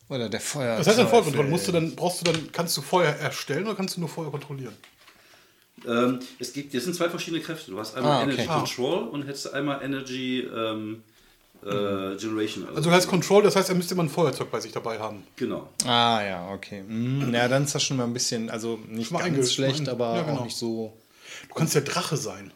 Oder 0.09 0.29
der 0.29 0.41
Feuer. 0.41 0.77
Was 0.79 0.87
heißt 0.87 0.99
denn 0.99 1.07
Feuerkontrolle? 1.07 1.49
Musst 1.49 1.67
du 1.67 1.71
dann, 1.71 1.95
brauchst 1.95 2.21
du 2.21 2.25
dann, 2.31 2.51
kannst 2.51 2.75
du 2.77 2.81
Feuer 2.81 3.09
erstellen 3.13 3.65
oder 3.65 3.75
kannst 3.75 3.95
du 3.95 3.99
nur 4.01 4.09
Feuer 4.09 4.29
kontrollieren? 4.31 4.73
Ähm, 5.87 6.19
es 6.39 6.53
gibt, 6.53 6.73
das 6.73 6.83
sind 6.83 6.95
zwei 6.95 7.09
verschiedene 7.09 7.41
Kräfte. 7.41 7.71
Du 7.71 7.79
hast 7.79 7.95
einmal 7.95 8.11
Ah, 8.11 8.23
okay. 8.23 8.33
Energy 8.33 8.49
Ah. 8.49 8.57
Control 8.59 9.07
und 9.07 9.23
hättest 9.23 9.53
einmal 9.53 9.83
Energy 9.83 10.41
ähm, 10.41 11.03
äh, 11.65 12.15
Generation. 12.17 12.67
Also 12.69 12.89
du 12.89 12.91
heißt 12.91 13.07
Control, 13.07 13.43
das 13.43 13.55
heißt, 13.55 13.69
er 13.69 13.75
müsste 13.75 13.93
immer 13.93 14.03
ein 14.03 14.09
Feuerzeug 14.09 14.51
bei 14.51 14.59
sich 14.59 14.71
dabei 14.71 14.99
haben. 14.99 15.23
Genau. 15.35 15.69
Ah, 15.85 16.21
ja, 16.23 16.49
okay. 16.51 16.83
Mm, 16.83 17.33
ja, 17.33 17.47
dann 17.47 17.63
ist 17.63 17.73
das 17.73 17.83
schon 17.83 17.97
mal 17.97 18.03
ein 18.03 18.13
bisschen, 18.13 18.49
also 18.49 18.79
nicht 18.87 19.11
mal 19.11 19.29
ganz 19.29 19.53
schlecht, 19.53 19.87
aber 19.89 20.15
ja, 20.17 20.23
genau. 20.23 20.39
auch 20.41 20.43
nicht 20.45 20.57
so. 20.57 20.93
Du 21.49 21.55
kannst 21.55 21.73
ja 21.75 21.81
Drache 21.81 22.17
sein. 22.17 22.51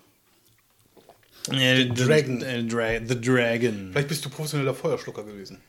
The 1.50 1.90
Dragon. 1.94 2.42
The, 2.42 2.68
Dra 2.68 3.00
the 3.08 3.20
Dragon. 3.22 3.90
Vielleicht 3.92 4.10
bist 4.10 4.26
du 4.26 4.30
professioneller 4.30 4.74
Feuerschlucker 4.74 5.24
gewesen. 5.24 5.60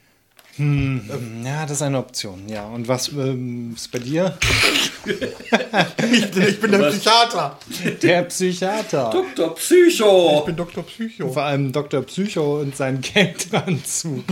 Ja, 0.59 1.62
das 1.62 1.73
ist 1.73 1.83
eine 1.83 1.99
Option, 1.99 2.49
ja. 2.49 2.66
Und 2.66 2.88
was 2.88 3.09
ähm, 3.09 3.75
ist 3.75 3.90
bei 3.92 3.99
dir? 4.01 4.37
Ich 6.12 6.31
bin, 6.31 6.42
ich 6.42 6.61
bin 6.61 6.73
der 6.73 6.90
Psychiater. 6.90 7.59
Der 8.03 8.23
Psychiater. 8.25 9.11
Dr. 9.11 9.55
Psycho! 9.55 10.38
Ich 10.40 10.44
bin 10.47 10.57
Dr. 10.57 10.85
Psycho. 10.85 11.33
Vor 11.33 11.42
allem 11.42 11.73
Dr. 11.73 12.03
Psycho 12.03 12.61
und 12.61 12.77
sein 12.77 13.01
Geldanzug. 13.01 14.25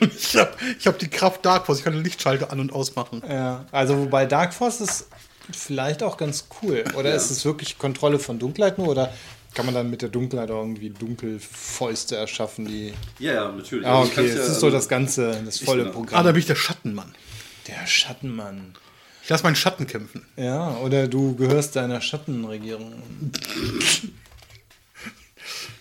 Ich 0.00 0.36
habe 0.36 0.52
ich 0.78 0.86
hab 0.86 0.98
die 0.98 1.08
Kraft 1.08 1.44
Dark 1.44 1.66
Force. 1.66 1.78
Ich 1.78 1.84
kann 1.84 1.94
den 1.94 2.04
Lichtschalter 2.04 2.52
an- 2.52 2.60
und 2.60 2.72
ausmachen. 2.72 3.22
Ja, 3.28 3.64
also 3.72 3.98
wobei 3.98 4.26
Dark 4.26 4.54
Force 4.54 4.80
ist 4.80 5.08
vielleicht 5.52 6.02
auch 6.02 6.16
ganz 6.16 6.48
cool. 6.62 6.84
Oder 6.96 7.14
ist 7.14 7.30
es 7.30 7.44
wirklich 7.44 7.78
Kontrolle 7.78 8.18
von 8.18 8.38
Dunkelheit 8.38 8.78
nur? 8.78 8.88
Oder 8.88 9.12
kann 9.56 9.64
man 9.66 9.74
dann 9.74 9.90
mit 9.90 10.02
der 10.02 10.10
Dunkelheit 10.10 10.50
auch 10.50 10.60
irgendwie 10.60 10.90
Dunkelfäuste 10.90 12.14
erschaffen, 12.16 12.66
die. 12.66 12.92
Ja, 13.18 13.32
ja, 13.34 13.48
natürlich. 13.52 13.86
Ah, 13.86 14.00
Also 14.00 14.12
okay, 14.12 14.26
das 14.28 14.36
ja, 14.36 14.42
ist 14.42 14.46
so 14.60 14.66
also- 14.66 14.70
das 14.70 14.88
ganze, 14.88 15.42
das 15.44 15.58
volle 15.60 15.78
genau. 15.84 15.90
Ah, 15.90 15.94
Programm. 15.94 16.24
da 16.24 16.32
bin 16.32 16.38
ich 16.40 16.46
der 16.46 16.54
Schattenmann. 16.54 17.14
Der 17.66 17.86
Schattenmann. 17.86 18.74
Ich 19.22 19.28
lasse 19.30 19.42
meinen 19.42 19.56
Schatten 19.56 19.86
kämpfen. 19.88 20.24
Ja, 20.36 20.76
oder 20.76 21.08
du 21.08 21.34
gehörst 21.34 21.74
deiner 21.74 22.00
Schattenregierung. 22.00 22.94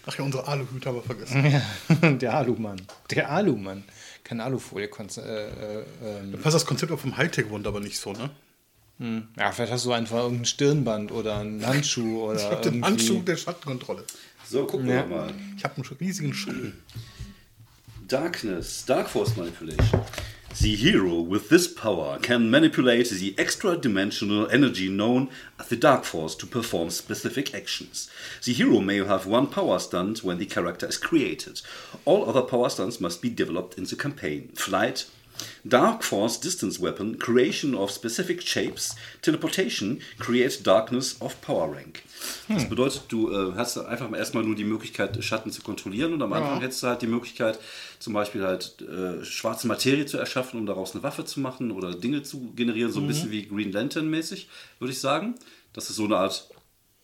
Ach 0.07 0.17
ja, 0.17 0.23
unsere 0.23 0.47
Aluhüte 0.47 0.89
haben 0.89 0.95
wir 0.95 1.03
vergessen. 1.03 2.19
Der 2.19 2.33
Alumann. 2.35 2.81
Der 3.11 3.29
Alumann. 3.31 3.83
Kein 4.23 4.39
Alufolie. 4.39 4.87
Äh, 4.87 5.21
äh, 5.21 5.83
ähm, 6.03 6.39
Passt 6.41 6.55
das 6.55 6.65
Konzept 6.65 6.91
auch 6.91 6.99
vom 6.99 7.17
Hightech-Wund 7.17 7.65
aber 7.67 7.79
nicht 7.79 7.99
so, 7.99 8.13
ne? 8.13 8.29
Ja, 8.99 9.51
vielleicht 9.51 9.73
hast 9.73 9.85
du 9.85 9.91
einfach 9.91 10.17
irgendein 10.19 10.45
Stirnband 10.45 11.11
oder 11.11 11.37
einen 11.39 11.65
Handschuh 11.65 12.23
oder. 12.29 12.39
Ich 12.39 12.45
habe 12.45 12.55
den 12.61 12.73
irgendwie- 12.75 12.85
Handschuh 12.87 13.21
der 13.23 13.35
Schattenkontrolle. 13.35 14.03
So, 14.47 14.65
gucken 14.65 14.87
Ja. 14.87 15.07
wir 15.09 15.15
mal. 15.17 15.33
Ich 15.57 15.63
habe 15.63 15.75
einen 15.75 15.85
riesigen 15.99 16.33
Schatten. 16.33 16.73
Darkness, 18.07 18.85
Dark 18.85 19.09
Force 19.09 19.35
Manipulation. 19.35 20.01
The 20.53 20.73
hero 20.75 21.21
with 21.29 21.49
this 21.49 21.67
power 21.67 22.17
can 22.21 22.49
manipulate 22.49 23.09
the 23.09 23.33
extra 23.37 23.75
dimensional 23.75 24.47
energy 24.49 24.87
known 24.87 25.27
as 25.57 25.67
the 25.67 25.75
Dark 25.75 26.05
Force 26.05 26.37
to 26.37 26.45
perform 26.47 26.89
specific 26.91 27.53
actions. 27.53 28.09
The 28.45 28.53
hero 28.53 28.79
may 28.79 29.03
have 29.05 29.25
one 29.27 29.47
power 29.47 29.79
stunt 29.79 30.23
when 30.23 30.37
the 30.37 30.45
character 30.45 30.87
is 30.87 30.97
created. 30.97 31.61
All 32.05 32.29
other 32.29 32.41
power 32.43 32.69
stunts 32.69 33.01
must 33.01 33.21
be 33.21 33.29
developed 33.29 33.77
in 33.77 33.83
the 33.85 33.97
campaign. 33.97 34.49
Flight, 34.55 35.07
Dark 35.63 36.03
Force 36.03 36.39
distance 36.39 36.81
weapon, 36.81 37.17
creation 37.17 37.75
of 37.75 37.91
specific 37.91 38.41
shapes, 38.41 38.95
teleportation, 39.21 40.01
create 40.19 40.65
darkness 40.65 41.19
of 41.21 41.39
power 41.41 41.73
rank. 41.73 42.03
Das 42.47 42.67
bedeutet, 42.69 43.03
du 43.09 43.31
äh, 43.31 43.53
hast 43.55 43.77
einfach 43.77 44.09
mal 44.09 44.17
erstmal 44.17 44.43
nur 44.43 44.55
die 44.55 44.63
Möglichkeit, 44.63 45.23
Schatten 45.23 45.51
zu 45.51 45.61
kontrollieren 45.61 46.13
und 46.13 46.21
am 46.21 46.33
Anfang 46.33 46.61
hättest 46.61 46.83
du 46.83 46.87
halt 46.87 47.01
die 47.01 47.07
Möglichkeit, 47.07 47.59
zum 47.99 48.13
Beispiel 48.13 48.43
halt 48.43 48.81
äh, 48.81 49.23
schwarze 49.23 49.67
Materie 49.67 50.05
zu 50.05 50.17
erschaffen, 50.17 50.59
um 50.59 50.65
daraus 50.65 50.93
eine 50.93 51.03
Waffe 51.03 51.25
zu 51.25 51.39
machen 51.39 51.71
oder 51.71 51.93
Dinge 51.93 52.23
zu 52.23 52.51
generieren, 52.55 52.91
so 52.91 52.99
ein 52.99 53.07
bisschen 53.07 53.31
wie 53.31 53.45
Green 53.47 53.71
Lantern 53.71 54.09
mäßig, 54.09 54.47
würde 54.79 54.91
ich 54.93 54.99
sagen. 54.99 55.35
Dass 55.73 55.87
du 55.87 55.93
so 55.93 56.05
eine 56.05 56.15
Art 56.15 56.47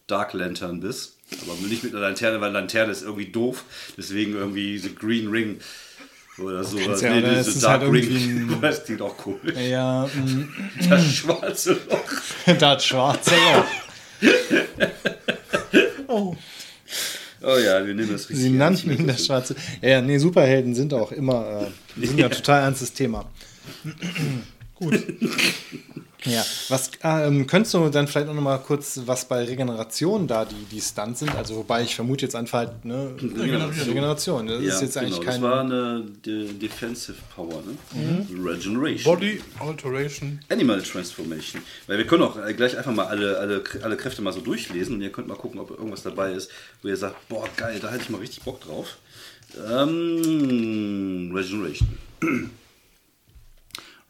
Dark 0.08 0.34
Lantern 0.34 0.80
bist. 0.80 1.17
Aber 1.41 1.56
nicht 1.67 1.84
mit 1.84 1.94
einer 1.94 2.02
Lanterne, 2.02 2.41
weil 2.41 2.52
Lanterne 2.52 2.91
ist 2.91 3.02
irgendwie 3.02 3.32
doof. 3.32 3.63
Deswegen 3.98 4.34
irgendwie 4.34 4.78
The 4.78 4.94
Green 4.94 5.30
Ring 5.30 5.60
oder 6.39 6.63
so. 6.63 6.78
Ja, 6.78 6.86
oder 6.88 7.22
diese 7.22 7.36
es 7.39 7.48
ist 7.56 7.67
halt 7.67 7.84
irgendwie 7.84 8.08
ein- 8.08 8.58
das 8.62 8.84
klingt 8.86 9.02
auch 9.02 9.17
komisch. 9.17 9.56
Ja, 9.58 10.06
mm, 10.08 10.48
Das 10.89 11.06
schwarze 11.13 11.74
Loch. 11.89 12.56
das 12.60 12.86
schwarze 12.86 13.32
Loch. 13.36 13.65
Oh, 16.08 16.36
Oh 17.44 17.58
ja, 17.58 17.84
wir 17.86 17.94
nehmen 17.96 18.12
das 18.12 18.22
richtig. 18.30 18.38
Sie 18.38 18.50
nannten 18.50 18.91
ihn 18.91 19.08
das 19.08 19.26
schwarze. 19.26 19.56
Ja, 19.82 19.89
ja, 19.89 20.02
nee, 20.02 20.17
Superhelden 20.20 20.76
sind 20.76 20.94
auch 20.94 21.12
immer, 21.12 21.72
äh, 21.98 22.06
sind 22.06 22.20
ja 22.20 22.26
ein 22.26 22.32
total 22.32 22.63
ernstes 22.63 22.94
Thema. 22.94 23.26
gut. 24.76 25.02
Ja, 26.26 26.46
was 26.70 26.92
ähm, 27.04 27.48
könntest 27.48 27.74
du 27.74 27.90
dann 27.90 28.08
vielleicht 28.08 28.28
auch 28.28 28.34
noch 28.34 28.42
mal 28.42 28.58
kurz, 28.60 29.02
was 29.06 29.26
bei 29.28 29.44
Regeneration 29.44 30.28
da 30.28 30.46
die, 30.46 30.66
die 30.72 30.80
Stunts 30.80 31.22
sind? 31.22 31.34
Also, 31.36 31.56
wobei 31.56 31.82
ich 31.84 31.96
vermute 31.96 32.26
jetzt 32.26 32.36
einfach 32.36 32.60
halt, 32.60 32.86
ne, 32.86 33.12
Regeneration. 33.20 34.46
Das 34.48 34.62
Ja, 34.62 34.74
ist 34.76 34.82
jetzt 34.82 34.98
eigentlich 34.98 35.20
genau, 35.20 35.32
kein. 35.32 35.42
das 35.42 35.50
war 35.52 35.62
eine 35.62 36.04
De 36.24 36.54
Defensive 36.54 37.18
Power, 37.36 37.64
ne? 37.64 38.28
Regeneration. 38.46 39.04
Body 39.04 39.42
Alteration. 39.60 40.40
Animal 40.50 40.82
Transformation. 40.84 41.62
Weil 41.88 41.98
wir 41.98 42.06
können 42.06 42.24
auch 42.24 42.38
äh, 42.38 42.54
gleich 42.54 42.78
einfach 42.78 42.94
mal 42.94 43.08
alle, 43.08 43.38
alle, 43.40 43.64
alle 43.82 43.98
Kräfte 43.98 44.22
mal 44.22 44.32
so 44.34 44.42
durchlesen 44.42 44.96
und 44.96 45.02
ihr 45.02 45.12
könnt 45.12 45.28
mal 45.28 45.36
gucken, 45.38 45.60
ob 45.60 45.72
irgendwas 45.72 46.04
dabei 46.04 46.34
ist, 46.34 46.52
wo 46.84 46.88
ihr 46.88 46.98
sagt, 46.98 47.28
boah, 47.30 47.48
geil, 47.58 47.80
da 47.82 47.90
hätte 47.90 48.04
ich 48.04 48.10
mal 48.10 48.20
richtig 48.20 48.44
Bock 48.44 48.62
drauf. 48.62 48.98
Ähm, 49.68 51.32
Regeneration. 51.34 51.98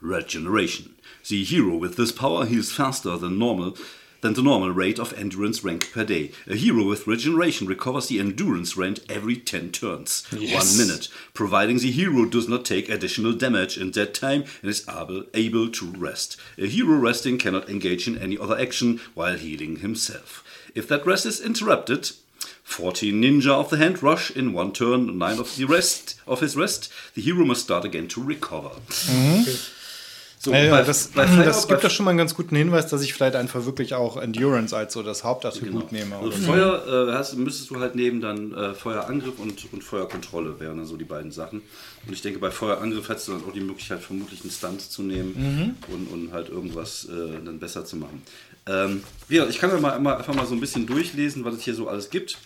Regeneration. 0.03 0.89
The 1.27 1.43
hero 1.43 1.75
with 1.75 1.95
this 1.97 2.11
power 2.11 2.45
heals 2.45 2.71
faster 2.71 3.17
than 3.17 3.37
normal 3.39 3.77
than 4.21 4.33
the 4.35 4.41
normal 4.43 4.69
rate 4.69 4.99
of 4.99 5.13
endurance 5.13 5.63
rank 5.63 5.91
per 5.91 6.03
day. 6.03 6.31
A 6.47 6.55
hero 6.55 6.83
with 6.87 7.07
regeneration 7.07 7.65
recovers 7.65 8.07
the 8.07 8.19
endurance 8.19 8.77
rank 8.77 8.99
every 9.09 9.35
10 9.35 9.71
turns, 9.71 10.27
Yes. 10.31 10.53
one 10.53 10.77
minute, 10.87 11.07
providing 11.33 11.79
the 11.79 11.89
hero 11.89 12.25
does 12.25 12.47
not 12.47 12.63
take 12.63 12.87
additional 12.87 13.33
damage 13.33 13.79
in 13.79 13.89
that 13.93 14.13
time 14.13 14.43
and 14.61 14.69
is 14.69 14.85
able, 14.87 15.23
able 15.33 15.69
to 15.69 15.85
rest. 15.87 16.37
A 16.59 16.67
hero 16.67 16.97
resting 16.97 17.39
cannot 17.39 17.67
engage 17.67 18.07
in 18.07 18.15
any 18.19 18.37
other 18.37 18.59
action 18.59 19.01
while 19.15 19.37
healing 19.39 19.77
himself. 19.77 20.43
If 20.75 20.87
that 20.89 21.03
rest 21.07 21.25
is 21.25 21.41
interrupted, 21.41 22.11
14 22.63 23.19
ninja 23.19 23.49
of 23.49 23.71
the 23.71 23.77
hand 23.77 24.03
rush 24.03 24.29
in 24.29 24.53
one 24.53 24.71
turn, 24.71 25.17
9 25.17 25.39
of 25.39 25.55
the 25.55 25.65
rest 25.65 26.15
of 26.27 26.41
his 26.41 26.55
rest, 26.55 26.91
the 27.15 27.21
hero 27.23 27.43
must 27.43 27.63
start 27.63 27.85
again 27.85 28.07
to 28.09 28.23
recover. 28.23 28.69
Mm-hmm. 28.69 29.77
So, 30.43 30.51
Ja, 30.53 30.63
ja, 30.63 30.71
bei- 30.71 30.81
das, 30.81 31.09
bei 31.09 31.23
das 31.43 31.67
gibt 31.67 31.83
doch 31.83 31.91
schon 31.91 32.03
mal 32.03 32.09
einen 32.09 32.17
ganz 32.17 32.33
guten 32.33 32.55
Hinweis, 32.55 32.87
dass 32.87 33.03
ich 33.03 33.13
vielleicht 33.13 33.35
einfach 33.35 33.63
wirklich 33.65 33.93
auch 33.93 34.17
Endurance 34.17 34.75
als 34.75 34.91
so 34.93 35.03
das 35.03 35.23
Hauptattribut 35.23 35.91
nehme. 35.91 36.15
Also 36.15 36.29
Oder? 36.29 36.37
Feuer 36.37 37.09
äh, 37.09 37.13
hast, 37.13 37.35
müsstest 37.37 37.69
du 37.69 37.79
halt 37.79 37.93
nehmen 37.93 38.21
dann 38.21 38.51
äh, 38.51 38.73
Feuerangriff 38.73 39.37
und, 39.37 39.71
und 39.71 39.83
Feuerkontrolle 39.83 40.59
wären 40.59 40.77
dann 40.77 40.87
so 40.87 40.97
die 40.97 41.05
beiden 41.05 41.31
Sachen. 41.31 41.61
Und 42.07 42.13
ich 42.13 42.23
denke, 42.23 42.39
bei 42.39 42.49
Feuerangriff 42.49 43.07
hättest 43.07 43.27
du 43.27 43.33
dann 43.33 43.43
auch 43.47 43.53
die 43.53 43.59
Möglichkeit, 43.59 44.01
vermutlich 44.01 44.41
einen 44.41 44.49
Stunt 44.49 44.81
zu 44.81 45.03
nehmen 45.03 45.77
und, 45.89 46.07
und 46.07 46.33
halt 46.33 46.49
irgendwas 46.49 47.05
äh, 47.05 47.45
dann 47.45 47.59
besser 47.59 47.85
zu 47.85 47.97
machen. 47.97 48.23
Ähm, 48.65 49.03
ja, 49.29 49.45
ich 49.45 49.59
kann 49.59 49.69
ja 49.69 49.79
mal, 49.79 49.99
mal 49.99 50.17
einfach 50.17 50.33
mal 50.33 50.47
so 50.47 50.55
ein 50.55 50.59
bisschen 50.59 50.87
durchlesen, 50.87 51.45
was 51.45 51.53
es 51.53 51.61
hier 51.61 51.75
so 51.75 51.87
alles 51.87 52.09
gibt. 52.09 52.39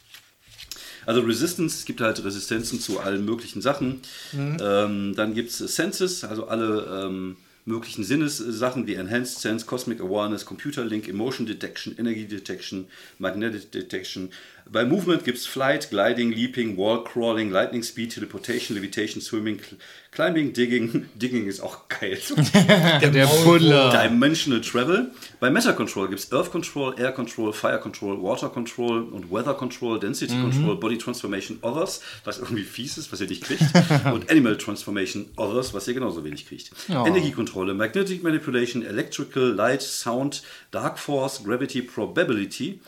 Also 1.05 1.21
Resistance, 1.21 1.77
es 1.77 1.85
gibt 1.85 2.01
halt 2.01 2.21
Resistenzen 2.25 2.81
zu 2.81 2.99
allen 2.99 3.23
möglichen 3.23 3.61
Sachen. 3.61 4.01
Ähm, 4.33 5.13
dann 5.15 5.33
gibt 5.33 5.51
es 5.51 5.59
Senses, 5.59 6.25
also 6.25 6.47
alle 6.47 7.05
ähm, 7.05 7.37
möglichen 7.65 8.03
Sinnessachen 8.03 8.85
wie 8.85 8.93
Enhanced 8.93 9.41
Sense, 9.41 9.65
Cosmic 9.65 9.99
Awareness, 9.99 10.45
Computer 10.45 10.85
Link, 10.85 11.07
Emotion 11.07 11.47
Detection, 11.47 11.97
Energy 11.97 12.27
Detection, 12.27 12.87
Magnetic 13.17 13.71
Detection. 13.71 14.31
Bei 14.67 14.83
Movement 14.83 15.23
gibt 15.23 15.37
es 15.37 15.45
Flight, 15.45 15.91
Gliding, 15.91 16.31
Leaping, 16.31 16.75
Wall 16.75 17.03
Crawling, 17.03 17.51
Lightning 17.51 17.83
Speed, 17.83 18.13
Teleportation, 18.13 18.75
Levitation, 18.75 19.21
Swimming, 19.21 19.57
Cl- 19.59 19.77
Climbing, 20.11 20.53
Digging. 20.53 21.05
Digging 21.15 21.45
ist 21.45 21.59
auch 21.59 21.87
geil. 21.87 22.17
Der 23.01 23.27
Puller. 23.27 23.91
Dimensional 24.09 24.61
Travel. 24.61 25.11
Bei 25.39 25.51
Meta 25.51 25.73
Control 25.73 26.07
gibt 26.07 26.19
es 26.19 26.31
Earth 26.31 26.51
Control, 26.51 26.95
Air 26.97 27.11
Control, 27.11 27.53
Fire 27.53 27.79
Control, 27.79 28.21
Water 28.23 28.49
Control 28.49 29.03
und 29.03 29.31
Weather 29.31 29.53
Control, 29.53 29.99
Density 29.99 30.33
Control, 30.33 30.75
Body 30.77 30.97
Transformation 30.97 31.59
Others, 31.61 32.01
was 32.23 32.39
irgendwie 32.39 32.63
fies 32.63 32.97
ist, 32.97 33.11
was 33.11 33.21
ihr 33.21 33.27
nicht 33.27 33.43
kriegt. 33.43 33.61
und 34.11 34.31
Animal 34.31 34.57
Transformation 34.57 35.27
Others, 35.37 35.73
was 35.75 35.87
ihr 35.87 35.93
genauso 35.93 36.23
wenig 36.23 36.47
kriegt. 36.47 36.71
Energiekontrolle, 36.89 37.75
Magnetic 37.75 38.23
Manipulation, 38.23 38.83
Electrical, 38.83 39.53
Light, 39.53 39.83
Sound, 39.83 40.41
Dark 40.71 40.97
Force, 40.97 41.43
Gravity, 41.43 41.83
Probability. 41.83 42.79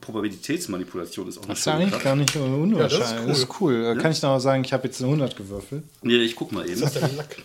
Probabilitätsmanipulation 0.00 1.28
ist 1.28 1.38
auch 1.38 1.46
Das 1.46 1.60
ist 1.60 1.64
ja 1.66 1.74
eigentlich 1.74 2.02
gar 2.02 2.16
nicht 2.16 2.32
so 2.32 2.40
unwahrscheinlich. 2.40 3.08
Ja, 3.10 3.26
das 3.26 3.38
ist 3.38 3.60
cool. 3.60 3.96
Kann 4.00 4.10
ich 4.10 4.20
noch 4.20 4.38
sagen, 4.40 4.64
ich 4.64 4.72
habe 4.72 4.84
jetzt 4.88 5.00
eine 5.00 5.06
100 5.08 5.36
gewürfelt. 5.36 5.84
Nee, 6.02 6.16
ich 6.16 6.34
guck 6.34 6.50
mal 6.52 6.68
eben. 6.68 6.80
Das 6.80 6.96
ist. 6.96 7.02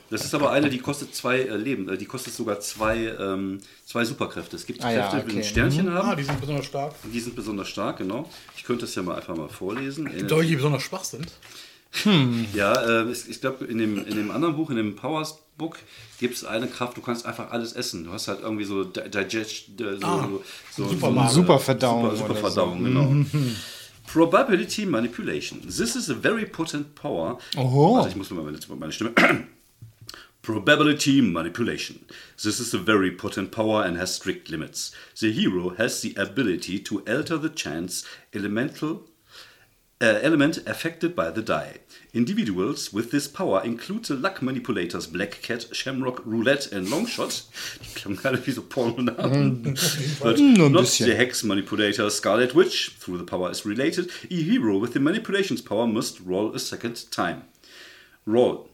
Das 0.09 0.25
ist 0.25 0.33
aber 0.33 0.51
eine, 0.51 0.69
die 0.69 0.79
kostet 0.79 1.13
zwei 1.13 1.39
äh, 1.41 1.55
Leben. 1.55 1.87
Äh, 1.87 1.97
Die 1.97 2.05
kostet 2.05 2.33
sogar 2.33 2.59
zwei, 2.59 3.13
ähm, 3.19 3.59
zwei 3.85 4.05
Superkräfte. 4.05 4.55
Es 4.55 4.65
gibt 4.65 4.83
Ah 4.83 4.91
ja, 4.91 5.09
Kräfte, 5.09 5.27
die 5.27 5.33
ein 5.33 5.37
okay. 5.39 5.47
Sternchen 5.47 5.87
Ah, 5.89 6.07
haben. 6.07 6.17
die 6.17 6.23
sind 6.23 6.41
besonders 6.41 6.65
stark. 6.65 6.95
Die 7.13 7.19
sind 7.19 7.35
besonders 7.35 7.67
stark, 7.67 7.97
genau. 7.97 8.27
Ich 8.57 8.63
könnte 8.63 8.81
das 8.85 8.95
ja 8.95 9.03
mal 9.03 9.15
einfach 9.15 9.35
mal 9.35 9.47
vorlesen. 9.49 10.07
Äh, 10.07 10.27
Solche, 10.27 10.49
die 10.49 10.55
besonders 10.55 10.81
schwach 10.81 11.03
sind. 11.03 11.27
Ja, 12.55 13.01
äh, 13.03 13.11
ich, 13.11 13.29
ich 13.29 13.41
glaube, 13.41 13.65
in 13.65 13.77
dem, 13.77 14.05
in 14.05 14.15
dem 14.15 14.31
anderen 14.31 14.55
Buch, 14.55 14.69
in 14.69 14.77
dem 14.77 14.95
Powers 14.95 15.39
Book, 15.61 15.79
gibt 16.19 16.35
es 16.35 16.43
eine 16.43 16.67
Kraft, 16.67 16.97
du 16.97 17.01
kannst 17.01 17.25
einfach 17.25 17.51
alles 17.51 17.73
essen. 17.73 18.03
Du 18.05 18.11
hast 18.11 18.27
halt 18.27 18.41
irgendwie 18.41 18.65
so 18.65 18.83
Di- 18.83 19.09
Digest, 19.09 19.79
äh, 19.79 19.97
so, 19.99 20.05
Ah, 20.05 20.27
so, 20.29 20.43
so, 20.83 20.89
Supermarkt. 20.89 21.31
so 21.31 21.41
Superverdauung 21.41 22.03
Super, 22.03 22.15
super 22.17 22.29
oder 22.31 22.39
so. 22.39 22.47
Verdauung, 22.47 22.83
genau. 22.83 23.25
Probability 24.07 24.85
Manipulation. 24.85 25.61
This 25.61 25.95
is 25.95 26.09
a 26.09 26.15
very 26.15 26.45
potent 26.45 26.95
power. 26.95 27.37
Oho. 27.55 27.95
Warte, 27.95 28.09
ich 28.09 28.15
muss 28.17 28.29
mal 28.31 28.43
meine, 28.43 28.57
meine 28.77 28.91
Stimme. 28.91 29.13
Probability 30.41 31.21
manipulation. 31.21 31.99
This 32.41 32.59
is 32.59 32.73
a 32.73 32.79
very 32.79 33.11
potent 33.11 33.51
power 33.51 33.83
and 33.85 33.95
has 33.97 34.15
strict 34.15 34.49
limits. 34.49 34.91
The 35.19 35.31
hero 35.31 35.75
has 35.77 36.01
the 36.01 36.15
ability 36.17 36.79
to 36.85 37.03
alter 37.07 37.37
the 37.37 37.49
chance 37.49 38.03
elemental 38.33 39.03
uh, 40.01 40.17
element 40.23 40.57
affected 40.65 41.15
by 41.15 41.29
the 41.29 41.43
die. 41.43 41.79
Individuals 42.13 42.91
with 42.91 43.11
this 43.11 43.29
power 43.29 43.63
include 43.63 44.03
the 44.03 44.15
luck 44.15 44.41
manipulators 44.41 45.07
Black 45.07 45.41
Cat, 45.41 45.73
Shamrock, 45.73 46.21
Roulette 46.25 46.69
and 46.73 46.87
Longshot. 46.89 47.45
Die 47.79 47.99
klangen 47.99 48.25
alle 48.25 48.45
wie 48.45 48.51
so 48.51 48.61
Pornonamen. 48.61 49.63
But 50.21 50.37
mm, 50.37 50.71
not 50.71 50.87
the 50.87 51.15
Hex 51.15 51.43
Manipulator 51.43 52.09
Scarlet 52.09 52.53
Witch, 52.53 52.97
through 52.99 53.17
the 53.17 53.23
power 53.23 53.49
is 53.49 53.65
related. 53.65 54.09
A 54.29 54.35
hero 54.35 54.77
with 54.77 54.91
the 54.91 54.99
manipulations 54.99 55.61
power 55.61 55.87
must 55.87 56.19
roll 56.19 56.53
a 56.53 56.59
second 56.59 57.09
time. 57.11 57.43
Roll. 58.25 58.67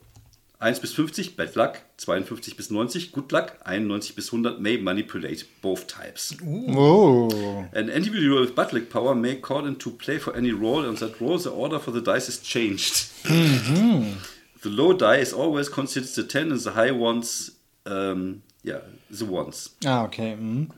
1 0.59 0.79
bis 0.81 0.93
50, 0.93 1.35
Bad 1.35 1.55
Luck. 1.55 1.81
52 1.97 2.55
bis 2.57 2.71
90, 2.71 3.11
Good 3.11 3.31
Luck. 3.31 3.57
91 3.65 4.15
bis 4.15 4.31
100, 4.31 4.59
may 4.59 4.77
manipulate 4.77 5.45
both 5.61 5.85
types. 5.87 6.35
Oh. 6.75 7.65
An 7.73 7.89
individual 7.89 8.41
with 8.41 8.55
Butlick 8.55 8.89
power 8.89 9.13
may 9.13 9.35
call 9.35 9.67
into 9.67 9.91
play 9.91 10.17
for 10.17 10.35
any 10.35 10.51
roll, 10.51 10.83
and 10.83 10.97
that 10.97 11.21
roll, 11.21 11.37
the 11.37 11.51
order 11.51 11.77
for 11.79 11.91
the 11.91 12.01
dice 12.01 12.27
is 12.27 12.39
changed. 12.41 13.11
the 13.25 14.69
low 14.69 14.93
die 14.93 15.17
is 15.17 15.31
always 15.31 15.69
considered 15.69 16.09
the 16.09 16.23
10, 16.23 16.51
and 16.51 16.61
the 16.61 16.71
high 16.71 16.91
ones, 16.91 17.51
um, 17.85 18.41
yeah, 18.63 18.79
the 19.11 19.25
ones. 19.25 19.69
Ah, 19.85 20.05
okay. 20.05 20.35
Mhm. 20.35 20.71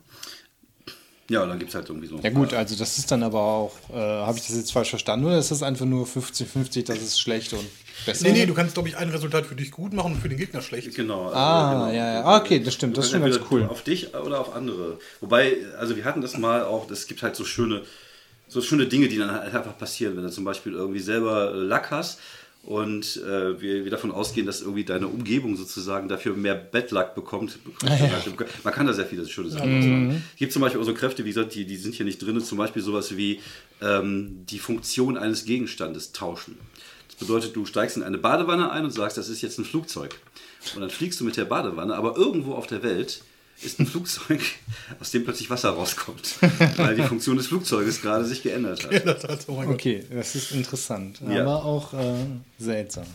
Ja, 1.29 1.43
und 1.43 1.49
dann 1.49 1.59
gibt 1.59 1.69
es 1.69 1.75
halt 1.75 1.87
irgendwie 1.87 2.07
so. 2.07 2.19
Ja 2.21 2.31
gut, 2.31 2.53
also 2.53 2.75
das 2.75 2.97
ist 2.97 3.11
dann 3.11 3.21
aber 3.21 3.39
auch, 3.39 3.71
äh, 3.91 3.95
habe 3.95 4.37
ich 4.37 4.47
das 4.47 4.57
jetzt 4.57 4.73
falsch 4.73 4.89
verstanden 4.89 5.27
oder 5.27 5.37
ist 5.37 5.51
das 5.51 5.61
einfach 5.61 5.85
nur 5.85 6.07
50-50, 6.07 6.85
das 6.87 6.97
ist 6.97 7.21
schlecht 7.21 7.53
und 7.53 7.65
besser. 8.05 8.25
Nee, 8.25 8.33
nee, 8.33 8.45
du 8.47 8.55
kannst, 8.55 8.73
glaube 8.73 8.89
ich, 8.89 8.97
ein 8.97 9.09
Resultat 9.09 9.45
für 9.45 9.55
dich 9.55 9.69
gut 9.69 9.93
machen 9.93 10.13
und 10.13 10.21
für 10.21 10.29
den 10.29 10.39
Gegner 10.39 10.61
schlecht. 10.61 10.95
Genau. 10.95 11.31
Ah, 11.31 11.73
genau. 11.73 11.87
ja, 11.87 12.13
ja. 12.13 12.23
Ah, 12.23 12.37
okay, 12.37 12.59
das 12.59 12.73
stimmt, 12.73 12.97
Du 12.97 13.01
das 13.01 13.05
ist 13.05 13.11
schon 13.11 13.21
ganz 13.21 13.39
cool. 13.51 13.67
Auf 13.69 13.83
dich 13.83 14.13
oder 14.15 14.39
auf 14.39 14.55
andere. 14.55 14.97
Wobei, 15.21 15.57
also 15.77 15.95
wir 15.95 16.03
hatten 16.03 16.21
das 16.21 16.35
mal 16.37 16.63
auch, 16.63 16.89
es 16.89 17.05
gibt 17.05 17.21
halt 17.21 17.35
so 17.35 17.45
schöne, 17.45 17.83
so 18.47 18.61
schöne 18.61 18.87
Dinge, 18.87 19.07
die 19.07 19.17
dann 19.17 19.31
halt 19.31 19.53
einfach 19.53 19.77
passieren, 19.77 20.17
wenn 20.17 20.23
du 20.23 20.31
zum 20.31 20.45
Beispiel 20.45 20.73
irgendwie 20.73 20.99
selber 20.99 21.53
äh, 21.53 21.57
Lack 21.57 21.91
hast 21.91 22.19
und 22.69 23.17
äh, 23.17 23.60
wir, 23.60 23.84
wir 23.84 23.89
davon 23.89 24.12
ausgehen, 24.12 24.45
dass 24.45 24.62
irgendwie 24.62 24.84
deine 24.84 25.08
Umgebung 25.08 25.55
sozusagen 25.55 26.08
dafür 26.08 26.36
mehr 26.36 26.53
Bettlack 26.53 27.15
bekommt. 27.15 27.58
Man 28.63 28.73
kann 28.75 28.86
da 28.86 28.93
sehr 28.93 29.08
viele 29.08 29.25
schöne 29.27 29.49
Sachen 29.49 29.79
machen. 29.79 30.23
Es 30.34 30.38
gibt 30.38 30.53
zum 30.53 30.62
Beispiel 30.62 30.79
auch 30.79 30.86
so 30.86 30.93
Kräfte, 30.93 31.25
wie 31.25 31.29
gesagt, 31.29 31.55
die, 31.55 31.65
die 31.65 31.77
sind 31.77 31.95
hier 31.95 32.05
nicht 32.05 32.19
drin, 32.19 32.39
zum 32.39 32.60
Beispiel 32.60 32.84
sowas 32.84 33.17
wie 33.17 33.39
ähm, 33.82 34.45
die 34.47 34.60
Funktion 34.60 35.17
eines 35.17 35.45
Gegenstandes 35.45 36.12
tauschen. 36.12 36.60
Das 37.08 37.15
bedeutet, 37.15 37.55
du 37.55 37.65
steigst 37.65 37.97
in 37.97 38.03
eine 38.03 38.19
Badewanne 38.19 38.69
ein 38.69 38.86
und 38.86 38.91
sagst, 38.91 39.17
das 39.17 39.29
ist 39.29 39.41
jetzt 39.41 39.58
ein 39.58 39.65
Flugzeug. 39.65 40.19
Und 40.75 40.82
dann 40.82 40.91
fliegst 40.91 41.19
du 41.19 41.25
mit 41.25 41.38
der 41.38 41.45
Badewanne, 41.45 41.95
aber 41.95 42.17
irgendwo 42.17 42.53
auf 42.53 42.67
der 42.67 42.84
Welt 42.84 43.23
ist 43.63 43.79
ein 43.79 43.87
Flugzeug, 43.87 44.41
aus 44.99 45.11
dem 45.11 45.23
plötzlich 45.23 45.49
Wasser 45.49 45.69
rauskommt, 45.71 46.35
weil 46.77 46.95
die 46.95 47.03
Funktion 47.03 47.37
des 47.37 47.47
Flugzeuges 47.47 48.01
gerade 48.01 48.25
sich 48.25 48.41
geändert 48.43 48.85
hat. 48.85 49.05
Das 49.05 49.23
hat, 49.23 49.39
oh 49.47 49.53
mein 49.55 49.65
Gott. 49.67 49.75
Okay, 49.75 50.03
das 50.11 50.35
ist 50.35 50.51
interessant, 50.51 51.19
Ja. 51.29 51.41
aber 51.41 51.65
auch 51.65 51.93
äh, 51.93 52.15
seltsam. 52.57 53.05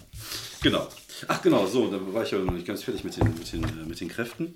Genau. 0.63 0.89
Ach 1.29 1.41
genau, 1.43 1.67
so, 1.67 1.91
da 1.91 1.99
war 2.13 2.25
ich 2.25 2.31
ja 2.31 2.39
noch 2.39 2.53
nicht 2.53 2.67
ganz 2.67 2.83
fertig 2.83 3.05
mit 3.05 3.17
den, 3.17 3.29
mit 3.35 3.53
den, 3.53 3.65
äh, 3.65 3.87
mit 3.87 4.01
den 4.01 4.09
Kräften. 4.09 4.55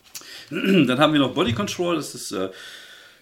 Dann 0.50 0.98
haben 0.98 1.12
wir 1.12 1.20
noch 1.20 1.34
Body 1.34 1.52
Control, 1.52 1.96
das 1.96 2.14
ist 2.14 2.32
äh, 2.32 2.50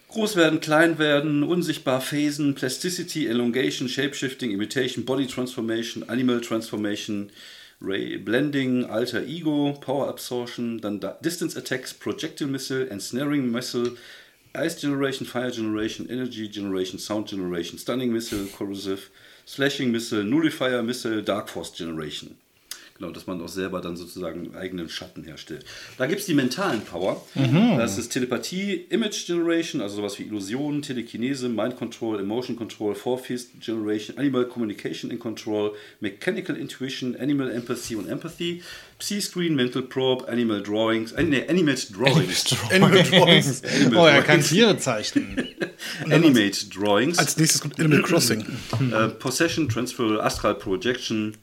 groß 0.09 0.37
werden, 0.37 0.61
klein 0.61 0.98
werden, 0.98 1.42
unsichtbar, 1.42 2.00
Phasen, 2.00 2.55
Plasticity, 2.55 3.27
Elongation, 3.27 3.88
Shapeshifting, 3.88 4.50
Imitation, 4.53 5.05
Body 5.05 5.27
Transformation, 5.27 6.09
Animal 6.09 6.40
Transformation, 6.40 7.31
Ray 7.81 8.17
Blending, 8.17 8.85
Alter 8.85 9.25
Ego, 9.25 9.73
Power 9.81 10.09
Absorption, 10.09 10.81
dann 10.81 11.01
da 11.01 11.19
Distance 11.23 11.57
Attacks, 11.57 11.93
Projectile 11.95 12.49
Missile, 12.49 12.89
Ensnaring 12.89 13.51
Missile, 13.51 13.97
Ice 14.55 14.81
Generation, 14.81 15.27
Fire 15.27 15.51
Generation, 15.51 16.09
Energy 16.09 16.49
Generation, 16.49 16.99
Sound 16.99 17.29
Generation, 17.29 17.79
Stunning 17.79 18.13
Missile, 18.13 18.47
Corrosive, 18.47 19.11
Slashing 19.47 19.91
Missile, 19.91 20.23
Nullifier 20.23 20.83
Missile, 20.83 21.23
Dark 21.23 21.49
Force 21.49 21.71
Generation. 21.71 22.37
Genau, 22.97 23.11
dass 23.11 23.27
man 23.27 23.41
auch 23.43 23.49
selber 23.49 23.81
dann 23.81 23.97
sozusagen 23.97 24.41
einen 24.45 24.55
eigenen 24.55 24.89
Schatten 24.89 25.25
herstellt. 25.25 25.65
Da 25.99 26.07
gibt 26.07 26.21
es 26.21 26.27
die 26.27 26.35
mentalen 26.35 26.81
Power. 26.81 27.21
Das 27.77 27.99
ist 27.99 28.11
Telepathie, 28.11 28.87
Image 28.89 29.27
Generation, 29.27 29.81
also 29.81 29.97
sowas 29.97 30.17
wie 30.21 30.23
Illusionen, 30.23 30.81
Telekinese, 30.81 31.49
Mind 31.49 31.77
Control, 31.77 32.21
Emotion 32.21 32.55
Control, 32.55 32.95
Force 32.95 33.49
Generation, 33.59 34.17
Animal 34.17 34.45
Communication 34.47 35.11
in 35.11 35.19
Control, 35.19 35.73
Mechanical 35.99 36.57
Intuition, 36.57 37.17
Animal 37.17 37.51
Empathy 37.51 37.97
und 37.97 38.09
Empathy, 38.09 38.63
Psi-Screen, 39.01 39.57
Mental 39.57 39.83
Probe, 39.83 40.29
Animal 40.29 40.63
Drawings, 40.63 41.11
äh, 41.13 41.25
nee, 41.25 41.45
Animate 41.49 41.93
Drawings. 41.93 42.55
Animal 42.71 43.03
Drawings. 43.11 43.63
Oh, 43.93 44.07
er 44.07 44.23
kann 44.23 44.41
Tiere 44.41 44.79
zeichnen. 44.79 45.49
Animate 46.11 46.67
Drawings. 46.69 47.19
Als 47.19 47.37
nächstes 47.37 47.61
kommt 47.61 47.79
Animal 47.81 48.03
Crossing. 48.03 48.45
äh, 48.93 49.09
Possession, 49.09 49.69
Transfer, 49.69 50.25
Astral 50.25 50.55
Projection. 50.55 51.37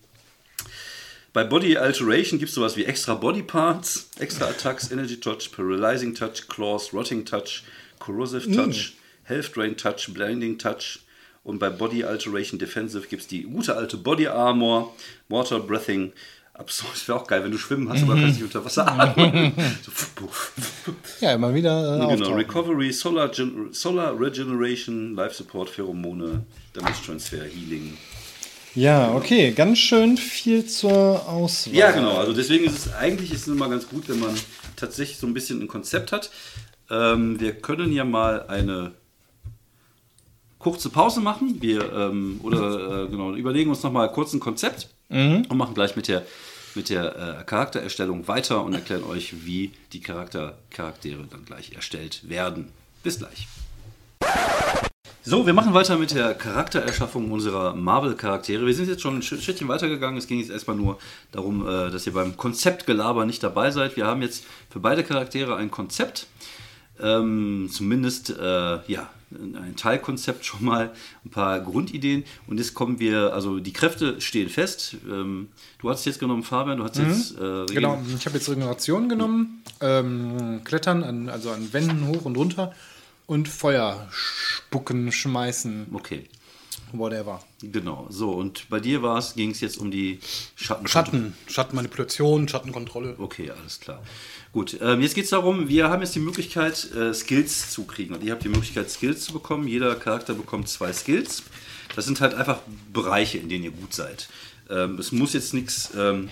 Bei 1.33 1.45
Body 1.45 1.77
Alteration 1.77 2.39
gibt 2.39 2.49
es 2.49 2.55
sowas 2.55 2.75
wie 2.75 2.83
extra 2.83 3.13
Body 3.15 3.41
Parts, 3.41 4.09
extra 4.19 4.47
Attacks, 4.47 4.91
Energy 4.91 5.17
Touch, 5.17 5.49
Paralyzing 5.55 6.13
Touch, 6.13 6.47
Claws, 6.49 6.93
Rotting 6.93 7.23
Touch, 7.23 7.63
Corrosive 7.99 8.51
Touch, 8.53 8.93
Health 9.23 9.55
Drain 9.55 9.77
Touch, 9.77 10.13
Blinding 10.13 10.57
Touch. 10.57 10.99
Und 11.43 11.57
bei 11.59 11.69
Body 11.69 12.03
Alteration 12.03 12.59
Defensive 12.59 13.07
gibt 13.07 13.21
es 13.21 13.27
die 13.27 13.43
gute 13.43 13.75
alte 13.77 13.95
Body 13.97 14.27
Armor, 14.27 14.93
Water 15.29 15.59
Breathing. 15.59 16.11
Absurd, 16.53 16.91
das 16.93 17.07
wäre 17.07 17.19
auch 17.19 17.25
geil, 17.25 17.43
wenn 17.45 17.51
du 17.51 17.57
schwimmen 17.57 17.89
hast, 17.89 18.03
aber 18.03 18.15
kannst 18.15 18.35
nicht 18.35 18.43
unter 18.43 18.63
Wasser 18.63 18.85
atmen. 18.85 19.53
so. 19.83 20.21
Ja, 21.21 21.33
immer 21.33 21.53
wieder 21.55 22.11
äh, 22.11 22.15
Genau. 22.17 22.35
Recovery, 22.35 22.91
Solar, 22.91 23.29
Gen 23.29 23.69
Solar 23.71 24.19
Regeneration, 24.19 25.15
Life 25.15 25.35
Support, 25.35 25.69
Pheromone, 25.69 26.43
Damage 26.73 26.97
Transfer, 27.05 27.45
Healing. 27.45 27.97
Ja, 28.73 29.13
okay, 29.13 29.51
ganz 29.51 29.79
schön 29.79 30.17
viel 30.17 30.65
zur 30.65 31.27
Auswahl. 31.27 31.75
Ja, 31.75 31.91
genau. 31.91 32.17
Also 32.17 32.33
deswegen 32.33 32.65
ist 32.65 32.85
es 32.85 32.93
eigentlich 32.93 33.31
ist 33.31 33.41
es 33.41 33.47
immer 33.47 33.69
ganz 33.69 33.87
gut, 33.87 34.07
wenn 34.07 34.19
man 34.19 34.33
tatsächlich 34.75 35.17
so 35.17 35.27
ein 35.27 35.33
bisschen 35.33 35.61
ein 35.61 35.67
Konzept 35.67 36.11
hat. 36.11 36.31
Ähm, 36.89 37.39
wir 37.39 37.53
können 37.53 37.91
ja 37.91 38.05
mal 38.05 38.47
eine 38.47 38.91
kurze 40.57 40.89
Pause 40.89 41.19
machen. 41.19 41.61
Wir 41.61 41.91
ähm, 41.91 42.39
oder 42.43 43.03
äh, 43.03 43.07
genau 43.09 43.33
überlegen 43.33 43.69
uns 43.69 43.83
noch 43.83 43.91
mal 43.91 44.07
kurz 44.09 44.33
ein 44.33 44.39
Konzept 44.39 44.87
und 45.09 45.57
machen 45.57 45.73
gleich 45.73 45.97
mit 45.97 46.07
der 46.07 46.25
mit 46.73 46.89
der 46.89 47.39
äh, 47.41 47.43
Charaktererstellung 47.43 48.29
weiter 48.29 48.63
und 48.63 48.73
erklären 48.73 49.03
euch, 49.03 49.45
wie 49.45 49.73
die 49.91 49.99
Charakter 49.99 50.57
Charaktere 50.69 51.25
dann 51.29 51.43
gleich 51.43 51.73
erstellt 51.73 52.29
werden. 52.29 52.69
Bis 53.03 53.19
gleich. 53.19 53.47
So, 55.23 55.45
wir 55.45 55.53
machen 55.53 55.73
weiter 55.75 55.97
mit 55.99 56.11
der 56.15 56.33
Charaktererschaffung 56.33 57.31
unserer 57.31 57.75
Marvel-Charaktere. 57.75 58.65
Wir 58.65 58.73
sind 58.73 58.89
jetzt 58.89 59.01
schon 59.03 59.15
ein 59.17 59.21
Sch- 59.21 59.39
Schrittchen 59.39 59.67
weitergegangen. 59.67 60.17
Es 60.17 60.25
ging 60.25 60.39
jetzt 60.39 60.49
erstmal 60.49 60.75
nur 60.75 60.97
darum, 61.31 61.61
äh, 61.67 61.91
dass 61.91 62.07
ihr 62.07 62.13
beim 62.13 62.37
Konzeptgelaber 62.37 63.25
nicht 63.25 63.43
dabei 63.43 63.69
seid. 63.69 63.95
Wir 63.97 64.07
haben 64.07 64.23
jetzt 64.23 64.45
für 64.71 64.79
beide 64.79 65.03
Charaktere 65.03 65.55
ein 65.57 65.69
Konzept. 65.69 66.25
Ähm, 66.99 67.69
zumindest 67.71 68.31
äh, 68.31 68.79
ja, 68.91 69.09
ein 69.31 69.75
Teilkonzept 69.77 70.43
schon 70.45 70.65
mal, 70.65 70.91
ein 71.23 71.29
paar 71.29 71.59
Grundideen. 71.59 72.23
Und 72.47 72.57
jetzt 72.57 72.73
kommen 72.73 72.99
wir, 72.99 73.31
also 73.33 73.59
die 73.59 73.73
Kräfte 73.73 74.19
stehen 74.21 74.49
fest. 74.49 74.95
Ähm, 75.07 75.49
du 75.79 75.89
hast 75.91 76.03
jetzt 76.05 76.19
genommen, 76.19 76.41
Fabian, 76.41 76.79
du 76.79 76.83
hast 76.83 76.97
jetzt. 76.97 77.37
Äh, 77.39 77.65
Genau, 77.71 78.01
ich 78.17 78.25
habe 78.25 78.37
jetzt 78.39 78.49
Regeneration 78.49 79.07
genommen, 79.07 79.61
ähm, 79.81 80.61
Klettern, 80.63 81.03
an, 81.03 81.29
also 81.29 81.51
an 81.51 81.71
Wänden 81.73 82.07
hoch 82.07 82.25
und 82.25 82.35
runter 82.37 82.73
und 83.31 83.47
Feuer 83.47 84.09
spucken, 84.11 85.09
schmeißen, 85.09 85.87
Okay, 85.93 86.25
whatever. 86.91 87.41
genau. 87.61 88.05
So, 88.09 88.31
und 88.31 88.69
bei 88.69 88.81
dir 88.81 89.01
war 89.01 89.19
es, 89.19 89.35
ging 89.35 89.51
es 89.51 89.61
jetzt 89.61 89.77
um 89.77 89.89
die 89.89 90.19
Schatten. 90.57 90.85
Schatten, 90.85 91.33
Schattenmanipulation, 91.47 92.49
Schattenkontrolle. 92.49 93.15
Okay, 93.19 93.49
alles 93.49 93.79
klar. 93.79 94.03
Gut, 94.51 94.77
ähm, 94.81 94.99
jetzt 94.99 95.15
geht 95.15 95.23
es 95.23 95.29
darum, 95.29 95.69
wir 95.69 95.89
haben 95.89 96.01
jetzt 96.01 96.13
die 96.13 96.19
Möglichkeit, 96.19 96.91
äh, 96.93 97.13
Skills 97.13 97.71
zu 97.71 97.85
kriegen. 97.85 98.13
Und 98.13 98.21
ihr 98.21 98.33
habt 98.33 98.43
die 98.43 98.49
Möglichkeit, 98.49 98.91
Skills 98.91 99.23
zu 99.23 99.31
bekommen. 99.31 99.65
Jeder 99.65 99.95
Charakter 99.95 100.33
bekommt 100.33 100.67
zwei 100.67 100.91
Skills. 100.91 101.43
Das 101.95 102.03
sind 102.03 102.19
halt 102.19 102.33
einfach 102.33 102.59
Bereiche, 102.91 103.37
in 103.37 103.47
denen 103.47 103.63
ihr 103.63 103.71
gut 103.71 103.93
seid. 103.93 104.27
Ähm, 104.69 104.99
es 104.99 105.13
muss 105.13 105.31
jetzt 105.31 105.53
nichts 105.53 105.91
ähm, 105.97 106.29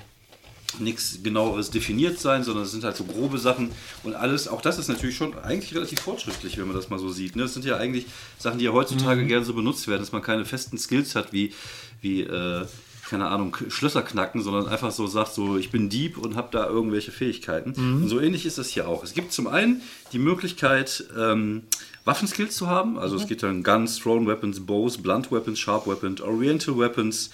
nichts 0.77 1.19
genaueres 1.23 1.71
definiert 1.71 2.19
sein, 2.19 2.43
sondern 2.43 2.63
es 2.63 2.71
sind 2.71 2.83
halt 2.83 2.95
so 2.95 3.03
grobe 3.03 3.37
Sachen 3.39 3.71
und 4.03 4.13
alles. 4.15 4.47
Auch 4.47 4.61
das 4.61 4.77
ist 4.77 4.87
natürlich 4.87 5.15
schon 5.15 5.37
eigentlich 5.39 5.73
relativ 5.73 5.99
fortschrittlich, 5.99 6.57
wenn 6.57 6.67
man 6.67 6.75
das 6.75 6.89
mal 6.89 6.99
so 6.99 7.09
sieht. 7.09 7.35
Ne? 7.35 7.43
Das 7.43 7.53
sind 7.53 7.65
ja 7.65 7.77
eigentlich 7.77 8.05
Sachen, 8.37 8.59
die 8.59 8.65
ja 8.65 8.71
heutzutage 8.71 9.25
gerne 9.25 9.45
so 9.45 9.53
benutzt 9.53 9.87
werden, 9.87 10.01
dass 10.01 10.11
man 10.11 10.21
keine 10.21 10.45
festen 10.45 10.77
Skills 10.77 11.15
hat 11.15 11.33
wie, 11.33 11.53
wie 12.01 12.21
äh, 12.21 12.65
keine 13.09 13.27
Ahnung, 13.27 13.57
Schlösser 13.69 14.03
knacken, 14.03 14.43
sondern 14.43 14.67
einfach 14.67 14.91
so 14.91 15.07
sagt, 15.07 15.33
so 15.33 15.57
ich 15.57 15.71
bin 15.71 15.89
Dieb 15.89 16.17
und 16.17 16.35
habe 16.35 16.49
da 16.51 16.67
irgendwelche 16.67 17.11
Fähigkeiten. 17.11 17.73
Und 18.03 18.07
so 18.07 18.19
ähnlich 18.19 18.45
ist 18.45 18.59
das 18.59 18.69
hier 18.69 18.87
auch. 18.87 19.03
Es 19.03 19.13
gibt 19.13 19.33
zum 19.33 19.47
einen 19.47 19.81
die 20.13 20.19
Möglichkeit, 20.19 21.05
ähm, 21.17 21.63
Waffenskills 22.05 22.55
zu 22.55 22.67
haben. 22.67 22.99
Also 22.99 23.15
es 23.17 23.27
gibt 23.27 23.41
dann 23.41 23.63
Guns, 23.63 23.99
Thrown 23.99 24.27
Weapons, 24.27 24.65
Bows, 24.65 24.99
Blunt 24.99 25.31
Weapons, 25.31 25.59
Sharp 25.59 25.87
Weapons, 25.87 26.21
Oriental 26.21 26.77
Weapons 26.77 27.31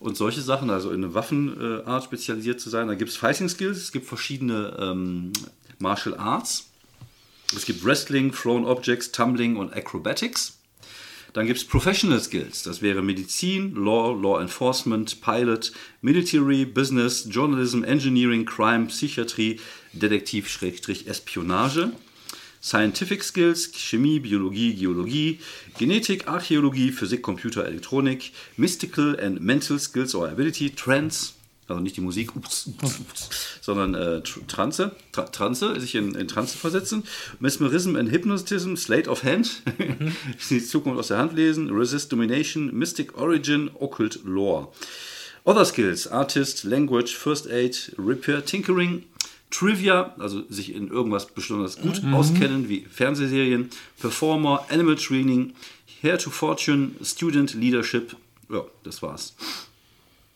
und 0.00 0.16
solche 0.16 0.40
Sachen, 0.40 0.70
also 0.70 0.90
in 0.90 1.02
eine 1.02 1.14
Waffenart 1.14 2.04
spezialisiert 2.04 2.60
zu 2.60 2.70
sein. 2.70 2.88
Da 2.88 2.94
gibt 2.94 3.10
es 3.10 3.16
Fighting 3.16 3.48
Skills, 3.48 3.78
es 3.78 3.92
gibt 3.92 4.06
verschiedene 4.06 4.76
ähm, 4.80 5.32
Martial 5.78 6.16
Arts. 6.16 6.70
Es 7.56 7.64
gibt 7.64 7.84
Wrestling, 7.84 8.30
Thrown 8.30 8.64
Objects, 8.66 9.10
Tumbling 9.10 9.56
und 9.56 9.74
Acrobatics. 9.74 10.58
Dann 11.32 11.46
gibt 11.46 11.58
es 11.58 11.64
Professional 11.64 12.20
Skills, 12.20 12.62
das 12.62 12.80
wäre 12.80 13.02
Medizin, 13.02 13.74
Law, 13.74 14.14
Law 14.14 14.40
Enforcement, 14.40 15.20
Pilot, 15.20 15.72
Military, 16.00 16.64
Business, 16.64 17.28
Journalism, 17.30 17.84
Engineering, 17.84 18.46
Crime, 18.46 18.86
Psychiatrie, 18.86 19.60
Detektiv, 19.92 20.48
Schrägstrich, 20.48 21.06
Espionage. 21.06 21.92
Scientific 22.68 23.24
Skills, 23.24 23.72
Chemie, 23.72 24.20
Biologie, 24.20 24.74
Geologie, 24.74 25.40
Genetik, 25.78 26.28
Archäologie, 26.28 26.92
Physik, 26.92 27.22
Computer, 27.22 27.64
Elektronik, 27.64 28.32
Mystical 28.58 29.18
and 29.18 29.40
Mental 29.40 29.78
Skills 29.78 30.14
or 30.14 30.28
Ability, 30.28 30.70
Trance, 30.70 31.32
also 31.66 31.80
nicht 31.82 31.96
die 31.96 32.02
Musik, 32.02 32.36
ups, 32.36 32.66
ups, 32.66 33.00
ups, 33.00 33.30
sondern 33.62 33.94
äh, 33.94 34.20
Tr- 34.22 34.46
Transe, 34.46 34.94
Tra 35.12 35.22
Transe, 35.24 35.80
sich 35.80 35.94
in, 35.94 36.14
in 36.14 36.28
Transe 36.28 36.58
versetzen, 36.58 37.04
Mesmerism 37.40 37.96
and 37.96 38.10
Hypnotism, 38.10 38.76
Slate 38.76 39.08
of 39.08 39.24
Hand, 39.24 39.62
die 40.50 40.62
Zukunft 40.62 40.98
aus 40.98 41.08
der 41.08 41.18
Hand 41.18 41.32
lesen, 41.34 41.70
Resist 41.70 42.12
Domination, 42.12 42.74
Mystic 42.74 43.16
Origin, 43.16 43.70
Occult 43.78 44.20
Lore. 44.24 44.68
Other 45.44 45.64
Skills, 45.64 46.06
Artist, 46.06 46.64
Language, 46.64 47.16
First 47.16 47.50
Aid, 47.50 47.94
Repair, 47.96 48.44
Tinkering, 48.44 49.04
Trivia, 49.50 50.14
also 50.18 50.42
sich 50.50 50.74
in 50.74 50.88
irgendwas 50.88 51.26
besonders 51.26 51.78
gut 51.80 52.02
auskennen, 52.12 52.68
wie 52.68 52.80
Fernsehserien, 52.82 53.70
Performer, 53.98 54.66
Animal 54.68 54.96
Training, 54.96 55.54
Hair 56.02 56.18
to 56.18 56.30
Fortune, 56.30 56.92
Student 57.02 57.54
Leadership. 57.54 58.14
Ja, 58.50 58.62
das 58.84 59.02
war's. 59.02 59.34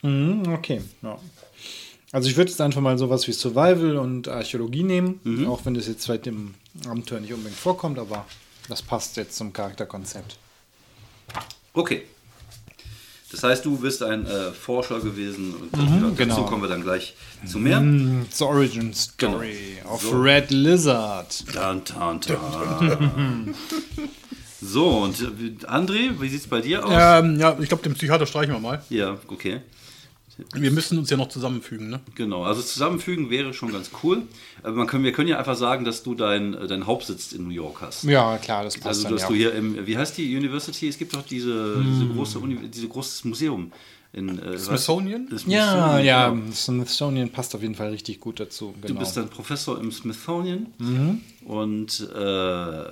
Mhm, 0.03 0.42
okay, 0.53 0.81
ja. 1.03 1.18
Also 2.11 2.29
ich 2.29 2.37
würde 2.37 2.51
jetzt 2.51 2.61
einfach 2.61 2.81
mal 2.81 2.98
sowas 2.98 3.27
wie 3.29 3.33
Survival 3.33 3.96
und 3.96 4.29
Archäologie 4.29 4.83
nehmen, 4.83 5.20
Mhm. 5.25 5.46
auch 5.48 5.64
wenn 5.64 5.75
das 5.75 5.87
jetzt 5.88 6.05
vielleicht 6.05 6.27
im 6.27 6.55
Abenteuer 6.87 7.20
nicht 7.20 7.33
unbedingt 7.33 7.59
vorkommt, 7.59 7.98
aber 7.98 8.27
das 8.68 8.83
passt 8.83 9.16
jetzt 9.16 9.37
zum 9.37 9.53
Charakterkonzept. 9.53 10.37
Okay. 11.75 12.03
Das 13.33 13.42
heißt, 13.42 13.64
du 13.64 13.77
bist 13.79 14.03
ein 14.03 14.27
äh, 14.27 14.53
Forscher 14.53 15.01
gewesen 15.01 15.55
und 15.55 15.77
Mhm, 15.77 16.05
ja, 16.05 16.11
genau. 16.14 16.35
dazu 16.37 16.45
kommen 16.47 16.62
wir 16.62 16.68
dann 16.68 16.83
gleich 16.83 17.14
zu 17.47 17.59
mehr. 17.59 17.83
It's 18.29 18.40
Origin 18.42 18.92
Story 18.95 19.79
Genau. 19.83 19.95
of 19.95 20.03
So. 20.03 20.21
Red 20.21 20.51
Lizard. 20.51 21.45
Tan, 21.53 21.85
tan, 21.85 22.21
tan. 22.21 23.55
so, 24.61 24.88
und 24.99 25.21
äh, 25.21 25.66
André, 25.66 26.11
wie 26.21 26.29
sieht 26.29 26.40
es 26.42 26.47
bei 26.47 26.61
dir 26.61 26.85
aus? 26.85 26.92
Ähm, 26.95 27.40
ja, 27.40 27.57
ich 27.59 27.68
glaube, 27.68 27.83
den 27.83 27.95
Psychiater 27.95 28.27
streichen 28.27 28.53
wir 28.53 28.61
mal. 28.61 28.83
Ja, 28.90 29.16
okay. 29.29 29.61
Wir 30.55 30.71
müssen 30.71 30.99
uns 30.99 31.11
ja 31.11 31.16
noch 31.16 31.29
zusammenfügen, 31.29 31.90
ne? 31.90 32.01
Genau, 32.14 32.45
also 32.45 32.62
zusammenfügen 32.62 33.29
wäre 33.31 33.53
schon 33.53 33.73
ganz 33.73 33.90
cool. 34.03 34.23
Aber 34.62 34.77
man 34.77 34.87
können, 34.87 35.05
wir 35.05 35.12
können 35.12 35.29
ja 35.29 35.38
einfach 35.38 35.57
sagen, 35.57 35.85
dass 35.85 36.03
du 36.03 36.14
deinen 36.14 36.55
äh, 36.55 36.66
dein 36.66 36.87
Hauptsitz 36.87 37.33
in 37.33 37.45
New 37.45 37.51
York 37.55 37.81
hast. 37.83 38.05
Ja, 38.05 38.38
klar, 38.38 38.64
das 38.64 38.75
passt 38.75 38.87
Also, 38.87 39.03
dann 39.05 39.12
dass 39.12 39.23
ja. 39.23 39.29
du 39.29 39.35
hier 39.35 39.55
im, 39.55 39.87
wie 39.87 39.97
heißt 39.99 40.16
die 40.16 40.35
University? 40.37 40.88
Es 40.88 40.97
gibt 40.99 41.14
doch 41.14 41.23
diese, 41.27 41.75
Hm. 41.77 41.85
diese 41.92 42.07
große 42.14 42.38
Uni, 42.38 42.57
diese 42.68 42.88
großes 42.88 43.25
Museum 43.25 43.73
in 44.14 44.38
äh, 44.38 44.59
Smithsonian? 44.59 45.27
Das 45.31 45.45
ja, 45.47 45.71
Smithsonian, 45.71 46.05
ja, 46.05 46.29
genau. 46.31 46.53
Smithsonian 46.53 47.29
passt 47.31 47.55
auf 47.55 47.62
jeden 47.62 47.75
Fall 47.75 47.90
richtig 47.90 48.21
gut 48.21 48.40
dazu. 48.40 48.75
Du 48.81 48.88
Genau. 48.88 49.01
bist 49.01 49.16
dann 49.16 49.29
Professor 49.29 49.79
im 49.81 49.90
Smithsonian 49.92 50.66
Mhm. 50.79 51.21
und 51.47 52.01
äh, 52.14 52.85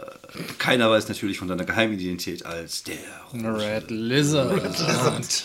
keiner 0.59 0.91
weiß 0.91 1.09
natürlich 1.09 1.39
von 1.39 1.49
deiner 1.49 1.65
Geheimidentität 1.65 2.45
als 2.47 2.83
der 2.85 2.97
Red 3.35 3.91
Lizard. 3.91 5.45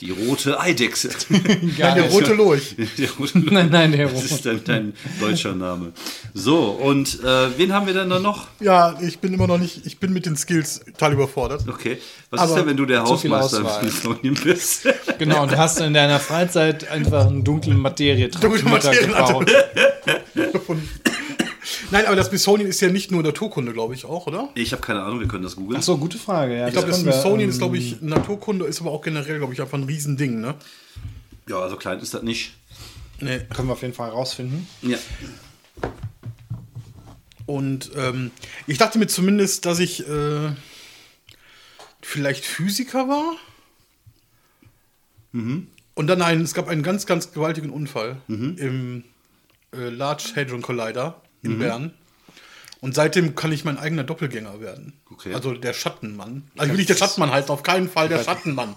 die 0.00 0.10
rote 0.10 0.60
Eidechse. 0.60 1.08
Nein, 1.28 1.74
der 1.78 2.10
rote 2.10 2.34
Lurch. 2.34 2.76
Der 2.98 3.08
rote- 3.10 3.38
Nein, 3.38 3.68
nein, 3.70 3.92
der 3.92 4.08
Das 4.08 4.14
rote. 4.22 4.34
ist 4.34 4.46
dein, 4.46 4.64
dein 4.64 4.92
deutscher 5.20 5.54
Name. 5.54 5.92
So, 6.34 6.70
und 6.70 7.22
äh, 7.24 7.58
wen 7.58 7.72
haben 7.72 7.86
wir 7.86 7.94
denn 7.94 8.10
da 8.10 8.18
noch? 8.18 8.48
Ja, 8.60 8.98
ich 9.00 9.18
bin 9.20 9.32
immer 9.32 9.46
noch 9.46 9.58
nicht, 9.58 9.86
ich 9.86 9.98
bin 9.98 10.12
mit 10.12 10.26
den 10.26 10.36
Skills 10.36 10.80
total 10.84 11.14
überfordert. 11.14 11.64
Okay. 11.68 11.98
Was 12.30 12.42
ist 12.42 12.46
Aber 12.50 12.56
denn, 12.60 12.68
wenn 12.70 12.76
du 12.76 12.84
der 12.86 13.02
Hausmeister. 13.04 13.64
Smithsonian 13.80 14.34
bist? 14.34 14.86
Genau, 15.18 15.42
und 15.44 15.52
du 15.52 15.56
hast 15.56 15.80
in 15.80 15.94
deiner 15.94 16.20
Freizeit 16.20 16.90
einfach 16.90 17.26
einen 17.26 17.42
dunklen 17.42 17.78
materie 17.78 18.28
Dunkle 18.28 18.62
Materie- 18.70 19.06
gebaut. 19.06 19.50
Gefunden. 20.52 20.88
Nein, 21.90 22.06
aber 22.06 22.16
das 22.16 22.28
Smithsonian 22.28 22.68
ist 22.68 22.80
ja 22.80 22.88
nicht 22.90 23.10
nur 23.10 23.22
Naturkunde, 23.22 23.72
glaube 23.72 23.94
ich 23.94 24.04
auch, 24.04 24.26
oder? 24.26 24.50
Ich 24.54 24.72
habe 24.72 24.82
keine 24.82 25.02
Ahnung, 25.02 25.20
wir 25.20 25.28
können 25.28 25.42
das 25.42 25.56
googeln. 25.56 25.78
Ach 25.78 25.82
so, 25.82 25.96
gute 25.98 26.18
Frage. 26.18 26.56
Ja, 26.58 26.66
Ich 26.66 26.72
glaube, 26.72 26.88
das 26.88 27.00
Smithsonian 27.00 27.42
ähm, 27.42 27.50
ist, 27.50 27.58
glaube 27.58 27.78
ich, 27.78 28.00
Naturkunde, 28.02 28.66
ist 28.66 28.80
aber 28.80 28.90
auch 28.90 29.02
generell, 29.02 29.38
glaube 29.38 29.52
ich, 29.52 29.60
einfach 29.60 29.78
ein 29.78 29.84
Riesending, 29.84 30.40
ne? 30.40 30.54
Ja, 31.48 31.58
also 31.60 31.76
klein 31.76 32.00
ist 32.00 32.14
das 32.14 32.22
nicht. 32.22 32.54
Nee. 33.20 33.40
Können 33.54 33.68
wir 33.68 33.72
auf 33.72 33.82
jeden 33.82 33.94
Fall 33.94 34.10
rausfinden. 34.10 34.66
Ja. 34.82 34.98
Und 37.46 37.92
ähm, 37.96 38.32
ich 38.66 38.78
dachte 38.78 38.98
mir 38.98 39.06
zumindest, 39.06 39.64
dass 39.64 39.78
ich 39.78 40.06
äh, 40.06 40.50
vielleicht 42.02 42.44
Physiker 42.44 43.08
war. 43.08 43.36
Und 45.32 46.06
dann 46.06 46.22
ein, 46.22 46.40
es 46.40 46.54
gab 46.54 46.66
einen 46.68 46.82
ganz, 46.82 47.04
ganz 47.04 47.32
gewaltigen 47.32 47.68
Unfall 47.70 48.16
im 48.26 49.04
äh, 49.74 49.90
Large 49.90 50.32
Hadron 50.34 50.62
Collider 50.62 51.20
in 51.46 51.58
Bern. 51.58 51.94
Und 52.80 52.94
seitdem 52.94 53.34
kann 53.34 53.52
ich 53.52 53.64
mein 53.64 53.78
eigener 53.78 54.04
Doppelgänger 54.04 54.60
werden. 54.60 54.92
Okay. 55.10 55.34
Also 55.34 55.54
der 55.54 55.72
Schattenmann. 55.72 56.44
Also 56.56 56.66
ich 56.66 56.70
will 56.70 56.76
nicht 56.76 56.90
der 56.90 56.96
Schattenmann 56.96 57.30
heißen, 57.30 57.50
auf 57.50 57.62
keinen 57.62 57.88
Fall 57.88 58.08
der 58.08 58.22
Schattenmann. 58.22 58.74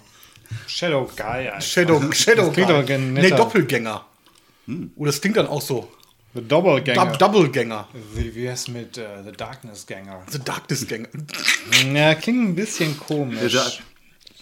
Shadow 0.68 1.10
Guy. 1.16 1.50
Alter. 1.50 1.62
Shadow, 1.62 2.12
Shadow 2.12 2.52
klingt 2.52 2.70
Guy. 2.88 2.98
Nee. 2.98 3.30
Doppelgänger. 3.30 4.06
Oh, 4.96 5.06
das 5.06 5.22
klingt 5.22 5.38
dann 5.38 5.48
auch 5.48 5.62
so. 5.62 5.92
The 6.34 6.42
Doppelgänger. 6.42 7.18
Doppelgänger. 7.18 7.88
wie 8.14 8.36
wie 8.36 8.50
heißt 8.50 8.70
mit 8.70 8.98
äh, 8.98 9.24
The 9.26 9.32
Darkness 9.32 9.88
Ganger? 9.88 10.24
The 10.30 10.40
Darkness 10.40 10.88
Gänger. 10.88 11.08
Ja, 11.94 12.16
klingt 12.16 12.50
ein 12.50 12.56
bisschen 12.56 12.98
komisch. 13.00 13.82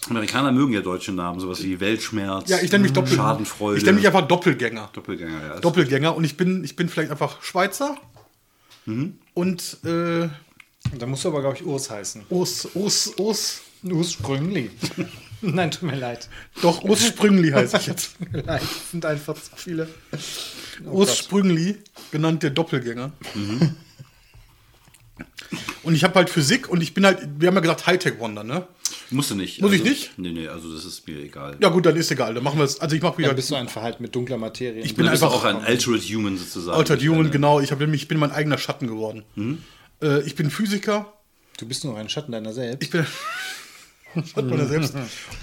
Amerikaner 0.09 0.51
mögen 0.51 0.73
ja 0.73 0.81
deutsche 0.81 1.11
Namen, 1.11 1.39
sowas 1.39 1.63
wie 1.63 1.79
Weltschmerz, 1.79 2.49
Ja, 2.49 2.59
ich 2.59 2.71
nenne 2.71 2.83
mich 2.83 2.93
Doppel 2.93 3.15
Schadenfreude. 3.15 3.77
Ich 3.77 3.83
nenne 3.85 3.97
mich 3.97 4.07
einfach 4.07 4.27
Doppelgänger. 4.27 4.89
Doppelgänger, 4.93 5.47
ja. 5.47 5.59
Doppelgänger 5.59 6.15
und 6.15 6.23
ich 6.23 6.37
bin, 6.37 6.63
ich 6.63 6.75
bin 6.75 6.87
vielleicht 6.87 7.11
einfach 7.11 7.41
Schweizer 7.41 7.97
und 9.33 9.77
äh, 9.83 10.29
Da 10.97 11.05
musst 11.05 11.25
du 11.25 11.29
aber, 11.29 11.41
glaube 11.41 11.57
ich, 11.57 11.65
Urs 11.65 11.89
heißen. 11.89 12.23
Urs, 12.29 12.67
Urs, 12.73 13.13
Urs, 13.17 13.61
Urs 13.83 14.13
Sprüngli. 14.13 14.71
Nein, 15.41 15.69
tut 15.71 15.83
mir 15.83 15.95
leid. 15.97 16.29
doch 16.61 16.83
Urs 16.83 17.05
Sprüngli 17.05 17.51
heiße 17.51 17.77
ich 17.77 17.87
jetzt. 17.87 18.17
Tut 18.19 18.31
mir 18.31 18.41
leid, 18.41 18.61
es 18.63 18.91
sind 18.91 19.05
einfach 19.05 19.35
zu 19.35 19.51
viele. 19.55 19.87
Urs 20.85 21.17
Sprüngli, 21.17 21.77
genannt 22.11 22.41
der 22.43 22.49
Doppelgänger. 22.51 23.11
Und 25.83 25.93
ich 25.93 26.03
habe 26.03 26.15
halt 26.15 26.29
Physik 26.29 26.69
und 26.69 26.81
ich 26.81 26.93
bin 26.93 27.05
halt, 27.05 27.19
wir 27.39 27.47
haben 27.49 27.55
ja 27.55 27.61
gesagt 27.61 27.85
Hightech 27.87 28.19
Wonder, 28.19 28.43
ne? 28.43 28.67
Musst 29.09 29.31
du 29.31 29.35
nicht. 29.35 29.61
Muss 29.61 29.71
ich 29.71 29.79
also, 29.81 29.89
nicht? 29.91 30.11
Nee, 30.17 30.31
nee, 30.31 30.47
also 30.49 30.73
das 30.73 30.83
ist 30.83 31.07
mir 31.07 31.17
egal. 31.19 31.55
Ja 31.61 31.69
gut, 31.69 31.85
dann 31.85 31.95
ist 31.95 32.11
egal, 32.11 32.33
dann 32.33 32.43
machen 32.43 32.57
wir 32.59 32.65
es. 32.65 32.79
Also 32.81 32.95
ich 32.95 33.01
mache 33.01 33.17
wieder 33.19 33.29
Dann 33.29 33.35
bist 33.37 33.49
du 33.49 33.55
einfach 33.55 33.81
halt 33.81 34.01
mit 34.01 34.13
dunkler 34.13 34.37
Materie. 34.37 34.81
Ich 34.83 34.95
du 34.95 34.97
bist 34.97 35.09
einfach- 35.23 35.31
auch 35.33 35.45
ein 35.45 35.57
Altered 35.57 36.01
Human 36.03 36.37
sozusagen. 36.37 36.77
Altered 36.77 37.01
Ich 37.01 37.07
Human, 37.07 37.31
genau. 37.31 37.59
Ich, 37.61 37.71
hab, 37.71 37.79
ich 37.81 38.07
bin 38.09 38.17
mein 38.19 38.31
eigener 38.31 38.57
Schatten 38.57 38.87
geworden. 38.87 39.23
Äh, 40.01 40.21
ich 40.23 40.35
bin 40.35 40.49
Physiker. 40.51 41.13
Du 41.57 41.65
bist 41.67 41.85
nur 41.85 41.97
ein 41.97 42.09
Schatten 42.09 42.31
deiner 42.33 42.51
selbst. 42.53 42.83
Ich 42.83 42.89
bin 42.89 43.05
Schatten 44.25 44.49
meiner 44.49 44.67
selbst. 44.67 44.93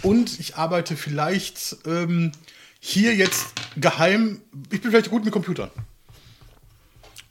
Und 0.03 0.39
ich 0.39 0.57
arbeite 0.57 0.97
vielleicht 0.97 1.77
ähm, 1.87 2.33
hier 2.81 3.15
jetzt 3.15 3.47
geheim. 3.77 4.43
Ich 4.71 4.81
bin 4.83 4.91
vielleicht 4.91 5.11
gut 5.11 5.25
mit 5.25 5.33
Computern. 5.33 5.71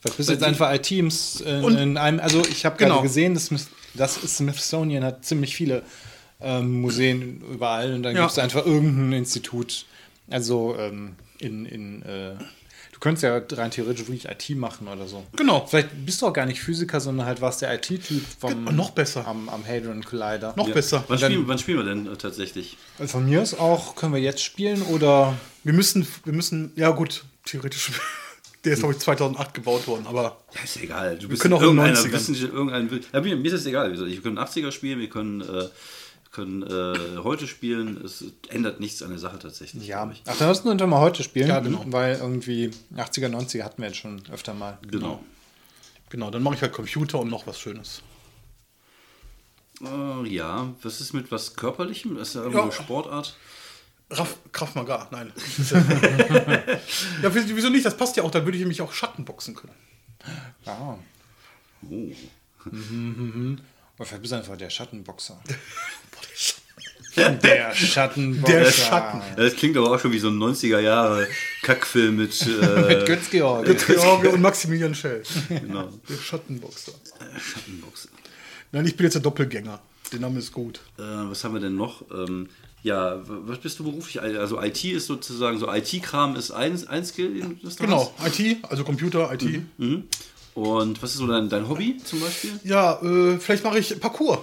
Du 0.03 0.11
bist 0.13 0.29
jetzt 0.29 0.43
einfach 0.43 0.73
IT 0.73 0.91
im, 0.91 1.07
S- 1.07 1.41
in, 1.41 1.63
Und- 1.63 1.77
in 1.77 1.97
einem, 1.97 2.19
also 2.19 2.41
ich 2.49 2.65
habe 2.65 2.75
Genau. 2.77 2.95
gerade 2.95 3.07
gesehen, 3.07 3.35
das, 3.35 3.49
das 3.93 4.15
Smithsonian 4.15 5.03
hat 5.03 5.23
ziemlich 5.23 5.55
viele 5.55 5.83
ähm, 6.43 6.81
Museen 6.81 7.41
überall 7.51 7.93
und 7.93 8.03
dann 8.03 8.15
Ja. 8.15 8.21
gibt 8.23 8.31
es 8.33 8.39
einfach 8.39 8.65
irgendein 8.65 9.13
Institut. 9.19 9.85
Also 10.29 10.75
ähm, 10.77 11.15
in, 11.39 11.65
in 11.65 12.01
äh, 12.03 12.35
du 12.93 12.99
könntest 12.99 13.23
ja 13.23 13.41
rein 13.57 13.71
theoretisch 13.71 14.07
wirklich 14.07 14.25
IT 14.25 14.55
machen 14.57 14.87
oder 14.87 15.07
so. 15.07 15.23
Genau. 15.35 15.65
Vielleicht 15.67 15.89
bist 16.05 16.21
du 16.21 16.27
auch 16.27 16.33
gar 16.33 16.45
nicht 16.45 16.61
Physiker, 16.61 16.99
sondern 17.01 17.25
halt 17.25 17.41
warst 17.41 17.61
der 17.61 17.73
IT-Typ 17.73 18.23
vom 18.39 18.63
noch 18.65 18.91
besser. 18.91 19.27
am, 19.27 19.49
am 19.49 19.65
Hadron 19.67 20.03
Collider. 20.03 20.53
Noch 20.55 20.67
Ja. 20.67 20.73
besser. 20.73 21.03
Wann 21.07 21.17
spielen, 21.19 21.47
wann 21.47 21.57
spielen 21.59 21.77
wir 21.79 21.85
denn 21.85 22.07
äh, 22.07 22.15
tatsächlich? 22.15 22.77
Also 22.99 23.13
Von 23.13 23.25
mir 23.29 23.41
aus 23.41 23.53
auch, 23.53 23.95
können 23.95 24.13
wir 24.13 24.21
jetzt 24.21 24.41
spielen 24.43 24.81
oder 24.83 25.35
Wir 25.63 25.73
müssen, 25.73 26.07
wir 26.23 26.33
müssen, 26.33 26.71
ja 26.75 26.89
gut, 26.91 27.23
theoretisch. 27.45 27.91
Der 28.65 28.71
ist, 28.71 28.79
glaube 28.79 28.93
ich, 28.93 28.99
2008 29.01 29.53
gebaut 29.55 29.85
worden, 29.87 30.07
aber 30.07 30.37
Ja, 30.55 30.61
ist 30.63 30.77
egal. 30.81 31.17
Du 31.19 31.27
bist 31.27 31.41
können 31.41 31.53
auch 31.55 31.61
in 31.61 31.67
den 31.75 31.77
irgendeiner 31.79 31.99
90ern. 32.07 32.13
Wissenschaft- 32.13 32.53
irgendein, 32.53 32.89
ja, 33.11 33.19
mir, 33.19 33.35
mir 33.35 33.45
ist 33.47 33.55
das 33.59 33.65
egal. 33.65 33.89
Wie 33.89 33.91
gesagt, 33.95 34.09
Wir 34.09 34.21
können 34.21 34.37
80er 34.39 34.71
spielen, 34.71 34.99
wir 34.99 35.09
können, 35.09 35.41
äh, 35.41 35.67
können 36.33 36.63
äh, 36.63 37.17
heute 37.23 37.47
spielen. 37.47 38.03
Es 38.03 38.25
ändert 38.49 38.79
nichts 38.81 39.01
an 39.01 39.11
der 39.11 39.19
Sache 39.19 39.39
tatsächlich. 39.39 39.87
ja. 39.87 40.11
Ach, 40.27 40.37
dann 40.37 40.47
lass 40.49 40.59
uns 40.61 40.81
mal 40.81 40.99
heute 40.99 41.23
spielen, 41.23 41.47
Ja, 41.47 41.59
genau. 41.59 41.83
weil 41.87 42.15
irgendwie 42.15 42.71
80er, 42.95 43.29
90er 43.29 43.63
hatten 43.63 43.81
wir 43.81 43.87
jetzt 43.89 43.99
schon 43.99 44.21
öfter 44.31 44.53
mal. 44.53 44.77
Genau. 44.89 45.23
genau, 46.09 46.31
dann 46.31 46.43
mache 46.43 46.55
ich 46.55 46.61
halt 46.61 46.73
Computer 46.73 47.19
und 47.19 47.29
noch 47.29 47.47
was 47.47 47.59
Schönes. 47.59 48.01
Äh, 49.81 50.27
ja, 50.27 50.73
was 50.81 51.01
ist 51.01 51.13
mit 51.13 51.31
was 51.31 51.55
Körperlichem? 51.55 52.17
Ist 52.17 52.35
ja 52.35 52.41
irgendeine 52.41 52.71
Ja. 52.71 52.75
Sportart? 52.75 53.37
Raff, 54.09 54.37
Kraft 54.51 54.75
Maga, 54.75 55.07
nein. 55.11 55.31
ja, 57.21 57.33
wieso 57.33 57.69
nicht? 57.69 57.85
Das 57.85 57.95
passt 57.97 58.17
ja 58.17 58.23
auch, 58.23 58.31
da 58.31 58.43
würde 58.45 58.57
ich 58.57 58.65
mich 58.65 58.81
auch 58.81 58.91
Schattenboxen 58.91 59.55
können. 59.55 59.73
Ah. 60.65 60.95
Oh. 61.89 62.11
Oder 64.03 64.09
vielleicht 64.09 64.21
bist 64.23 64.31
du 64.33 64.35
einfach 64.37 64.57
der 64.57 64.69
Schattenboxer. 64.69 65.41
der 67.15 67.73
Schattenboxer. 67.73 68.59
Der 68.59 68.69
Schatten. 68.71 69.21
Das 69.37 69.55
klingt 69.55 69.77
aber 69.77 69.91
auch 69.95 69.99
schon 69.99 70.11
wie 70.11 70.19
so 70.19 70.27
ein 70.27 70.37
90er 70.37 70.79
Jahre 70.79 71.25
Kackfilm 71.61 72.17
mit. 72.17 72.33
Äh, 72.45 72.97
Mit 72.97 73.05
Götz-Georg. 73.05 73.65
George 73.87 74.29
und 74.29 74.41
Maximilian 74.41 74.93
Schell. 74.93 75.23
genau. 75.47 75.87
Der 76.09 76.15
Schattenboxer. 76.17 76.91
Schattenbox. 77.39 78.09
Nein, 78.73 78.85
ich 78.85 78.97
bin 78.97 79.05
jetzt 79.05 79.13
der 79.13 79.21
Doppelgänger. 79.21 79.79
Der 80.11 80.19
Name 80.19 80.39
ist 80.39 80.51
gut. 80.51 80.81
Äh, 80.97 81.01
was 81.03 81.45
haben 81.45 81.53
wir 81.53 81.61
denn 81.61 81.75
noch? 81.77 82.03
Ähm, 82.11 82.49
ja, 82.81 83.21
was 83.25 83.59
bist 83.59 83.79
du 83.79 83.85
beruflich? 83.85 84.21
Also 84.21 84.61
IT 84.61 84.83
ist 84.83 85.07
sozusagen 85.07 85.57
so 85.59 85.71
IT-Kram 85.71 86.35
ist 86.35 86.51
ein, 86.51 86.85
ein 86.89 87.05
Skill, 87.05 87.55
das 87.63 87.77
du 87.77 87.83
Genau, 87.85 88.13
IT, 88.25 88.57
also 88.63 88.83
Computer, 88.83 89.31
IT. 89.33 89.43
hast. 89.43 89.61
Mhm. 89.77 90.03
Und 90.55 91.01
was 91.01 91.11
ist 91.11 91.17
so 91.17 91.27
dein, 91.27 91.49
dein 91.49 91.67
Hobby 91.67 91.97
zum 92.03 92.19
Beispiel? 92.21 92.59
Ja, 92.63 93.01
äh, 93.01 93.39
vielleicht 93.39 93.63
mache 93.63 93.79
ich 93.79 93.99
Parcours. 93.99 94.39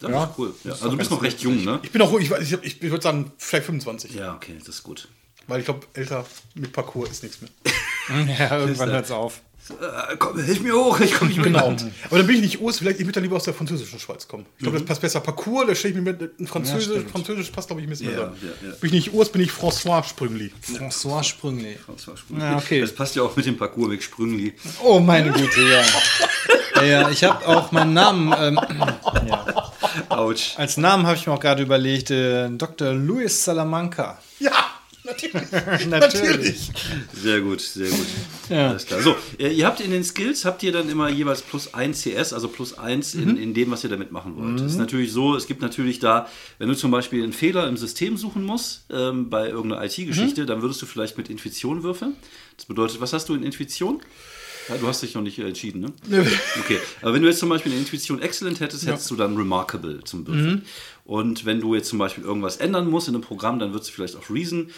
Das 0.00 0.10
Ja, 0.10 0.24
ist 0.24 0.30
cool. 0.38 0.54
Ja. 0.64 0.72
Also 0.72 0.90
du 0.90 0.96
bist 0.96 1.10
noch 1.10 1.22
recht 1.22 1.40
jung, 1.40 1.62
ne? 1.64 1.78
Ich 1.82 1.90
bin 1.90 2.00
auch, 2.02 2.18
ich, 2.18 2.30
ich, 2.30 2.62
ich 2.62 2.82
würde 2.82 3.02
sagen, 3.02 3.32
vielleicht 3.38 3.66
25. 3.66 4.14
Ja, 4.14 4.34
okay, 4.34 4.54
das 4.58 4.68
ist 4.68 4.82
gut. 4.82 5.08
Weil 5.46 5.60
ich 5.60 5.64
glaube, 5.66 5.86
älter 5.94 6.24
mit 6.54 6.72
Parcours 6.72 7.10
ist 7.10 7.22
nichts 7.22 7.40
mehr. 7.40 7.50
Ja, 8.38 8.58
irgendwann 8.58 8.90
hört's 8.90 9.12
auf. 9.12 9.40
Äh, 9.80 10.16
komm, 10.18 10.42
hilf 10.42 10.60
mir 10.60 10.74
hoch, 10.74 11.00
ich 11.00 11.12
komme 11.14 11.30
nicht 11.30 11.38
mehr 11.38 11.46
Genau. 11.46 11.76
Aber 12.06 12.18
dann 12.18 12.26
bin 12.26 12.36
ich 12.36 12.42
nicht 12.42 12.60
Urs, 12.60 12.78
vielleicht 12.78 12.98
ich 13.00 13.06
würde 13.06 13.12
dann 13.12 13.22
lieber 13.22 13.36
aus 13.36 13.44
der 13.44 13.54
französischen 13.54 13.98
Schweiz 13.98 14.26
kommen. 14.28 14.46
Ich 14.56 14.62
glaube, 14.62 14.78
das 14.78 14.86
passt 14.86 15.00
besser. 15.00 15.20
Parcours, 15.20 15.66
da 15.68 15.74
stelle 15.74 15.94
ich 15.94 16.00
mir 16.00 16.12
mit 16.12 16.40
ein 16.40 16.46
Französisch, 16.46 16.84
stimmt. 16.84 17.10
Französisch 17.10 17.50
passt, 17.50 17.68
glaube 17.68 17.80
ich, 17.82 17.86
ein 17.86 17.90
bisschen 17.90 18.10
Ja, 18.12 18.26
besser. 18.26 18.32
ja, 18.42 18.68
ja. 18.68 18.74
Bin 18.80 18.88
ich 18.88 18.92
nicht 18.92 19.14
Urs, 19.14 19.30
bin 19.30 19.42
ich 19.42 19.50
François 19.50 20.02
Sprüngli. 20.02 20.52
François 20.62 21.22
Sprüngli. 21.22 21.76
Das 21.86 22.06
war 22.08 22.16
Sprüngli. 22.16 22.44
Ja, 22.44 22.56
okay. 22.56 22.80
Das 22.80 22.92
passt 22.94 23.16
ja 23.16 23.22
auch 23.22 23.34
mit 23.36 23.46
dem 23.46 23.56
Parcours 23.56 23.88
mit 23.88 24.02
Sprüngli. 24.02 24.54
Oh, 24.82 25.00
meine 25.00 25.30
Güte, 25.32 25.60
ja. 25.62 25.82
ja, 26.76 26.84
ja 26.84 27.10
ich 27.10 27.24
habe 27.24 27.46
auch 27.46 27.72
meinen 27.72 27.94
Namen. 27.94 28.34
Ähm, 28.38 28.60
ja. 29.28 29.72
Autsch. 30.08 30.54
Als 30.56 30.76
Namen 30.76 31.06
habe 31.06 31.16
ich 31.16 31.26
mir 31.26 31.32
auch 31.32 31.40
gerade 31.40 31.62
überlegt: 31.62 32.10
äh, 32.10 32.48
Dr. 32.50 32.92
Luis 32.92 33.44
Salamanca. 33.44 34.18
Ja, 34.38 34.52
natürlich. 35.88 35.88
Natürlich. 35.88 36.70
Sehr 37.12 37.40
gut, 37.40 37.60
sehr 37.60 37.88
gut. 37.88 38.06
Ja. 38.48 38.68
Alles 38.70 38.86
klar. 38.86 39.00
So, 39.00 39.16
äh, 39.38 39.52
ihr 39.52 39.66
habt 39.66 39.80
in 39.80 39.90
den 39.90 40.04
Skills, 40.04 40.44
habt 40.44 40.62
ihr 40.62 40.72
dann 40.72 40.88
immer 40.88 41.08
jeweils 41.08 41.42
plus 41.42 41.72
1 41.74 42.02
CS, 42.02 42.32
also 42.32 42.48
plus 42.48 42.78
1 42.78 43.14
in, 43.14 43.36
in 43.36 43.54
dem, 43.54 43.70
was 43.70 43.84
ihr 43.84 43.90
damit 43.90 44.12
machen 44.12 44.36
wollt. 44.36 44.60
Ist 44.60 44.76
natürlich 44.78 45.12
so, 45.12 45.36
es 45.36 45.46
gibt 45.46 45.62
natürlich 45.62 45.98
da, 45.98 46.28
wenn 46.58 46.68
du 46.68 46.74
zum 46.74 46.90
Beispiel 46.90 47.22
einen 47.22 47.32
Fehler 47.32 47.68
im 47.68 47.76
System 47.76 48.16
suchen 48.16 48.44
musst, 48.44 48.84
ähm, 48.90 49.30
bei 49.30 49.48
irgendeiner 49.48 49.84
IT-Geschichte, 49.84 50.46
dann 50.46 50.62
würdest 50.62 50.80
du 50.82 50.86
vielleicht 50.86 51.16
mit 51.18 51.28
Intuition 51.30 51.82
würfeln. 51.82 52.14
Das 52.56 52.66
bedeutet, 52.66 53.00
was 53.00 53.12
hast 53.12 53.28
du 53.28 53.34
in 53.34 53.42
Intuition? 53.42 54.00
Ja, 54.68 54.76
du 54.76 54.86
hast 54.86 55.02
dich 55.02 55.14
noch 55.14 55.22
nicht 55.22 55.38
äh, 55.38 55.48
entschieden, 55.48 55.80
ne? 55.80 55.92
Okay, 56.60 56.78
aber 57.02 57.14
wenn 57.14 57.22
du 57.22 57.28
jetzt 57.28 57.40
zum 57.40 57.48
Beispiel 57.48 57.72
eine 57.72 57.80
Intuition 57.80 58.20
Excellent 58.22 58.60
hättest, 58.60 58.86
hättest 58.86 59.10
du 59.10 59.16
dann 59.16 59.36
Remarkable 59.36 60.04
zum 60.04 60.26
Würfeln. 60.26 60.62
Und 61.04 61.44
wenn 61.44 61.60
du 61.60 61.74
jetzt 61.74 61.88
zum 61.88 61.98
Beispiel 61.98 62.22
irgendwas 62.22 62.58
ändern 62.58 62.88
musst 62.88 63.08
in 63.08 63.14
einem 63.14 63.24
Programm, 63.24 63.58
dann 63.58 63.72
würdest 63.72 63.90
du 63.90 63.94
vielleicht 63.94 64.14
auf 64.16 64.30
Reason 64.30 64.70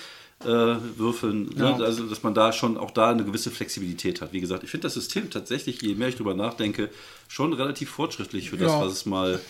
äh, 0.44 0.98
würfeln. 0.98 1.50
Ne? 1.56 1.74
Also, 1.82 2.04
dass 2.04 2.22
man 2.22 2.34
da 2.34 2.52
schon 2.52 2.76
auch 2.76 2.90
da 2.90 3.10
eine 3.10 3.24
gewisse 3.24 3.50
Flexibilität 3.50 4.20
hat. 4.20 4.32
Wie 4.32 4.40
gesagt, 4.40 4.64
ich 4.64 4.70
finde 4.70 4.84
das 4.84 4.94
System 4.94 5.30
tatsächlich, 5.30 5.80
je 5.82 5.94
mehr 5.94 6.08
ich 6.08 6.16
drüber 6.16 6.34
nachdenke, 6.34 6.90
schon 7.28 7.52
relativ 7.52 7.90
fortschrittlich 7.90 8.50
für 8.50 8.56
das, 8.56 8.72
Ja. 8.72 8.80
was 8.80 8.92
es 8.92 9.06
mal. 9.06 9.40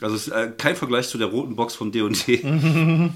Also, 0.00 0.16
es 0.16 0.26
ist 0.28 0.32
äh, 0.32 0.52
kein 0.56 0.76
Vergleich 0.76 1.08
zu 1.08 1.18
der 1.18 1.28
roten 1.28 1.56
Box 1.56 1.74
von 1.74 1.92
D&D. 1.92 2.42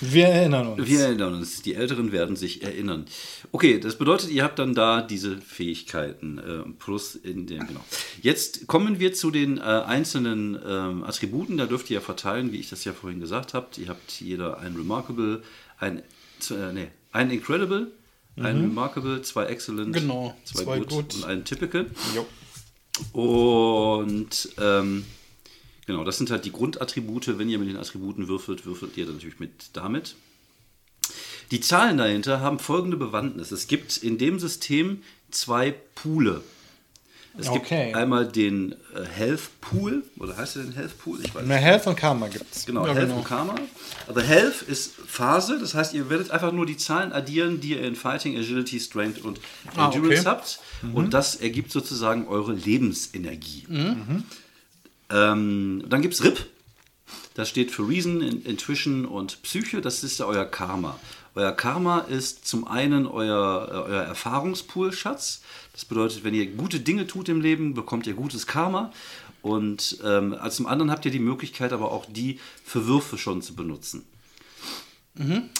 Wir 0.00 0.26
erinnern 0.26 0.66
uns. 0.68 0.88
Wir 0.88 1.00
erinnern 1.00 1.34
uns, 1.34 1.62
die 1.62 1.74
Älteren 1.74 2.10
werden 2.10 2.36
sich 2.36 2.62
erinnern. 2.62 3.06
Okay, 3.52 3.78
das 3.78 3.96
bedeutet, 3.96 4.30
ihr 4.30 4.42
habt 4.42 4.58
dann 4.58 4.74
da 4.74 5.00
diese 5.02 5.38
Fähigkeiten 5.38 6.38
äh, 6.38 6.68
plus 6.78 7.14
in 7.14 7.46
dem, 7.46 7.66
genau. 7.66 7.84
Jetzt 8.20 8.66
kommen 8.66 8.98
wir 8.98 9.12
zu 9.12 9.30
den 9.30 9.58
äh, 9.58 9.60
einzelnen 9.60 10.58
ähm, 10.66 11.04
Attributen, 11.04 11.56
da 11.58 11.66
dürft 11.66 11.90
ihr 11.90 11.96
ja 11.96 12.00
verteilen, 12.00 12.50
wie 12.52 12.58
ich 12.58 12.70
das 12.70 12.84
ja 12.84 12.92
vorhin 12.92 13.20
gesagt 13.20 13.54
habt. 13.54 13.78
Ihr 13.78 13.88
habt 13.88 14.20
jeder 14.20 14.58
ein 14.58 14.74
Remarkable, 14.74 15.42
ein, 15.78 16.02
äh, 16.50 16.72
nee, 16.72 16.88
ein 17.12 17.30
Incredible, 17.30 17.92
ein 18.36 18.60
Remarkable, 18.62 19.22
zwei 19.22 19.44
Excellent, 19.44 19.94
Genau, 19.94 20.36
zwei, 20.44 20.64
zwei 20.64 20.78
Good, 20.78 20.88
Good. 20.88 21.14
und 21.14 21.24
ein 21.24 21.44
Typical. 21.44 21.86
Jo. 22.14 22.26
Und 23.12 24.48
ähm, 24.58 25.04
genau, 25.86 26.04
das 26.04 26.18
sind 26.18 26.30
halt 26.30 26.44
die 26.44 26.52
Grundattribute. 26.52 27.38
Wenn 27.38 27.48
ihr 27.48 27.58
mit 27.58 27.68
den 27.68 27.76
Attributen 27.76 28.28
würfelt, 28.28 28.66
würfelt 28.66 28.96
ihr 28.96 29.06
dann 29.06 29.14
natürlich 29.14 29.40
mit 29.40 29.70
damit. 29.72 30.16
Die 31.50 31.60
Zahlen 31.60 31.98
dahinter 31.98 32.40
haben 32.40 32.58
folgende 32.58 32.96
Bewandtnis. 32.96 33.52
Es 33.52 33.66
gibt 33.66 33.98
in 33.98 34.18
dem 34.18 34.38
System 34.38 35.02
zwei 35.30 35.74
Poole. 35.94 36.42
Es 37.36 37.48
Okay. 37.48 37.86
gibt 37.86 37.96
einmal 37.96 38.26
den 38.28 38.72
äh, 38.94 39.04
Health 39.12 39.60
Pool, 39.60 40.04
oder 40.18 40.36
heißt 40.36 40.54
der 40.56 40.62
denn 40.62 40.72
Health 40.72 40.96
Pool? 40.98 41.18
Ich 41.24 41.34
weiß 41.34 41.44
Mehr 41.44 41.56
Health 41.58 41.86
und 41.88 41.96
Karma 41.96 42.28
gibt's. 42.28 42.64
Genau, 42.64 42.86
Ja, 42.86 42.92
Health 42.94 43.06
genau. 43.08 43.18
und 43.18 43.24
Karma. 43.24 43.54
Aber 44.06 44.22
Health 44.22 44.62
ist 44.62 44.92
Phase, 45.06 45.58
das 45.58 45.74
heißt, 45.74 45.94
ihr 45.94 46.08
werdet 46.10 46.30
einfach 46.30 46.52
nur 46.52 46.64
die 46.64 46.76
Zahlen 46.76 47.12
addieren, 47.12 47.60
die 47.60 47.70
ihr 47.70 47.82
in 47.82 47.96
Fighting, 47.96 48.36
Agility, 48.36 48.78
Strength 48.78 49.20
und 49.24 49.40
Ah, 49.76 49.86
Endurance 49.86 50.20
okay. 50.20 50.28
habt. 50.28 50.60
Und 50.92 51.12
das 51.12 51.34
ergibt 51.36 51.72
sozusagen 51.72 52.28
eure 52.28 52.52
Lebensenergie. 52.52 53.66
Ähm, 55.10 55.84
dann 55.88 56.02
gibt 56.02 56.14
es 56.14 56.22
RIP. 56.24 56.38
Das 57.34 57.48
steht 57.48 57.70
für 57.72 57.88
Reason, 57.88 58.20
In- 58.20 58.42
Intuition 58.44 59.04
und 59.06 59.42
Psyche. 59.42 59.80
Das 59.80 60.04
ist 60.04 60.18
ja 60.18 60.26
euer 60.26 60.44
Karma. 60.44 60.98
Euer 61.34 61.50
Karma 61.52 61.98
ist 62.00 62.46
zum 62.46 62.66
einen 62.66 63.06
euer, 63.08 63.68
äh, 63.70 63.90
euer 63.90 64.02
Erfahrungspool-Schatz. 64.02 65.42
Das 65.72 65.84
bedeutet, 65.84 66.22
wenn 66.22 66.34
ihr 66.34 66.46
gute 66.46 66.78
Dinge 66.80 67.06
tut 67.08 67.28
im 67.28 67.40
Leben, 67.40 67.74
bekommt 67.74 68.06
ihr 68.06 68.14
gutes 68.14 68.46
Karma. 68.46 68.92
Und 69.42 69.98
ähm, 70.04 70.36
zum 70.50 70.66
anderen 70.66 70.90
habt 70.90 71.04
ihr 71.04 71.10
die 71.10 71.18
Möglichkeit, 71.18 71.72
aber 71.72 71.90
auch 71.92 72.06
die 72.08 72.38
für 72.64 72.86
Würfe 72.86 73.18
schon 73.18 73.42
zu 73.42 73.54
benutzen. 73.54 74.04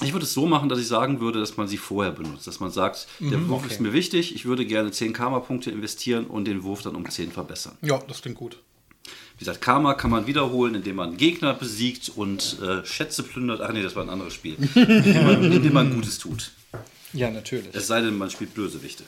Ich 0.03 0.13
würde 0.13 0.25
es 0.27 0.33
so 0.35 0.47
machen, 0.47 0.69
dass 0.69 0.81
ich 0.81 0.89
sagen 0.89 1.21
würde, 1.21 1.39
dass 1.39 1.57
man 1.57 1.69
sie 1.69 1.77
vorher 1.77 2.11
benutzt. 2.13 2.45
Dass 2.49 2.59
man 2.59 2.73
sagt, 2.73 3.07
der 3.21 3.47
Wurf 3.49 3.65
ist 3.71 3.81
mir 3.81 3.93
wichtig, 3.93 4.35
ich 4.35 4.47
würde 4.47 4.67
gerne 4.67 4.91
10 4.91 5.13
Karma-Punkte 5.13 5.71
investieren 5.71 6.27
und 6.27 6.47
den 6.47 6.65
Wurf 6.65 6.83
dann 6.83 6.97
um 6.97 7.09
10 7.09 7.31
verbessern. 7.31 7.79
Ja, 7.81 7.99
das 8.09 8.21
klingt 8.23 8.37
gut. 8.37 8.59
Wie 9.37 9.45
gesagt, 9.45 9.61
Karma 9.61 9.95
kann 9.95 10.11
man 10.11 10.27
wiederholen, 10.27 10.77
indem 10.77 10.97
man 10.97 11.17
Gegner 11.17 11.55
besiegt 11.55 12.11
und 12.15 12.59
äh, 12.63 12.85
Schätze 12.87 13.23
plündert. 13.23 13.61
Ach 13.61 13.73
nee, 13.73 13.83
das 13.83 13.97
war 13.97 14.05
ein 14.05 14.11
anderes 14.11 14.35
Spiel. 14.35 14.57
indem, 14.75 15.27
man, 15.27 15.53
indem 15.53 15.73
man 15.73 15.95
Gutes 15.95 16.19
tut. 16.19 16.53
Ja, 17.13 17.31
natürlich. 17.31 17.69
Es 17.73 17.87
sei 17.87 18.01
denn, 18.01 18.17
man 18.17 18.31
spielt 18.31 18.55
Bösewichte. 18.55 19.05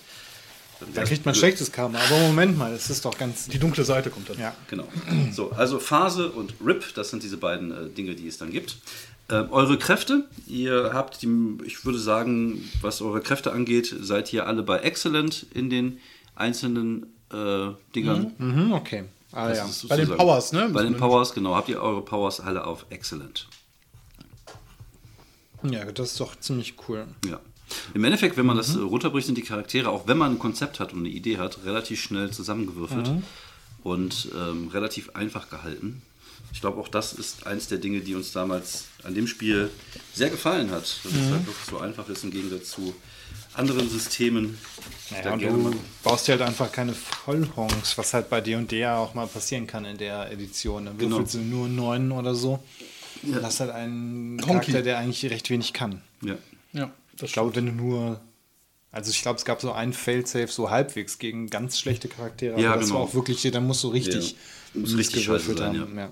Dann 0.81 0.93
Da 0.95 1.05
kriegt 1.05 1.25
man 1.25 1.33
blöd. 1.33 1.41
schlechtes 1.41 1.73
Karma. 1.73 1.99
Aber 1.99 2.19
Moment 2.19 2.59
mal, 2.59 2.73
es 2.73 2.91
ist 2.91 3.05
doch 3.05 3.17
ganz. 3.17 3.49
Die 3.49 3.59
dunkle 3.59 3.85
Seite 3.85 4.11
kommt 4.11 4.29
dann. 4.29 4.39
Ja. 4.39 4.55
Genau. 4.69 4.87
So, 5.33 5.53
also 5.53 5.79
Phase 5.79 6.31
und 6.31 6.55
RIP, 6.65 6.95
das 6.95 7.11
sind 7.11 7.23
diese 7.23 7.37
beiden 7.37 7.71
äh, 7.71 7.89
Dinge, 7.89 8.15
die 8.15 8.27
es 8.27 8.37
dann 8.39 8.51
gibt. 8.51 8.77
Ähm, 9.29 9.49
eure 9.51 9.79
Kräfte, 9.79 10.25
ihr 10.47 10.91
habt, 10.93 11.23
die, 11.23 11.29
ich 11.65 11.85
würde 11.85 11.99
sagen, 11.99 12.69
was 12.81 13.01
eure 13.03 13.21
Kräfte 13.21 13.53
angeht, 13.53 13.95
seid 14.01 14.33
ihr 14.33 14.47
alle 14.47 14.63
bei 14.63 14.79
Excellent 14.79 15.47
in 15.55 15.71
den 15.71 15.99
einzelnen 16.37 17.07
äh, 17.33 17.69
Dingern. 17.95 18.33
Mhm, 18.39 18.73
okay. 18.73 19.05
Ah 19.33 19.49
Das 19.49 19.59
ja. 19.59 19.65
ist 19.67 19.89
Bei 19.89 19.97
den 19.97 20.09
Powers, 20.09 20.53
ne? 20.53 20.69
Bei 20.73 20.83
den 20.83 20.97
Powers, 20.97 21.33
genau. 21.35 21.55
Habt 21.55 21.69
ihr 21.69 21.81
eure 21.81 22.03
Powers 22.03 22.41
alle 22.41 22.65
auf 22.65 22.87
Excellent. 22.91 23.49
Ja, 25.63 25.85
das 25.85 26.13
ist 26.13 26.21
doch 26.21 26.39
ziemlich 26.39 26.75
cool. 26.89 27.07
Ja. 27.29 27.41
Im 27.95 28.05
Endeffekt, 28.05 28.37
wenn 28.37 28.47
man 28.47 28.57
das 28.57 28.77
äh, 28.77 28.79
runterbricht, 28.79 29.27
sind 29.27 29.37
die 29.37 29.43
Charaktere, 29.43 29.89
auch 29.91 30.07
wenn 30.07 30.19
man 30.19 30.33
ein 30.33 30.39
Konzept 30.39 30.79
hat 30.79 30.93
und 30.93 31.01
eine 31.01 31.09
Idee 31.09 31.39
hat, 31.39 31.65
relativ 31.65 32.01
schnell 32.01 32.31
zusammengewürfelt 32.31 33.11
und 33.83 34.29
ähm, 34.37 34.69
relativ 34.69 35.11
einfach 35.15 35.51
gehalten. 35.51 36.03
Ich 36.53 36.61
glaube, 36.61 36.81
auch 36.81 36.89
das 36.89 37.13
ist 37.13 37.47
eins 37.47 37.67
der 37.69 37.79
Dinge, 37.79 38.01
die 38.01 38.15
uns 38.15 38.33
damals 38.33 38.87
an 39.03 39.15
dem 39.15 39.27
Spiel 39.27 39.71
sehr 40.15 40.31
gefallen 40.31 40.71
hat. 40.71 40.83
Dass 41.03 41.13
es 41.13 41.31
halt 41.31 41.47
wirklich 41.47 41.67
so 41.69 41.79
einfach 41.79 42.09
ist 42.09 42.25
im 42.25 42.31
Gegensatz 42.31 42.71
zu 42.71 42.95
anderen 43.55 43.89
Systemen. 43.91 44.59
Ja, 45.11 45.23
da 45.23 45.33
und 45.35 45.43
du 45.43 45.73
baust 46.03 46.27
dir 46.27 46.33
halt 46.33 46.43
einfach 46.43 46.73
keine 46.73 46.93
Vollhongs, 46.93 47.97
was 47.97 48.13
halt 48.13 48.29
bei 48.29 48.41
D&D 48.41 48.79
ja 48.79 48.97
auch 48.99 49.15
mal 49.15 49.27
passieren 49.29 49.67
kann 49.67 49.85
in 49.85 49.99
der 49.99 50.31
Edition. 50.33 50.87
Dann 50.87 50.99
Genau. 50.99 51.17
würfelst 51.19 51.35
du 51.35 51.39
nur 51.39 51.69
neun 51.69 52.11
oder 52.13 52.35
so. 52.35 52.59
Ja. 53.23 53.37
Und 53.39 53.45
hast 53.45 53.61
halt 53.61 53.71
einen 53.71 54.39
Honky. 54.41 54.47
Charakter, 54.49 54.83
der 54.83 54.99
eigentlich 54.99 55.25
recht 55.31 55.49
wenig 55.51 55.73
kann. 55.73 56.03
ja. 56.23 56.37
Ja, 56.73 56.91
das 57.17 57.29
Ich 57.29 57.33
glaube, 57.33 57.55
wenn 57.57 57.67
du 57.67 57.73
nur. 57.73 58.21
Also 58.93 59.11
ich 59.11 59.23
glaube, 59.23 59.39
es 59.39 59.45
gab 59.45 59.61
so 59.61 59.73
einen 59.73 59.93
Failsafe 59.93 60.49
so 60.49 60.71
halbwegs 60.71 61.19
gegen 61.19 61.49
ganz 61.49 61.79
schlechte 61.79 62.09
Charaktere. 62.09 62.61
Ja, 62.61 62.71
aber 62.73 62.81
das 62.81 62.89
genau. 62.89 63.01
war 63.01 63.07
auch 63.09 63.15
wirklich, 63.15 63.43
da 63.51 63.61
musst 63.61 63.83
du 63.85 63.89
richtig, 63.89 64.33
Ja. 64.75 64.81
Muss 64.81 64.97
richtig 64.97 65.25
scheiße 65.25 65.57
sein, 65.57 65.75
ja. 65.97 66.09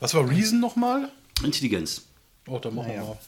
Was 0.00 0.14
war 0.14 0.28
Reason 0.28 0.58
nochmal? 0.60 1.10
Intelligenz. 1.42 2.02
Oh, 2.46 2.58
da 2.58 2.70
machen 2.70 2.88
Naja. 2.88 3.02
wir 3.02 3.08
mal. 3.08 3.18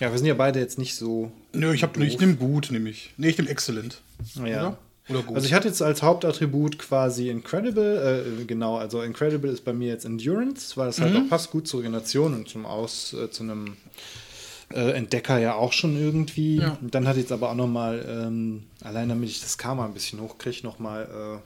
Ja, 0.00 0.10
wir 0.10 0.18
sind 0.18 0.26
ja 0.26 0.34
beide 0.34 0.58
jetzt 0.58 0.78
nicht 0.78 0.96
so. 0.96 1.30
Nö, 1.52 1.72
ich, 1.72 1.82
hab- 1.82 1.96
ich 1.98 2.18
nehme 2.18 2.34
gut, 2.34 2.70
nehme 2.72 2.90
ich. 2.90 3.12
Nee, 3.16 3.28
ich 3.28 3.38
nehme 3.38 3.50
Excellent. 3.50 4.00
Ja. 4.34 4.42
Oder? 4.68 4.78
Oder 5.08 5.22
gut. 5.22 5.36
Also 5.36 5.46
ich 5.46 5.54
hatte 5.54 5.66
jetzt 5.68 5.82
als 5.82 6.02
Hauptattribut 6.02 6.78
quasi 6.78 7.30
Incredible, 7.30 8.24
äh, 8.40 8.44
genau, 8.44 8.76
also 8.76 9.02
Incredible 9.02 9.50
ist 9.50 9.64
bei 9.64 9.72
mir 9.72 9.88
jetzt 9.88 10.04
Endurance, 10.04 10.76
weil 10.76 10.88
es 10.88 11.00
halt 11.00 11.16
auch 11.16 11.28
passt 11.28 11.50
gut 11.50 11.66
zur 11.66 11.80
Regeneration 11.80 12.34
und 12.34 12.48
zum 12.48 12.64
Aus, 12.66 13.12
äh, 13.14 13.30
zu 13.30 13.42
einem 13.42 13.76
äh, 14.72 14.92
Entdecker 14.92 15.38
ja 15.38 15.54
auch 15.54 15.72
schon 15.72 15.96
irgendwie. 16.00 16.56
Ja. 16.58 16.78
Und 16.80 16.94
dann 16.94 17.08
hatte 17.08 17.18
ich 17.18 17.24
jetzt 17.24 17.32
aber 17.32 17.50
auch 17.50 17.54
nochmal, 17.56 18.04
ähm, 18.08 18.62
allein 18.82 19.08
damit 19.08 19.28
ich 19.30 19.40
das 19.40 19.58
Karma 19.58 19.84
ein 19.84 19.94
bisschen 19.94 20.20
hochkriege, 20.20 20.60
nochmal 20.62 21.02
äh, 21.04 21.38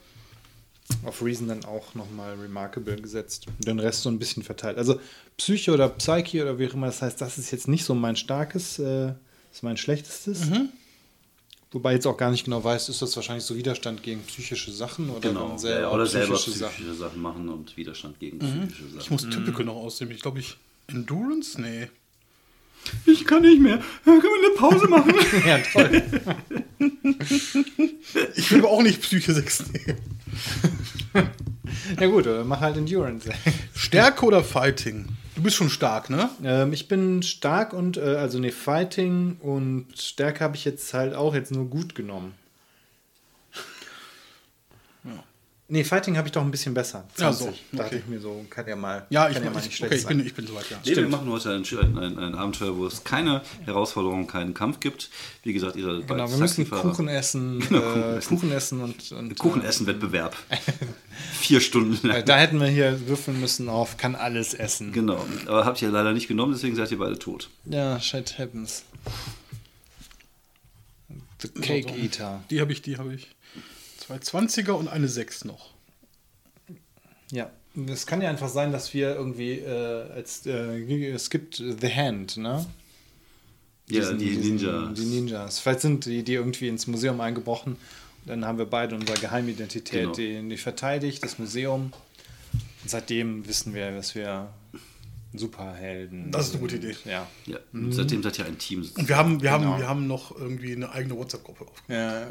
auf 1.05 1.22
Reason 1.22 1.49
dann 1.49 1.64
auch 1.64 1.95
nochmal 1.95 2.35
Remarkable 2.35 2.97
gesetzt. 2.97 3.47
Und 3.47 3.66
den 3.66 3.78
Rest 3.78 4.03
so 4.03 4.11
ein 4.11 4.18
bisschen 4.18 4.43
verteilt. 4.43 4.76
Also 4.78 5.01
Psyche 5.37 5.72
oder 5.72 5.89
Psyche 5.89 6.43
oder 6.43 6.59
wie 6.59 6.68
auch 6.68 6.74
immer 6.74 6.87
das 6.87 7.03
heißt, 7.03 7.20
das 7.20 7.39
ist 7.39 7.51
jetzt 7.51 7.68
nicht 7.68 7.85
so 7.85 7.95
mein 7.95 8.16
starkes, 8.16 8.78
äh, 8.78 9.12
ist 9.53 9.62
mein 9.62 9.76
schlechtestes. 9.76 10.43
Wobei 11.72 11.91
ich 11.93 11.95
jetzt 11.97 12.07
auch 12.07 12.16
gar 12.16 12.30
nicht 12.30 12.45
genau 12.45 12.62
weiß, 12.62 12.89
ist 12.89 13.03
das 13.03 13.16
wahrscheinlich 13.16 13.45
so 13.45 13.57
Widerstand 13.57 14.03
gegen 14.03 14.22
psychische 14.22 14.70
Sachen 14.70 15.11
oder 15.11 15.20
Genau. 15.28 15.57
selber 15.59 15.80
ja, 15.80 15.91
oder 15.91 16.07
selber 16.07 16.35
psychische 16.37 16.66
psychische 16.68 16.95
Sachen? 16.95 16.99
Sachen. 17.11 17.22
machen 17.22 17.49
und 17.49 17.76
Widerstand 17.76 18.20
gegen 18.20 18.39
psychische 18.39 18.85
Sachen. 18.91 19.01
ich 19.01 19.11
muss 19.11 19.22
Typical 19.28 19.64
noch 19.64 19.74
ausnehmen. 19.76 20.14
Ich 20.14 20.22
glaube, 20.22 20.39
ich. 20.39 20.57
Endurance? 20.87 21.61
Nee. 21.61 21.89
Ich 23.07 23.24
kann 23.24 23.43
nicht 23.43 23.61
mehr. 23.61 23.80
Können 24.05 24.22
wir 24.22 24.49
eine 24.49 24.57
Pause 24.57 24.89
machen? 24.89 25.14
Ja, 25.47 25.59
toll. 25.59 26.03
Ich 28.37 28.51
will 28.51 28.59
aber 28.61 28.70
auch 28.70 28.82
nicht 28.82 29.03
Psyche 29.03 29.32
6 29.32 29.64
nehmen. 29.72 29.99
ja 32.01 32.07
gut, 32.07 32.26
oder 32.26 32.45
mach 32.45 32.61
halt 32.61 32.76
Endurance. 32.76 33.30
Stärke 33.74 34.24
oder 34.26 34.43
Fighting? 34.43 35.07
Du 35.37 35.43
bist 35.43 35.57
schon 35.57 35.70
stark, 35.70 36.11
ne? 36.11 36.30
Ähm, 36.45 36.72
ich 36.72 36.87
bin 36.89 37.22
stark 37.22 37.72
und, 37.72 37.97
äh, 37.97 38.01
also 38.01 38.39
ne, 38.39 38.53
Fighting 38.53 39.37
und 39.41 39.87
Stärke 39.97 40.41
habe 40.45 40.57
ich 40.57 40.64
jetzt 40.64 40.95
halt 40.95 41.14
auch 41.14 41.35
jetzt 41.35 41.51
nur 41.53 41.68
gut 41.68 41.95
genommen. 41.95 42.35
Nee, 45.67 45.83
Fighting 45.83 46.19
habe 46.19 46.29
ich 46.29 46.33
doch 46.33 46.43
ein 46.43 46.51
bisschen 46.51 46.75
besser. 46.75 47.05
Ja, 47.17 47.33
so, 47.33 47.45
20. 47.45 47.65
Da 47.73 47.79
hatte 47.85 47.97
okay. 47.97 48.03
ich 48.05 48.11
mir 48.11 48.21
so, 48.21 48.45
kann 48.51 48.69
ja 48.69 48.77
mal, 48.77 49.07
Ja, 49.09 49.31
ich, 49.31 49.37
ja 49.39 49.51
mal 49.51 49.61
ich, 49.61 49.67
nicht 49.67 49.83
okay, 49.83 49.95
ich, 49.95 50.07
bin, 50.07 50.21
ich 50.27 50.35
bin 50.35 50.47
soweit, 50.47 50.69
ja. 50.69 50.79
Nee, 50.85 50.95
wir 50.95 51.09
machen 51.09 51.27
heute 51.31 51.53
ein, 51.55 51.65
ein, 51.99 52.19
ein 52.19 52.35
Abenteuer, 52.35 52.77
wo 52.77 52.87
es 52.87 53.03
keine 53.03 53.41
Herausforderung, 53.65 54.27
keinen 54.27 54.53
Kampf 54.53 54.81
gibt. 54.81 55.09
Wie 55.43 55.55
gesagt, 55.55 55.77
ihre 55.77 56.05
Genau, 56.05 56.31
wir 56.31 56.37
müssen 56.37 56.69
Kuchen 56.69 57.09
essen, 57.09 57.61
Genau, 57.69 57.79
äh, 57.81 57.83
Kuchen 57.83 58.12
essen. 58.19 58.29
Kuchen 58.29 58.53
essen 58.53 58.81
und, 58.83 59.12
und 59.12 59.39
Kuchenessen-Wettbewerb. 59.39 60.37
Vier 61.41 61.62
Stunden 61.62 62.07
Äh, 62.11 62.12
lang. 62.12 62.25
da 62.27 62.37
hätten 62.37 62.61
wir 62.61 62.69
hier 62.69 63.09
würfeln 63.09 63.41
müssen 63.41 63.71
auf 63.71 63.97
kann 63.97 64.17
alles 64.17 64.53
essen. 64.53 64.93
Genau, 64.93 65.25
aber 65.47 65.65
habt 65.65 65.81
ihr 65.81 65.89
leider 65.89 66.12
nicht 66.12 66.29
genommen, 66.29 66.53
deswegen 66.53 66.77
seid 66.77 66.91
ihr 66.91 66.99
beide 66.99 67.19
tot. 67.19 67.49
Ja, 67.65 67.99
shit 68.01 68.39
happens. 68.39 68.85
The 71.41 71.49
Cake 71.49 71.89
So, 71.89 71.95
Eater. 71.97 72.45
Die 72.51 72.61
habe 72.61 72.73
ich, 72.73 72.83
die 72.83 72.99
habe 72.99 73.15
ich. 73.15 73.29
Zwei 74.07 74.16
20er 74.16 74.72
und 74.72 74.88
eine 74.88 75.09
6 75.09 75.44
noch. 75.44 75.70
Ja. 77.30 77.50
Es 77.88 78.07
kann 78.07 78.22
ja 78.22 78.28
einfach 78.30 78.48
sein, 78.48 78.70
dass 78.70 78.94
wir 78.94 79.14
irgendwie 79.16 79.52
äh, 79.59 80.11
als 80.12 80.46
äh, 80.46 81.11
es 81.12 81.28
gibt 81.30 81.57
The 81.57 81.92
Hand, 81.92 82.36
ne? 82.36 82.64
Ja, 83.88 84.00
Diesen- 84.00 84.18
die 84.18 84.30
diesen- 84.36 84.57
Ninjas. 84.57 84.94
Die 84.94 85.05
Ninjas. 85.07 85.59
Vielleicht 85.59 85.80
sind 85.80 86.05
die, 86.07 86.22
die 86.22 86.34
irgendwie 86.34 86.68
ins 86.68 86.86
Museum 86.86 87.20
eingebrochen. 87.20 87.76
Dann 88.26 88.44
haben 88.44 88.59
wir 88.59 88.64
beide 88.66 88.94
unsere 88.94 89.18
Geheimidentität, 89.18 90.02
Genau. 90.02 90.12
die, 90.14 90.48
die 90.48 90.57
verteidigt, 90.57 91.22
das 91.24 91.38
Museum. 91.38 91.92
Und 92.82 92.90
seitdem 92.90 93.46
wissen 93.48 93.74
wir, 93.74 93.90
dass 93.90 94.14
wir 94.14 94.48
Superhelden 95.34 96.30
Das 96.30 96.46
ist 96.46 96.52
eine 96.52 96.61
gute 96.61 96.76
Idee. 96.76 96.94
Ja. 97.05 97.26
Ja, 97.46 97.59
Mhm. 97.72 97.92
seitdem 97.92 98.22
seid 98.22 98.38
ihr 98.38 98.46
ein 98.46 98.57
Team. 98.59 98.88
Und 98.96 99.09
wir 99.09 99.16
haben, 99.16 99.42
wir 99.42 99.50
Genau. 99.50 99.72
haben, 99.72 99.78
wir 99.80 99.88
haben 99.88 100.07
noch 100.07 100.34
irgendwie 100.38 100.72
eine 100.72 100.90
eigene 100.92 101.16
WhatsApp-Gruppe 101.16 101.64
aufgemacht. 101.64 101.88
Ja, 101.90 102.26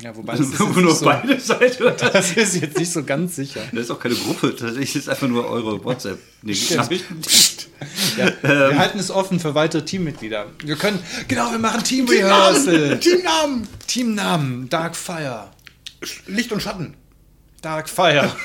ja 0.00 0.14
wobei 0.16 0.36
das 0.36 0.48
ist, 0.48 0.58
nur 0.58 0.82
nicht 0.82 0.96
so, 0.96 1.04
beide 1.04 1.40
seid. 1.40 1.80
oder? 1.80 1.92
das 2.12 2.32
ist 2.32 2.56
jetzt 2.56 2.78
nicht 2.78 2.92
so 2.92 3.02
ganz 3.04 3.36
sicher. 3.36 3.62
Das 3.72 3.82
ist 3.82 3.90
auch 3.90 3.98
keine 3.98 4.14
Gruppe, 4.14 4.54
tatsächlich 4.56 4.96
ist 4.96 5.08
einfach 5.08 5.28
nur 5.28 5.48
eure 5.48 5.84
WhatsApp. 5.84 6.18
Nee. 6.42 6.52
Ja, 6.52 6.88
wir 8.42 8.78
halten 8.78 8.98
es 8.98 9.10
offen 9.10 9.40
für 9.40 9.54
weitere 9.54 9.84
Teammitglieder. 9.84 10.46
Wir 10.64 10.76
können, 10.76 10.98
genau, 11.28 11.50
wir 11.50 11.58
machen 11.58 11.82
Team 11.82 12.08
Rehearsal. 12.08 12.98
Teamnamen! 13.00 13.68
Teamnamen, 13.86 14.68
Dark 14.68 14.96
Fire. 14.96 15.50
Licht 16.26 16.52
und 16.52 16.62
Schatten. 16.62 16.94
Dark 17.62 17.88
Fire. 17.88 18.30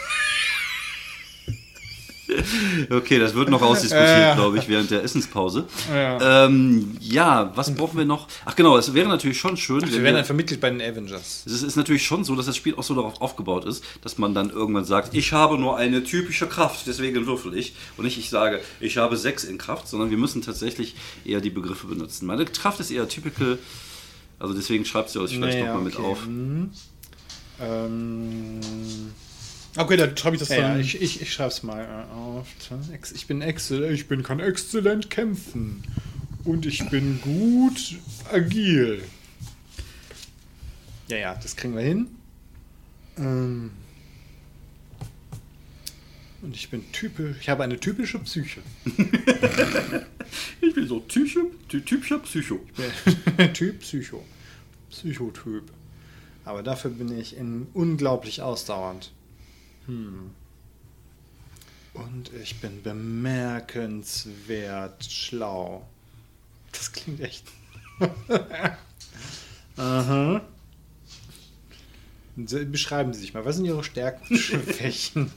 Okay, 2.90 3.20
das 3.20 3.34
wird 3.34 3.50
noch 3.50 3.62
ausdiskutiert, 3.62 4.08
Ja. 4.20 4.36
glaube 4.36 4.58
ich, 4.58 4.68
während 4.68 4.92
der 4.92 5.04
Essenspause. 5.04 5.66
Ja. 5.94 6.46
Ähm, 6.46 6.96
ja, 7.00 7.52
was 7.56 7.74
brauchen 7.74 7.98
wir 7.98 8.06
noch? 8.06 8.28
Ach 8.46 8.56
genau, 8.56 8.78
es 8.78 8.94
wäre 8.94 9.08
natürlich 9.10 9.40
schon 9.40 9.58
schön, 9.58 9.82
Wir 9.82 9.92
wenn 9.94 10.04
werden 10.04 10.16
einfach 10.18 10.36
Mitglied 10.36 10.60
bei 10.62 10.70
den 10.70 10.82
Avengers. 10.82 11.44
Es 11.46 11.62
ist 11.64 11.76
natürlich 11.76 12.06
schon 12.06 12.24
so, 12.24 12.36
dass 12.36 12.46
das 12.46 12.56
Spiel 12.58 12.76
auch 12.76 12.84
so 12.84 12.96
darauf 12.96 13.22
aufgebaut 13.22 13.66
ist, 13.66 13.84
dass 14.02 14.18
man 14.18 14.34
dann 14.34 14.50
irgendwann 14.50 14.86
sagt, 14.86 15.14
ich 15.14 15.34
habe 15.34 15.58
nur 15.58 15.78
eine 15.78 16.04
typische 16.04 16.48
Kraft, 16.48 16.86
deswegen 16.88 17.26
würfel 17.26 17.56
ich. 17.58 17.74
Und 17.98 18.06
nicht 18.06 18.18
ich 18.18 18.30
sage, 18.30 18.62
ich 18.80 18.98
habe 18.98 19.18
sechs 19.18 19.44
in 19.44 19.58
Kraft, 19.58 19.88
sondern 19.88 20.10
wir 20.10 20.18
müssen 20.18 20.42
tatsächlich 20.42 20.96
eher 21.26 21.42
die 21.42 21.50
Begriffe 21.50 21.88
benutzen. 21.88 22.26
Meine 22.26 22.46
Kraft 22.46 22.80
ist 22.80 22.92
eher 22.92 23.08
typical, 23.08 23.58
also 24.40 24.54
deswegen 24.54 24.86
schreibt 24.86 25.10
sie 25.10 25.20
euch 25.20 25.32
vielleicht 25.32 25.58
Naja, 25.60 25.68
nochmal 25.74 25.84
mit 25.84 25.98
okay. 25.98 26.06
auf. 26.06 26.20
Ähm, 27.62 28.60
Okay, 29.76 29.98
dann 29.98 30.18
schreibe 30.18 30.36
ich 30.36 30.40
das 30.40 30.50
ja, 30.50 30.62
dann. 30.62 30.80
ich, 30.80 31.02
ich, 31.02 31.22
ich 31.22 31.32
schreibe 31.32 31.50
es 31.50 31.64
mal 31.64 31.84
äh, 31.84 32.14
auf. 32.14 32.48
Ich 33.14 33.28
bin 33.28 33.42
exzellent, 33.42 33.94
ich 33.94 34.08
bin, 34.08 34.24
kann 34.24 34.40
exzellent 34.40 35.10
kämpfen. 35.10 35.84
Und 36.44 36.66
ich 36.66 36.90
bin 36.90 37.22
gut 37.22 37.98
agil. 38.32 39.04
Ja, 41.10 41.18
ja, 41.18 41.36
das 41.36 41.56
kriegen 41.56 41.76
wir 41.76 41.84
hin. 41.84 42.08
Ähm, 43.18 43.72
und 46.42 46.56
ich 46.56 46.70
bin 46.70 46.90
typisch, 46.92 47.38
ich 47.42 47.50
habe 47.50 47.64
eine 47.64 47.80
typische 47.80 48.20
Psyche. 48.20 48.62
Ich 50.62 50.76
bin 50.76 50.88
so 50.88 51.00
typischer, 51.00 51.42
typischer 51.68 52.20
Psycho. 52.20 52.60
typ 53.54 53.80
Psycho. 53.80 54.24
Psychotyp. 54.92 55.64
Aber 56.46 56.62
dafür 56.62 56.92
bin 56.92 57.18
ich 57.18 57.36
in 57.36 57.68
unglaublich 57.74 58.42
ausdauernd. 58.42 59.12
Hm. 59.90 60.30
Und 61.96 62.32
ich 62.42 62.62
bin 62.62 62.82
bemerkenswert 62.84 65.04
schlau. 65.04 65.86
Das 66.72 66.92
klingt 66.92 67.20
echt. 67.22 67.46
Aha. 69.78 70.42
Beschreiben 72.36 73.14
Sie 73.14 73.20
sich 73.22 73.34
mal. 73.34 73.44
Was 73.44 73.56
sind 73.58 73.66
Ihre 73.66 73.84
Stärken, 73.84 74.38
Schwächen? 74.38 75.32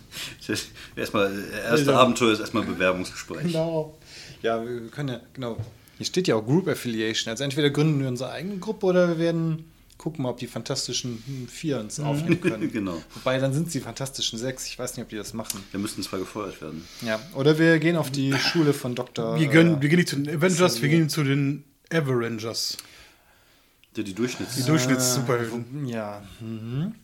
Erstmal, 0.95 1.33
erste 1.51 1.71
Also- 1.71 1.95
Abenteuer 1.95 2.33
ist 2.33 2.41
erstmal 2.41 2.65
Bewerbungsgespräch. 2.65 3.45
Genau. 3.45 3.97
Ja, 4.43 4.63
wir 4.65 4.89
können 4.89 5.09
ja, 5.09 5.21
genau. 5.33 5.57
Hier 5.97 6.07
steht 6.07 6.29
ja 6.29 6.37
auch 6.37 6.45
Group 6.45 6.69
Affiliation. 6.69 7.31
Also 7.31 7.45
entweder 7.45 7.71
gründen 7.71 8.01
wir 8.01 8.09
unsere 8.09 8.31
eigene 8.31 8.59
Gruppe 8.59 8.87
oder 8.87 9.09
wir 9.09 9.19
werden 9.19 9.65
gucken, 10.03 10.27
ob 10.27 10.39
die 10.39 10.49
Fantastischen 10.49 11.23
Vier 11.49 11.79
uns 11.79 12.01
aufnehmen 12.01 12.41
können. 12.41 12.73
Genau. 12.73 13.01
Wobei, 13.15 13.39
dann 13.39 13.53
sind 13.53 13.69
es 13.69 13.73
die 13.73 13.81
Fantastischen 13.81 14.39
Sechs. 14.39 14.67
Ich 14.67 14.79
weiß 14.79 14.97
nicht, 14.97 15.05
ob 15.05 15.11
die 15.11 15.17
das 15.17 15.33
machen. 15.33 15.63
Wir 15.71 15.79
müssten 15.79 16.03
zwar 16.03 16.19
gefeuert 16.19 16.61
werden. 16.61 16.85
Ja. 17.03 17.21
Oder 17.35 17.59
wir 17.59 17.79
gehen 17.79 17.97
auf 17.97 18.11
die 18.11 18.33
Schule 18.35 18.73
von 18.73 18.95
Dr. 18.95 19.39
wir, 19.39 19.47
gehen, 19.47 19.77
äh, 19.77 19.83
wir 19.83 19.89
gehen 19.89 19.99
nicht 19.99 20.09
zu 20.09 20.17
den 20.17 20.29
Avengers, 20.35 20.83
wir 20.83 20.89
gehen 20.89 21.09
zu 21.09 21.23
den 21.23 21.65
Averangers. 21.93 22.79
Der 23.95 24.03
die 24.03 24.15
Durchschnitts... 24.15 24.57
Die 24.57 24.63
Durchschnitts-Superhelden. 24.63 25.87
Ja. 25.87 26.23
Mhm. 26.41 26.95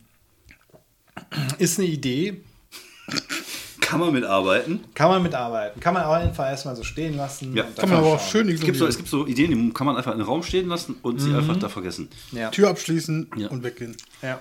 Ist 1.57 1.79
eine 1.79 1.87
Idee. 1.87 2.41
Kann 3.89 3.99
man 3.99 4.13
mitarbeiten. 4.13 4.81
Kann 4.93 5.09
man 5.09 5.23
mitarbeiten. 5.23 5.79
Kann 5.79 5.93
man 5.95 6.03
auch 6.03 6.13
einfach 6.13 6.45
erstmal 6.47 6.75
so 6.75 6.83
stehen 6.83 7.15
lassen. 7.17 7.55
Ja, 7.55 7.63
und 7.65 7.75
Kann 7.75 7.89
man 7.89 7.97
aber 7.99 8.07
auch 8.13 8.19
schauen. 8.19 8.45
schön 8.45 8.49
Es 8.49 8.61
gibt, 8.61 8.77
so, 8.77 8.85
es 8.85 8.97
gibt 8.97 9.09
so 9.09 9.25
Ideen, 9.25 9.51
die 9.51 9.73
kann 9.73 9.87
man 9.87 9.97
einfach 9.97 10.11
in 10.11 10.19
den 10.19 10.27
Raum 10.27 10.43
stehen 10.43 10.67
lassen 10.67 10.95
und 11.01 11.19
sie 11.19 11.33
einfach 11.33 11.57
da 11.57 11.69
vergessen. 11.69 12.09
Ja. 12.31 12.49
Tür 12.51 12.69
abschließen 12.69 13.31
Ja. 13.37 13.47
und 13.49 13.63
weggehen. 13.63 13.95
ja. 14.21 14.39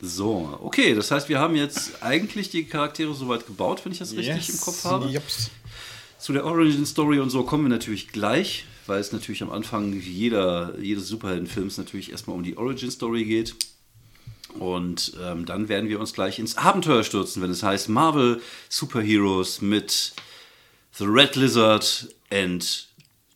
So, 0.00 0.58
okay, 0.62 0.94
das 0.94 1.10
heißt, 1.10 1.28
wir 1.30 1.38
haben 1.38 1.56
jetzt 1.56 2.02
eigentlich 2.02 2.50
die 2.50 2.64
Charaktere 2.64 3.14
soweit 3.14 3.46
gebaut, 3.46 3.80
wenn 3.84 3.92
ich 3.92 3.98
das 3.98 4.12
richtig 4.14 4.46
Yes. 4.46 4.48
im 4.50 4.60
Kopf 4.60 4.84
habe. 4.84 5.08
Japs. 5.08 5.50
Zu 6.18 6.32
der 6.34 6.44
Origin 6.44 6.84
Story 6.84 7.18
und 7.18 7.30
so 7.30 7.44
kommen 7.44 7.64
wir 7.64 7.70
natürlich 7.70 8.08
gleich, 8.08 8.66
weil 8.86 9.00
es 9.00 9.12
natürlich 9.12 9.42
am 9.42 9.50
Anfang 9.50 9.94
jeder, 9.98 10.78
jedes 10.78 11.08
Superheldenfilms 11.08 11.78
natürlich 11.78 12.10
erstmal 12.10 12.36
um 12.36 12.42
die 12.42 12.56
Origin 12.58 12.90
Story 12.90 13.24
geht. 13.24 13.54
Und 14.58 15.12
ähm, 15.22 15.46
dann 15.46 15.68
werden 15.68 15.88
wir 15.88 16.00
uns 16.00 16.12
gleich 16.12 16.38
ins 16.38 16.56
Abenteuer 16.56 17.04
stürzen, 17.04 17.42
wenn 17.42 17.50
es 17.50 17.62
heißt 17.62 17.88
Marvel 17.88 18.40
Superheroes 18.68 19.60
mit 19.60 20.14
The 20.92 21.04
Red 21.04 21.36
Lizard 21.36 22.08
and 22.30 22.88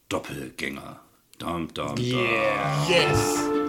Doppelgänger. 0.08 1.00
Dum, 1.38 1.72
dum, 1.72 1.94
dum. 1.96 2.04
Yeah. 2.04 2.88
Yes! 2.88 3.59